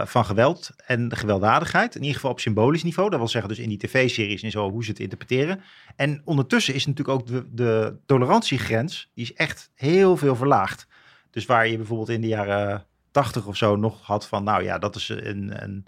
[0.04, 3.10] van geweld en gewelddadigheid, in ieder geval op symbolisch niveau.
[3.10, 5.60] Dat wil zeggen dus in die tv-series en zo, hoe ze het interpreteren.
[5.96, 10.86] En ondertussen is natuurlijk ook de, de tolerantiegrens, die is echt heel veel verlaagd.
[11.30, 14.78] Dus waar je bijvoorbeeld in de jaren tachtig of zo nog had van, nou ja,
[14.78, 15.86] dat is een, een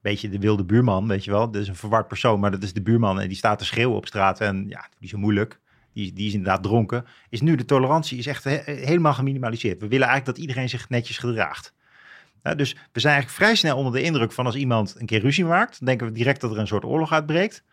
[0.00, 1.50] beetje de wilde buurman, weet je wel.
[1.50, 3.96] Dat is een verward persoon, maar dat is de buurman en die staat te schreeuwen
[3.96, 5.60] op straat en ja, die is zo moeilijk.
[5.92, 7.04] Die, die is inderdaad dronken.
[7.28, 9.80] Is nu de tolerantie is echt he- helemaal geminimaliseerd.
[9.80, 11.74] We willen eigenlijk dat iedereen zich netjes gedraagt.
[12.56, 15.44] Dus we zijn eigenlijk vrij snel onder de indruk van als iemand een keer ruzie
[15.44, 17.64] maakt, dan denken we direct dat er een soort oorlog uitbreekt.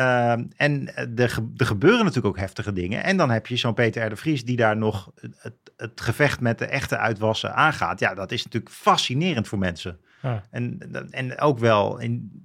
[0.00, 3.02] Ehm, en er, er gebeuren natuurlijk ook heftige dingen.
[3.02, 4.08] En dan heb je zo'n Peter R.
[4.08, 8.00] de Vries die daar nog het, het gevecht met de echte uitwassen aangaat.
[8.00, 10.00] Ja, dat is natuurlijk fascinerend voor mensen.
[10.22, 10.42] Ja.
[10.50, 10.78] En,
[11.10, 12.44] en ook wel in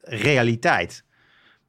[0.00, 1.04] realiteit.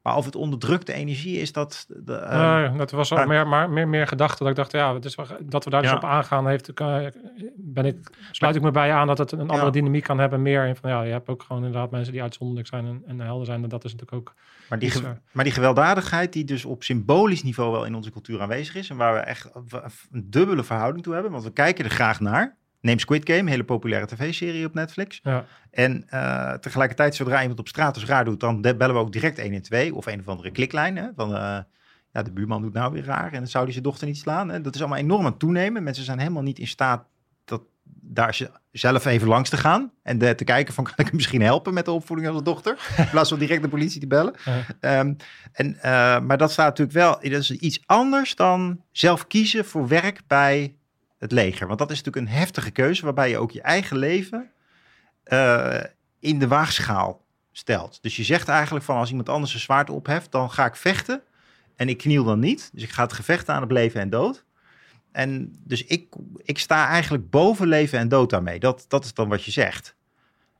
[0.06, 1.86] Maar of het onderdrukte energie is, dat...
[1.88, 4.98] De, eh, Nee, dat was ook meer, maar, meer, meer gedachte dat ik dacht, ja,
[5.42, 6.74] dat we daar dus op aangaan, heeft,
[7.56, 7.96] ben ik,
[8.30, 9.70] sluit ik me bij je aan dat het een andere Ja.
[9.70, 10.42] dynamiek kan hebben.
[10.42, 13.20] Meer in van, ja, je hebt ook gewoon inderdaad mensen die uitzonderlijk zijn en, en
[13.20, 13.62] helder zijn.
[13.62, 14.34] En dat is natuurlijk ook
[14.68, 15.20] Maar die, er.
[15.32, 18.90] maar die gewelddadigheid die dus op symbolisch niveau wel in onze cultuur aanwezig is.
[18.90, 19.50] En waar we echt
[20.10, 21.32] een dubbele verhouding toe hebben.
[21.32, 22.56] Want we kijken er graag naar.
[22.86, 25.20] Neem Squid Game, een hele populaire tv-serie op Netflix.
[25.22, 25.44] Ja.
[25.70, 29.40] En eh, tegelijkertijd, zodra iemand op straat dus raar doet, dan bellen we ook direct
[29.40, 30.96] 112 of een of andere kliklijn.
[30.96, 31.58] Hè, van, eh,
[32.12, 34.48] Ja, de buurman doet nou weer raar en dan zou hij zijn dochter niet slaan.
[34.48, 34.60] Hè?
[34.60, 35.82] Dat is allemaal enorm aan toenemen.
[35.82, 37.04] Mensen zijn helemaal niet in staat
[37.44, 37.62] dat,
[38.00, 39.90] daar ze- zelf even langs te gaan.
[40.02, 42.42] En de- te kijken van, kan ik hem misschien helpen met de opvoeding van de
[42.44, 42.78] dochter?
[42.96, 44.34] In plaats van direct de politie te bellen.
[44.44, 44.62] Ja.
[44.80, 45.14] Ehm,
[45.52, 49.88] en, eh, maar dat staat natuurlijk wel, dat is iets anders dan zelf kiezen voor
[49.88, 50.74] werk bij
[51.18, 51.66] het leger.
[51.66, 54.50] Want dat is natuurlijk een heftige keuze waarbij je ook je eigen leven
[55.22, 55.80] eh,
[56.20, 57.98] in de waagschaal stelt.
[58.02, 61.22] Dus je zegt eigenlijk van als iemand anders een zwaard opheft, dan ga ik vechten
[61.76, 62.70] en ik kniel dan niet.
[62.72, 64.44] Dus ik ga het gevecht aan op leven en dood.
[65.12, 68.58] En dus ik, ik sta eigenlijk boven leven en dood daarmee.
[68.58, 69.96] Dat, dat is dan wat je zegt.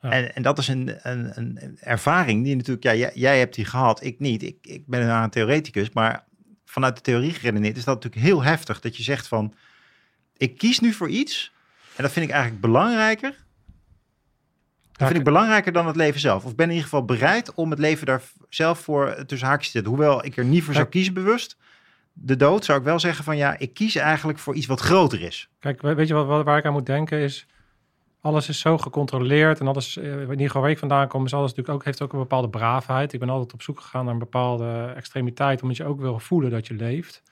[0.00, 0.10] Ja.
[0.10, 3.64] En, en dat is een, een, een ervaring die natuurlijk, ja, jij, jij hebt die
[3.64, 4.42] gehad, ik niet.
[4.42, 6.24] Ik, ik ben een theoreticus, maar
[6.64, 8.80] vanuit de theorie geredeneerd is dat natuurlijk heel heftig.
[8.80, 9.54] Dat je zegt van,
[10.36, 11.52] ik kies nu voor iets
[11.96, 13.44] en dat vind ik eigenlijk belangrijker.
[14.92, 16.44] Dat vind ik belangrijker dan het leven zelf.
[16.44, 19.72] Of ben in ieder geval bereid om het leven daar zelf voor tussen haakjes te
[19.72, 19.92] zetten.
[19.92, 21.56] Hoewel ik er niet voor zou kiezen bewust.
[22.12, 25.20] De dood zou ik wel zeggen van ja, ik kies eigenlijk voor iets wat groter
[25.22, 25.48] is.
[25.58, 27.46] Kijk, we- weet je wat, wat- waar ik aan moet denken is...
[28.20, 31.34] Alles is zo gecontroleerd en alles, eh, in ieder geval waar ik vandaan kom, is
[31.34, 33.12] alles natuurlijk ook, heeft ook een bepaalde braafheid.
[33.12, 36.50] Ik ben altijd op zoek gegaan naar een bepaalde extremiteit, omdat je ook wil voelen
[36.50, 37.22] dat je leeft.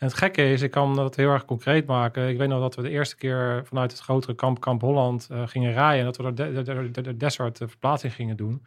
[0.00, 2.28] En het gekke is, ik kan dat heel erg concreet maken.
[2.28, 5.46] Ik weet nog dat we de eerste keer vanuit het grotere kamp, kamp Holland, eh,
[5.46, 5.98] gingen rijden.
[5.98, 8.64] En dat we de, de, de, de desert eh, verplaatsing gingen doen.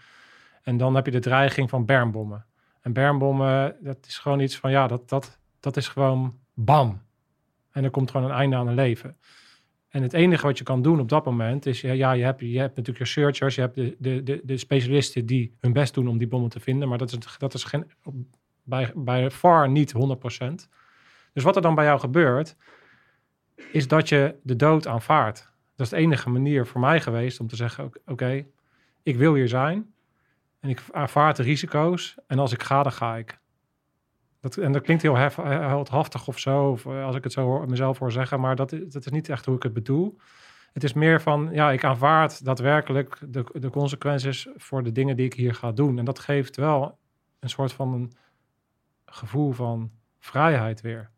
[0.64, 2.46] En dan heb je de dreiging van bermbommen.
[2.82, 7.02] En bermbommen, dat is gewoon iets van, ja, dat, dat, dat is gewoon bam.
[7.72, 9.18] En er komt gewoon een einde aan een leven.
[9.90, 12.40] En het enige wat je kan doen op dat moment is, ja, ja je, hebt,
[12.40, 15.94] je hebt natuurlijk je searchers, je hebt de, de, de, de specialisten die hun best
[15.94, 17.92] doen om die bommen te vinden, maar dat is, dat is geen,
[18.64, 19.98] bij, bij far niet 100%.
[21.34, 22.56] Dus wat er dan bij jou gebeurt,
[23.72, 25.52] is dat je de dood aanvaardt.
[25.76, 28.46] Dat is de enige manier voor mij geweest om te zeggen, oké,
[29.04, 29.94] ik wil hier zijn
[30.60, 33.40] en ik aanvaard de risico's en als ik ga, dan ga ik.
[34.40, 37.70] Dat, en dat klinkt heel hef, heldhaftig of zo, eh, als ik het zo hoor,
[37.70, 40.18] mezelf hoor zeggen, maar dat, is- dat is niet echt hoe ik het bedoel.
[40.74, 45.26] Het is meer van, ja, ik aanvaard daadwerkelijk de, de consequenties voor de dingen die
[45.26, 46.00] ik hier ga doen.
[46.00, 46.98] En dat geeft wel
[47.40, 48.12] een soort van een
[49.06, 51.12] gevoel van vrijheid weer.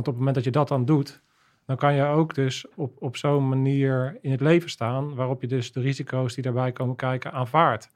[0.00, 1.22] Want op het moment dat je dat dan doet,
[1.66, 5.46] dan kan je ook dus op, op zo'n manier in het leven staan, waarop je
[5.46, 7.90] dus de risico's die daarbij komen kijken aanvaardt.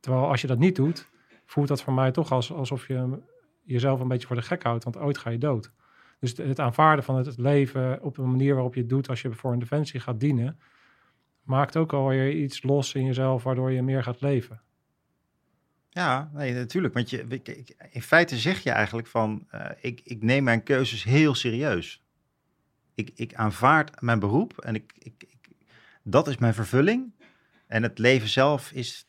[0.00, 1.08] Terwijl als je dat niet doet,
[1.46, 3.18] voelt dat voor mij toch als, alsof je
[3.62, 5.72] jezelf een beetje voor de gek houdt, want ooit ga je dood.
[6.20, 9.32] Dus het- aanvaarden van het leven op een manier waarop je het doet als je
[9.32, 10.60] voor een defensie gaat dienen,
[11.42, 14.60] maakt ook alweer iets los in jezelf, waardoor je meer gaat leven.
[15.90, 16.94] Ja, nee, natuurlijk.
[16.94, 17.26] Want je,
[17.90, 22.04] in feite zeg je eigenlijk van, eh, ik, ik neem mijn keuzes heel serieus.
[22.94, 25.24] Ik, ik aanvaard mijn beroep en ik, ik,
[26.02, 27.12] dat is mijn vervulling.
[27.66, 29.08] En het leven zelf is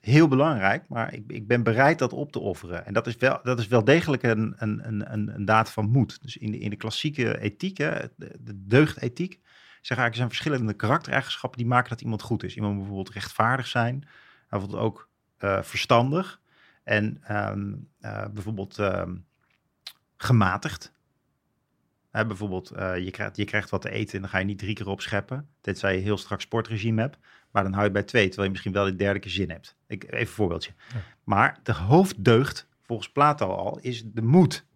[0.00, 2.86] heel belangrijk, maar ik, ik ben bereid dat op te offeren.
[2.86, 6.22] En dat is wel, dat is wel degelijk een, een, een, een, daad van moed.
[6.22, 9.40] Dus in de, in de klassieke ethiek, hè, de, de deugdethiek,
[9.80, 12.56] zeg eigenlijk, zijn verschillende karaktereigenschappen die maken dat iemand goed is.
[12.56, 14.08] Iemand moet bijvoorbeeld rechtvaardig zijn,
[14.48, 16.40] bijvoorbeeld ook eh, verstandig
[16.84, 19.16] en ehm, eh, bijvoorbeeld ehm,
[20.16, 20.94] gematigd.
[22.10, 24.58] Hè, bijvoorbeeld, eh, je, krijgt, je krijgt wat te eten en dan ga je niet
[24.58, 27.18] drie keer opscheppen, tenzij je heel strak sportregime hebt.
[27.50, 29.76] Maar dan hou je bij twee, terwijl je misschien wel de derde keer zin hebt.
[29.86, 30.72] Ik, even een voorbeeldje.
[30.92, 31.00] Ja.
[31.24, 34.66] Maar de hoofddeugd, volgens Plato al, is de moed.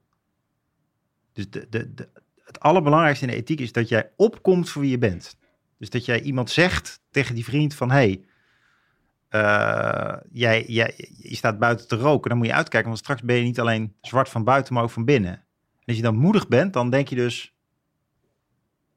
[1.33, 2.09] Dus de, de, de,
[2.45, 5.37] het allerbelangrijkste in de ethiek is dat jij opkomt voor wie je bent.
[5.79, 7.91] Dus dat jij iemand zegt tegen die vriend van...
[7.91, 8.25] hey,
[9.31, 12.89] eh, jij, jij, je staat buiten te roken, dan moet je uitkijken...
[12.89, 15.33] want straks ben je niet alleen zwart van buiten, maar ook van binnen.
[15.33, 17.55] En als je dan moedig bent, dan denk je dus...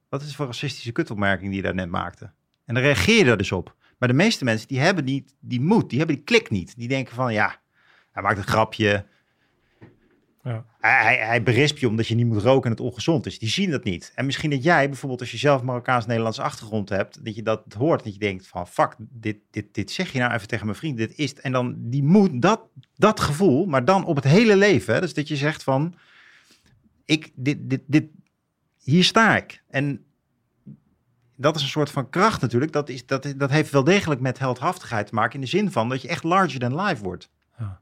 [0.10, 2.32] wat is voor racistische kutopmerking die je daar net maakte?
[2.66, 3.76] En dan reageer je daar dus op.
[3.98, 6.78] Maar de meeste mensen, die hebben niet die moed, die hebben die klik niet.
[6.78, 7.60] Die denken van, ja,
[8.12, 9.06] hij maakt een grapje...
[10.44, 10.65] Ja.
[10.80, 13.40] Hij, hij, berispt je omdat je niet moet roken en het ongezond is.
[13.40, 14.11] Die zien dat niet.
[14.15, 18.03] En misschien dat jij bijvoorbeeld als je zelf Marokkaans-Nederlandse achtergrond hebt, dat je dat hoort,
[18.03, 20.98] dat je denkt van fuck, dit, dit, dit zeg je nou even tegen mijn vriend,
[20.98, 21.40] dit is het.
[21.40, 22.61] En dan die moed, dat,
[22.95, 24.94] dat gevoel, maar dan op het hele leven.
[24.94, 24.99] Hè?
[24.99, 25.95] Dus dat je zegt van,
[27.06, 28.06] ik, dit, dit, dit,
[28.80, 29.64] hier sta ik.
[29.70, 30.06] En
[31.36, 32.72] dat is een soort van kracht natuurlijk.
[32.72, 35.90] Dat, is, dat, dat heeft wel degelijk met heldhaftigheid te maken in de zin van
[35.90, 37.30] dat je echt larger than life wordt.
[37.57, 37.82] Ja.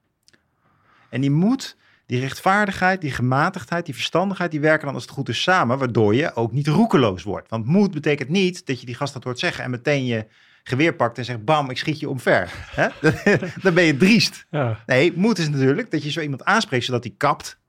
[1.09, 1.77] En die moed,
[2.11, 6.15] die rechtvaardigheid, die gematigdheid, die verstandigheid, die werken dan als het goed is samen, waardoor
[6.15, 7.49] je ook niet roekeloos wordt.
[7.49, 10.25] Want moed betekent niet dat je die gast dat hoort zeggen en meteen je
[10.63, 12.51] geweer pakt en zegt bam, ik schiet je omver.
[12.79, 12.87] Hè?
[13.63, 14.45] dan ben je driest.
[14.49, 17.59] Ja, Nee, moed is natuurlijk dat je zo iemand aanspreekt zodat hij kapt.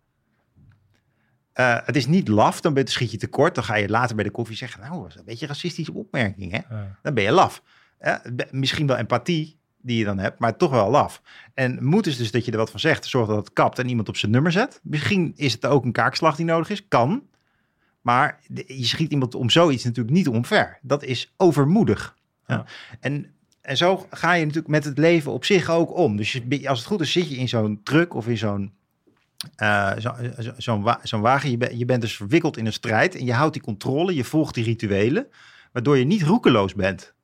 [1.53, 3.55] Eh, het is niet laf, dan ben- schiet je tekort.
[3.55, 5.95] Dan ga je later bij de koffie zeggen, nou, dat is een beetje een racistische
[5.95, 6.53] opmerking.
[6.53, 6.77] Hè?
[6.77, 6.99] ja.
[7.03, 7.63] Dan ben je laf.
[7.99, 8.15] Eh,
[8.51, 11.23] misschien wel empathie, die je dan hebt, maar toch wel laf.
[11.55, 13.89] En moed is dus dat je er wat van zegt, zorg dat het kapt en
[13.89, 14.81] iemand op zijn nummer zet.
[14.83, 17.23] Misschien is het ook een kaakslag die nodig is, kan.
[18.01, 20.79] Maar je schiet iemand om zoiets natuurlijk niet omver.
[20.83, 22.17] Dat is overmoedig.
[22.47, 22.55] Ja.
[22.57, 22.65] Ja.
[23.01, 23.27] En,
[23.61, 26.17] en zo ga je natuurlijk met het leven op zich ook om.
[26.17, 28.73] Dus je, als het goed is, zit je in zo'n truck of in zo'n
[29.57, 31.51] eh, zo, zo- zo'n wa- zo'n wagen.
[31.51, 34.25] Je, ben- je bent dus verwikkeld in een strijd en je houdt die controle, je
[34.25, 35.27] volgt die rituelen,
[35.73, 37.15] waardoor je niet roekeloos bent.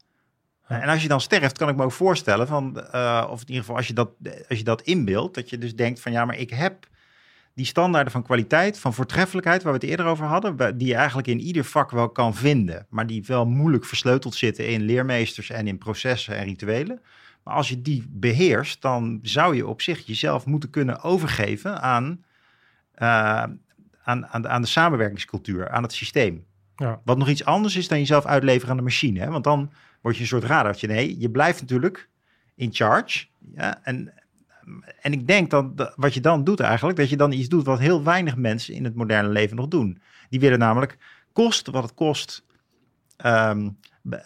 [0.69, 3.61] En als je dan sterft, kan ik me ook voorstellen van, eh, of in ieder
[3.61, 4.11] geval als je dat,
[4.49, 6.87] als je dat inbeeldt, dat je dus denkt van ja, maar ik heb
[7.55, 11.29] die standaarden van kwaliteit, van voortreffelijkheid, waar we het eerder over hadden, die je eigenlijk
[11.29, 15.67] in ieder vak wel kan vinden, maar die wel moeilijk versleuteld zitten in leermeesters en
[15.67, 17.01] in processen en rituelen.
[17.43, 22.25] Maar als je die beheerst, dan zou je op zich jezelf moeten kunnen overgeven aan,
[22.95, 23.43] eh,
[24.03, 26.45] aan, aan, de, aan de samenwerkingscultuur, aan het systeem.
[26.77, 27.01] Ja.
[27.05, 29.21] Wat nog iets anders is dan jezelf uitleveren aan de machine.
[29.21, 29.31] Hè?
[29.31, 29.73] Want dan
[30.09, 30.87] word je een soort radartje.
[30.87, 32.09] Nee, je blijft natuurlijk
[32.55, 33.27] in charge.
[33.55, 33.81] Ja?
[33.83, 34.13] En,
[35.01, 37.79] en ik denk dat wat je dan doet eigenlijk, dat je dan iets doet wat
[37.79, 40.01] heel weinig mensen in het moderne leven nog doen.
[40.31, 40.99] Die willen namelijk
[41.33, 42.45] kost wat het kost
[43.17, 43.69] ehm,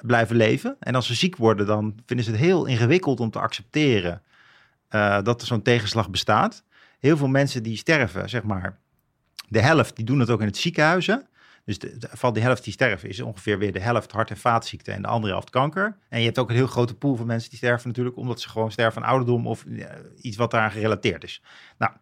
[0.00, 0.76] blijven leven.
[0.80, 4.22] En als ze ziek worden, dan vinden ze het heel ingewikkeld om te accepteren
[4.88, 6.64] eh, dat er zo'n tegenslag bestaat.
[6.98, 8.78] Heel veel mensen die sterven, zeg maar,
[9.48, 11.26] de helft, die doen het ook in het ziekenhuizen.
[11.64, 14.36] Dus de, de- van die helft die sterven is ongeveer weer de helft hart- en
[14.36, 15.96] vaatziekten en de andere helft kanker.
[16.08, 18.48] En je hebt ook een heel grote pool van mensen die sterven natuurlijk omdat ze
[18.48, 19.86] gewoon sterven aan ouderdom of eh,
[20.20, 21.42] iets wat daaraan gerelateerd is.
[21.78, 21.92] Nou,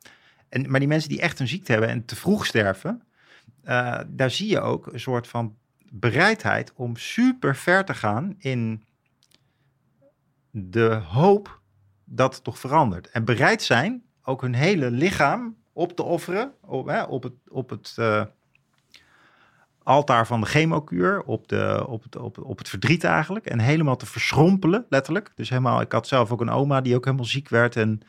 [0.48, 3.02] en, maar die mensen die echt een ziekte hebben en te vroeg sterven,
[3.62, 5.56] eh, daar zie je ook een soort van
[5.92, 8.84] bereidheid om super ver te gaan in
[10.50, 11.60] de hoop
[12.04, 13.10] dat het toch verandert.
[13.10, 17.70] En bereid zijn ook hun hele lichaam op te offeren op, hè, op het, op
[17.70, 18.24] het eh,
[19.82, 23.46] altaar van de chemokuur, op, de, op, het, op, op het verdriet eigenlijk.
[23.46, 25.32] En helemaal te verschrompelen, letterlijk.
[25.34, 27.76] Dus helemaal, ik had zelf ook een oma die ook helemaal ziek werd.
[27.76, 28.00] En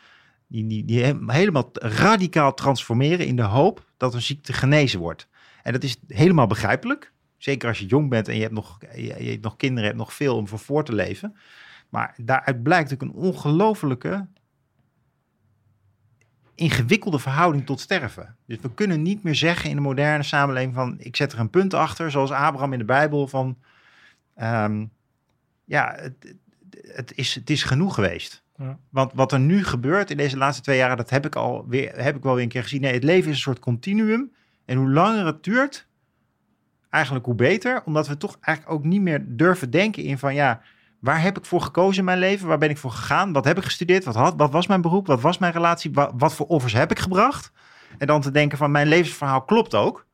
[0.47, 5.27] die, die, die he- helemaal radicaal transformeren in de hoop dat een ziekte genezen wordt.
[5.63, 7.11] En dat is helemaal begrijpelijk.
[7.37, 10.13] Zeker als je jong bent en je hebt nog, je, hebt nog kinderen, hebt nog
[10.13, 11.35] veel om voor voor te leven.
[11.89, 14.27] Maar daaruit blijkt natuurlijk een ongelofelijke
[16.55, 18.35] ingewikkelde verhouding tot sterven.
[18.45, 21.49] Dus we kunnen niet meer zeggen in de moderne samenleving van ik zet er een
[21.49, 23.57] punt achter, zoals Abraham in de Bijbel van
[24.35, 24.85] ehm,
[25.65, 26.35] ja, het,
[26.81, 28.43] het, is, het is genoeg geweest.
[28.57, 28.77] Ja.
[28.89, 32.03] Want wat er nu gebeurt in deze laatste twee jaren, dat heb ik al weer,
[32.03, 32.81] heb ik wel weer een keer gezien.
[32.81, 34.31] Nee, het leven is een soort continuum.
[34.65, 35.87] En hoe langer het duurt,
[36.89, 37.83] eigenlijk hoe beter.
[37.83, 40.61] Omdat we toch eigenlijk ook niet meer durven denken in van ja,
[41.01, 42.47] waar heb ik voor gekozen in mijn leven?
[42.47, 43.33] Waar ben ik voor gegaan?
[43.33, 44.03] Wat heb ik gestudeerd?
[44.03, 45.07] Wat, had, wat was mijn beroep?
[45.07, 45.91] Wat was mijn relatie?
[45.93, 47.51] Wat, wat voor offers heb ik gebracht?
[47.97, 50.05] En dan te denken van mijn levensverhaal klopt ook.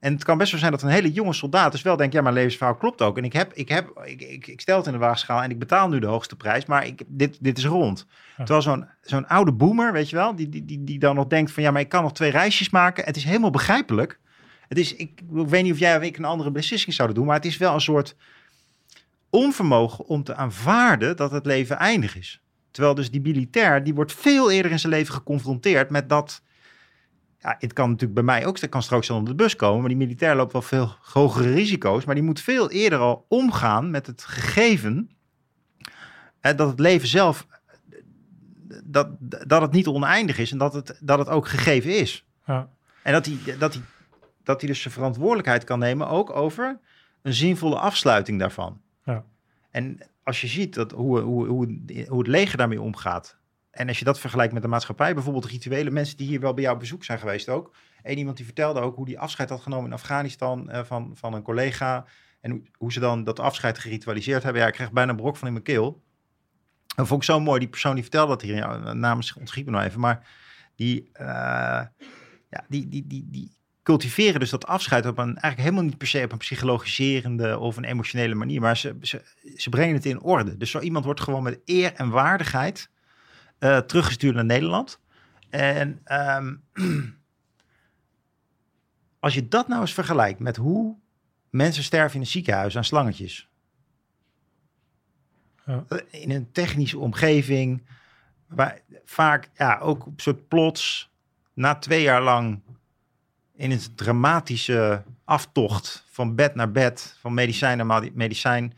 [0.00, 2.22] En het kan best wel zijn dat een hele jonge soldaat dus wel denkt, ja,
[2.22, 3.18] mijn levensverhaal klopt ook.
[3.18, 5.58] En ik, heb, ik, heb, ik, ik, ik stel het in de waagschaal en ik
[5.58, 8.06] betaal nu de hoogste prijs, maar ik, dit, dit is rond.
[8.08, 8.34] Ja.
[8.36, 11.52] Terwijl zo'n zo'n oude boomer, weet je wel, die, die, die, die dan nog denkt
[11.52, 13.04] van, ja, maar ik kan nog twee reisjes maken.
[13.04, 14.18] Het is helemaal begrijpelijk.
[14.68, 17.26] Het is, ik, ik weet niet of jij of ik een andere beslissing zouden doen,
[17.26, 18.16] maar het is wel een soort
[19.30, 22.42] onvermogen om te aanvaarden dat het leven eindig is.
[22.70, 26.42] Terwijl dus die militair, die wordt veel eerder in zijn leven geconfronteerd met dat...
[27.40, 29.88] Ja, het kan natuurlijk bij mij ook, dat kan straks onder de bus komen, maar
[29.88, 34.06] die militair loopt wel veel hogere risico's, maar die moet veel eerder al omgaan met
[34.06, 35.10] het gegeven
[36.40, 37.46] eh, dat het leven zelf,
[38.84, 39.08] dat,
[39.46, 42.26] dat het niet oneindig is en dat het, dat het ook gegeven is.
[42.46, 42.68] Ja.
[43.02, 43.82] En dat hij, dat, hij,
[44.42, 46.78] dat hij dus zijn verantwoordelijkheid kan nemen ook over
[47.22, 48.80] een zinvolle afsluiting daarvan.
[49.70, 53.38] En als je ziet dat hoe, hoe, hoe, hoe het leger daarmee omgaat.
[53.70, 56.62] En als je dat vergelijkt met de maatschappij, bijvoorbeeld rituele mensen die hier wel bij
[56.62, 57.74] jou bezoek zijn geweest ook.
[58.02, 61.34] Eén iemand die vertelde ook hoe die afscheid had genomen in Afghanistan eh, van, van
[61.34, 62.04] een collega.
[62.40, 64.62] En hoe, hoe ze dan dat afscheid geritualiseerd hebben.
[64.62, 66.02] Ja, ik kreeg bijna een brok van in mijn keel.
[66.96, 67.58] Dat vond ik zo mooi.
[67.58, 70.00] Die persoon die vertelde dat hier, ja, namens ontschiet me nou even.
[70.00, 70.28] Maar
[70.74, 71.26] die, eh,
[72.50, 73.57] ja, die, die, die, die
[73.88, 77.76] cultiveren dus dat afscheid op een eigenlijk helemaal niet per se op een psychologiserende of
[77.76, 78.60] een emotionele manier.
[78.60, 79.22] Maar ze, ze,
[79.56, 80.56] ze brengen het in orde.
[80.56, 82.90] Dus zo iemand wordt gewoon met eer en waardigheid
[83.58, 85.00] eh, teruggestuurd naar Nederland.
[85.50, 86.54] En ehm,
[89.24, 90.96] als je dat nou eens vergelijkt met hoe
[91.50, 93.48] mensen sterven in een ziekenhuis aan slangetjes.
[95.66, 95.84] Ja.
[95.88, 97.86] Eh, In een technische omgeving,
[98.46, 101.10] waar vaak ja, ook op soort plots,
[101.54, 102.62] na twee jaar lang
[103.58, 108.76] in een dramatische aftocht van bed naar bed, van medicijn naar medicijn.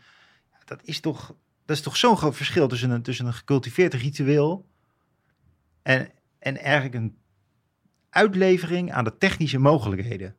[0.65, 1.35] Dat is toch,
[1.65, 4.65] dat is toch zo'n groot verschil tussen een, tussen een gecultiveerd ritueel
[5.81, 6.09] en,
[6.39, 7.17] en eigenlijk een
[8.09, 10.35] uitlevering aan de technische mogelijkheden.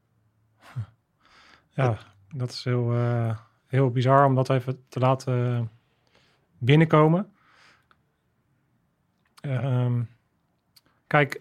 [1.71, 1.99] Ja,
[2.35, 5.71] dat is heel, eh, heel bizar om dat even te laten
[6.59, 7.33] binnenkomen.
[9.41, 10.03] Ehm,
[11.07, 11.41] kijk,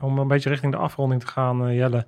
[0.00, 2.06] om een beetje richting de afronding te gaan, eh, Jelle.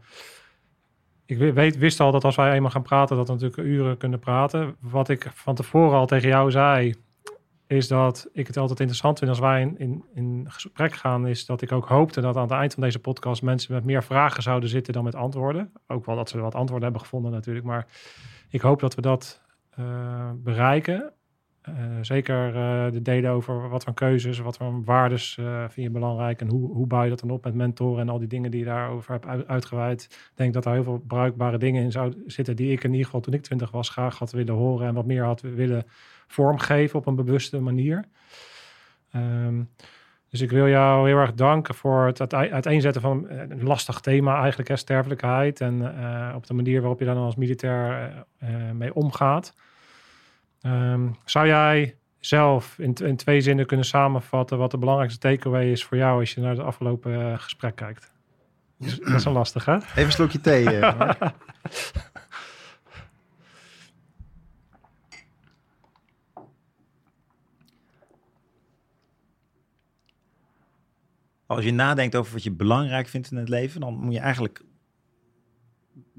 [1.27, 3.97] Ik we- weet, wist al dat als wij eenmaal gaan praten, dat we natuurlijk uren
[3.97, 4.77] kunnen praten.
[4.81, 6.95] Wat ik van tevoren al tegen jou zei,
[7.67, 11.47] is dat ik het altijd interessant vind als wij in, in, in gesprek gaan, is
[11.47, 14.43] dat ik ook hoopte dat aan het eind van deze podcast mensen met meer vragen
[14.43, 15.73] zouden zitten dan met antwoorden.
[15.87, 17.87] Ook wel dat ze wat antwoorden hebben gevonden natuurlijk, maar
[18.49, 19.41] ik hoop dat we dat
[19.71, 21.12] eh, bereiken.
[21.61, 25.91] Eh, zeker eh, de delen over wat voor keuzes, wat voor waardes eh, vind je
[25.91, 28.51] belangrijk en hoe, hoe bouw je dat dan op met mentoren en al die dingen
[28.51, 30.03] die je daarover hebt uit- uitgeweid.
[30.11, 33.05] Ik denk dat daar heel veel bruikbare dingen in zouden zitten die ik in ieder
[33.05, 35.85] geval toen ik twintig was graag had willen horen en wat meer had willen
[36.27, 38.05] vormgeven op een bewuste manier.
[39.11, 39.62] Ehm,
[40.28, 44.39] dus ik wil jou heel erg danken voor het uiteen- uiteenzetten van een lastig thema
[44.41, 45.61] eigenlijk, hè, sterfelijkheid.
[45.61, 45.74] En
[46.35, 48.12] op de manier waarop je dan als militair
[48.74, 49.55] mee omgaat.
[50.61, 55.85] Ehm, zou jij zelf in, in twee zinnen kunnen samenvatten wat de belangrijkste takeaway is
[55.85, 58.12] voor jou als je naar het afgelopen eh, gesprek kijkt?
[58.78, 59.77] Dat is, een lastig, hè?
[59.77, 60.78] Even een slokje thee.
[60.78, 61.11] eh.
[71.47, 74.62] Als je nadenkt over wat je belangrijk vindt in het leven, dan moet je eigenlijk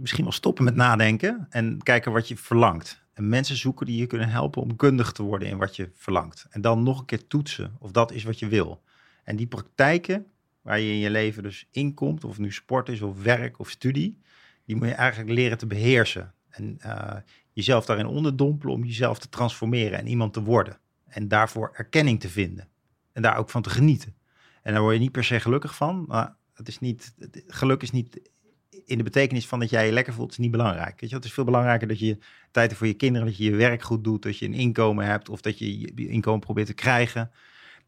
[0.01, 3.03] misschien wel stoppen met nadenken en kijken wat je verlangt.
[3.13, 6.45] En mensen zoeken die je kunnen helpen om kundig te worden in wat je verlangt.
[6.49, 8.81] En dan nog een keer toetsen of dat is wat je wil.
[9.23, 10.25] En die praktijken
[10.61, 14.17] waar je in je leven dus inkomt, of nu sport is of werk of studie,
[14.65, 16.33] die moet je eigenlijk leren te beheersen.
[16.49, 17.15] En eh,
[17.51, 20.79] jezelf daarin onderdompelen om jezelf te transformeren en iemand te worden.
[21.07, 22.67] En daarvoor erkenning te vinden.
[23.11, 24.15] En daar ook van te genieten.
[24.61, 26.05] En daar word je niet per se gelukkig van.
[26.07, 27.13] Maar het is niet,
[27.47, 28.30] geluk is niet
[28.91, 30.99] in de betekenis van dat jij je lekker voelt, is niet belangrijk.
[30.99, 32.18] Weet je, het is veel belangrijker dat je
[32.51, 35.30] tijd voor je kinderen, dat je je werk goed doet, dat je een inkomen hebt
[35.30, 37.31] of dat je je inkomen probeert te krijgen.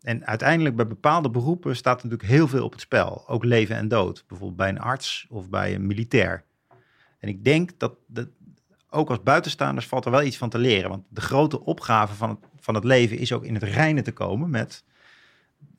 [0.02, 3.24] En uiteindelijk bij bepaalde beroepen staat natuurlijk heel veel op het spel.
[3.28, 4.24] Ook leven en dood.
[4.28, 6.44] Bijvoorbeeld bij een arts of bij een militair.
[7.20, 8.28] En ik denk dat, dat
[8.90, 10.90] ook als buitenstaanders valt er wel iets van te leren.
[10.90, 14.12] Want de grote opgave van het, van het leven is ook in het reine te
[14.12, 14.84] komen met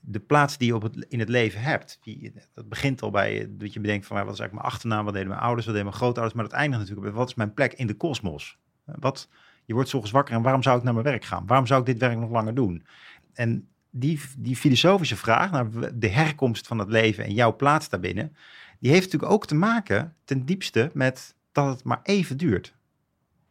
[0.07, 1.99] de plaats die je op in het leven hebt.
[2.03, 5.15] Die, dat begint al bij dat je bedenkt van wat is eigenlijk mijn achternaam, wat
[5.15, 6.37] deden mijn ouders, wat deden mijn grootouders.
[6.37, 8.59] Maar dat eindigt natuurlijk bij wat is mijn plek in de kosmos.
[8.85, 9.29] Wat,
[9.65, 11.47] je wordt 's ochtends wakker en waarom zou ik naar mijn werk gaan?
[11.47, 12.87] Waarom zou ik dit werk nog langer doen?
[13.33, 18.37] En die, die filosofische vraag naar de herkomst van het leven en jouw plaats daarbinnen,
[18.79, 22.75] die heeft natuurlijk ook te maken ten diepste met dat het maar even duurt.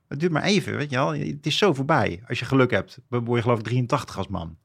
[0.07, 1.13] Het duurt maar even, weet je wel.
[1.13, 2.23] Het is zo voorbij.
[2.27, 4.57] Als je geluk hebt, word je geloof ik 83 als man.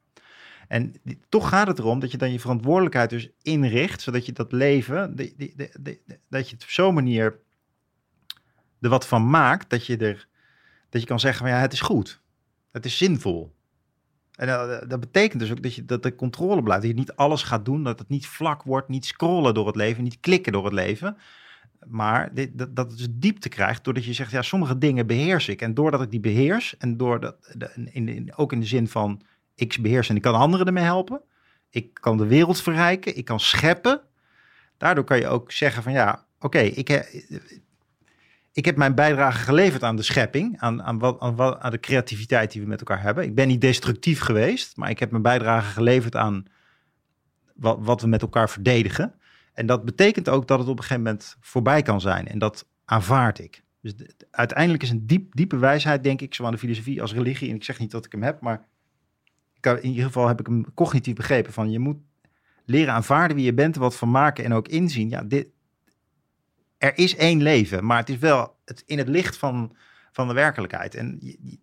[0.68, 0.94] En
[1.28, 5.16] toch gaat het erom dat je dan je verantwoordelijkheid dus inricht, zodat je dat leven,
[6.28, 7.40] dat je het op zo'n manier
[8.80, 10.28] er wat van maakt, dat je er,
[10.88, 12.20] dat je kan zeggen van ja, het is goed.
[12.72, 13.56] Het is zinvol.
[14.32, 16.82] En dat, dat betekent dus ook dat, je, dat de controle blijft.
[16.82, 19.76] Dat je niet alles gaat doen, dat het niet vlak wordt, niet scrollen door het
[19.76, 21.16] leven, niet klikken door het leven.
[21.86, 25.48] Maar dit, dat, dat het dus diepte krijgt doordat je zegt, ja, sommige dingen beheers
[25.48, 25.62] ik.
[25.62, 27.36] En doordat ik die beheers, en doordat,
[27.92, 29.20] in, ook in de zin van,
[29.60, 31.20] ik beheers en ik kan anderen ermee helpen.
[31.70, 34.00] Ik kan de wereld verrijken, ik kan scheppen.
[34.76, 36.88] Daardoor kan je ook zeggen van, ja, oké, ik,
[38.52, 41.20] ik heb mijn bijdrage geleverd aan de schepping, aan, aan, wat,
[41.60, 43.24] aan, de creativiteit die we met elkaar hebben.
[43.24, 46.44] Ik ben niet destructief geweest, maar ik heb mijn bijdrage geleverd aan
[47.54, 49.14] wat, wat we met elkaar verdedigen.
[49.52, 52.28] En dat betekent ook dat het op een gegeven moment voorbij kan zijn.
[52.28, 53.62] En dat aanvaard ik.
[53.80, 57.12] Dus de- de- uiteindelijk is een diep, diepe wijsheid, denk ik, zowel de filosofie als
[57.12, 57.48] religie.
[57.48, 58.66] En ik zeg niet dat ik hem heb, maar
[59.60, 61.52] in ieder geval heb ik hem cognitief begrepen.
[61.52, 61.98] Van je moet
[62.64, 65.08] leren aanvaarden wie je bent, wat van maken en ook inzien.
[65.08, 65.46] Ja, dit,
[66.78, 69.76] er is één leven, maar het is wel het, in het licht van,
[70.12, 70.94] van de werkelijkheid.
[70.94, 71.58] En je,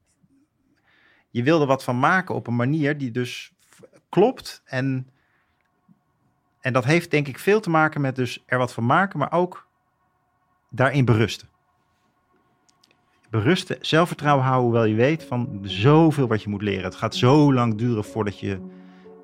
[1.30, 3.54] je, er wat van maken op een manier die dus
[4.10, 4.62] klopt.
[4.66, 5.10] En,
[6.60, 9.32] en dat heeft denk ik veel te maken met dus er wat van maken, maar
[9.32, 9.68] ook
[10.70, 11.50] daarin berusten.
[13.30, 16.84] Berusten, zelfvertrouwen houden, hoewel je weet van zoveel wat je moet leren.
[16.84, 18.60] Het gaat zo lang duren voordat je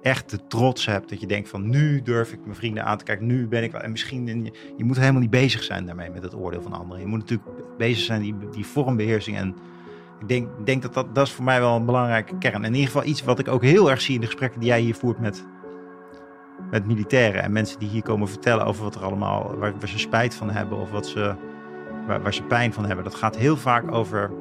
[0.01, 1.09] echt de trots hebt.
[1.09, 3.25] Dat je denkt van nu durf ik mijn vrienden aan te kijken.
[3.25, 3.81] Nu ben ik wel.
[3.81, 4.43] En misschien, en
[4.77, 7.01] je, moet helemaal niet bezig zijn daarmee met het oordeel van anderen.
[7.01, 9.37] Je moet natuurlijk bezig zijn die, die vormbeheersing.
[9.37, 9.55] En
[10.19, 12.55] ik denk, denk dat, dat dat is voor mij wel een belangrijke kern.
[12.55, 14.69] En in ieder geval iets wat ik ook heel erg zie in de gesprekken die
[14.69, 15.45] jij hier voert met,
[16.71, 17.43] met militairen.
[17.43, 20.77] En mensen die hier komen vertellen over wat er allemaal, waar ze spijt van hebben.
[20.77, 21.35] Of wat ze,
[22.07, 23.03] waar, waar ze pijn van hebben.
[23.03, 24.31] Dat gaat heel vaak over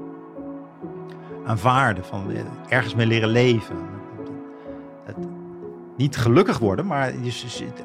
[1.47, 2.05] aanvaarden.
[2.05, 2.33] Van
[2.69, 3.77] ergens mee leren leven.
[5.05, 5.17] Het,
[5.97, 7.13] niet gelukkig worden, maar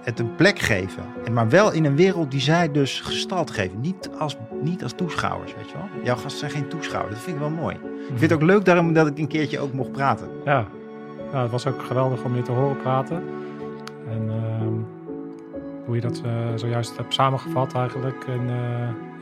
[0.01, 1.03] het, een plek geven.
[1.25, 3.79] En maar wel in een wereld die zij dus gestald geven.
[3.81, 6.03] Niet als, niet als toeschouwers, weet je wel.
[6.03, 7.13] Jouw gasten zijn geen toeschouwers.
[7.13, 7.75] Dat vind ik wel mooi.
[7.75, 10.27] Ik vind het ook leuk daarom dat ik een keertje ook mocht praten.
[10.45, 10.67] Ja,
[11.31, 13.23] het was ook geweldig om je te horen praten.
[14.09, 14.73] En ehm,
[15.85, 18.35] hoe je dat eh, zojuist hebt samengevat eigenlijk eh,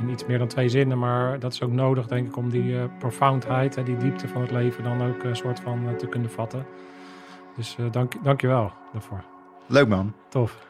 [0.03, 0.99] in iets meer dan twee zinnen.
[0.99, 4.41] Maar dat is ook nodig, denk ik, om die eh, profoundheid en die diepte van
[4.41, 6.65] het leven dan ook een soort van eh, te kunnen vatten.
[7.55, 9.23] Dus eh, dank, dank je wel daarvoor.
[9.67, 10.13] Leuk man.
[10.29, 10.65] Tof.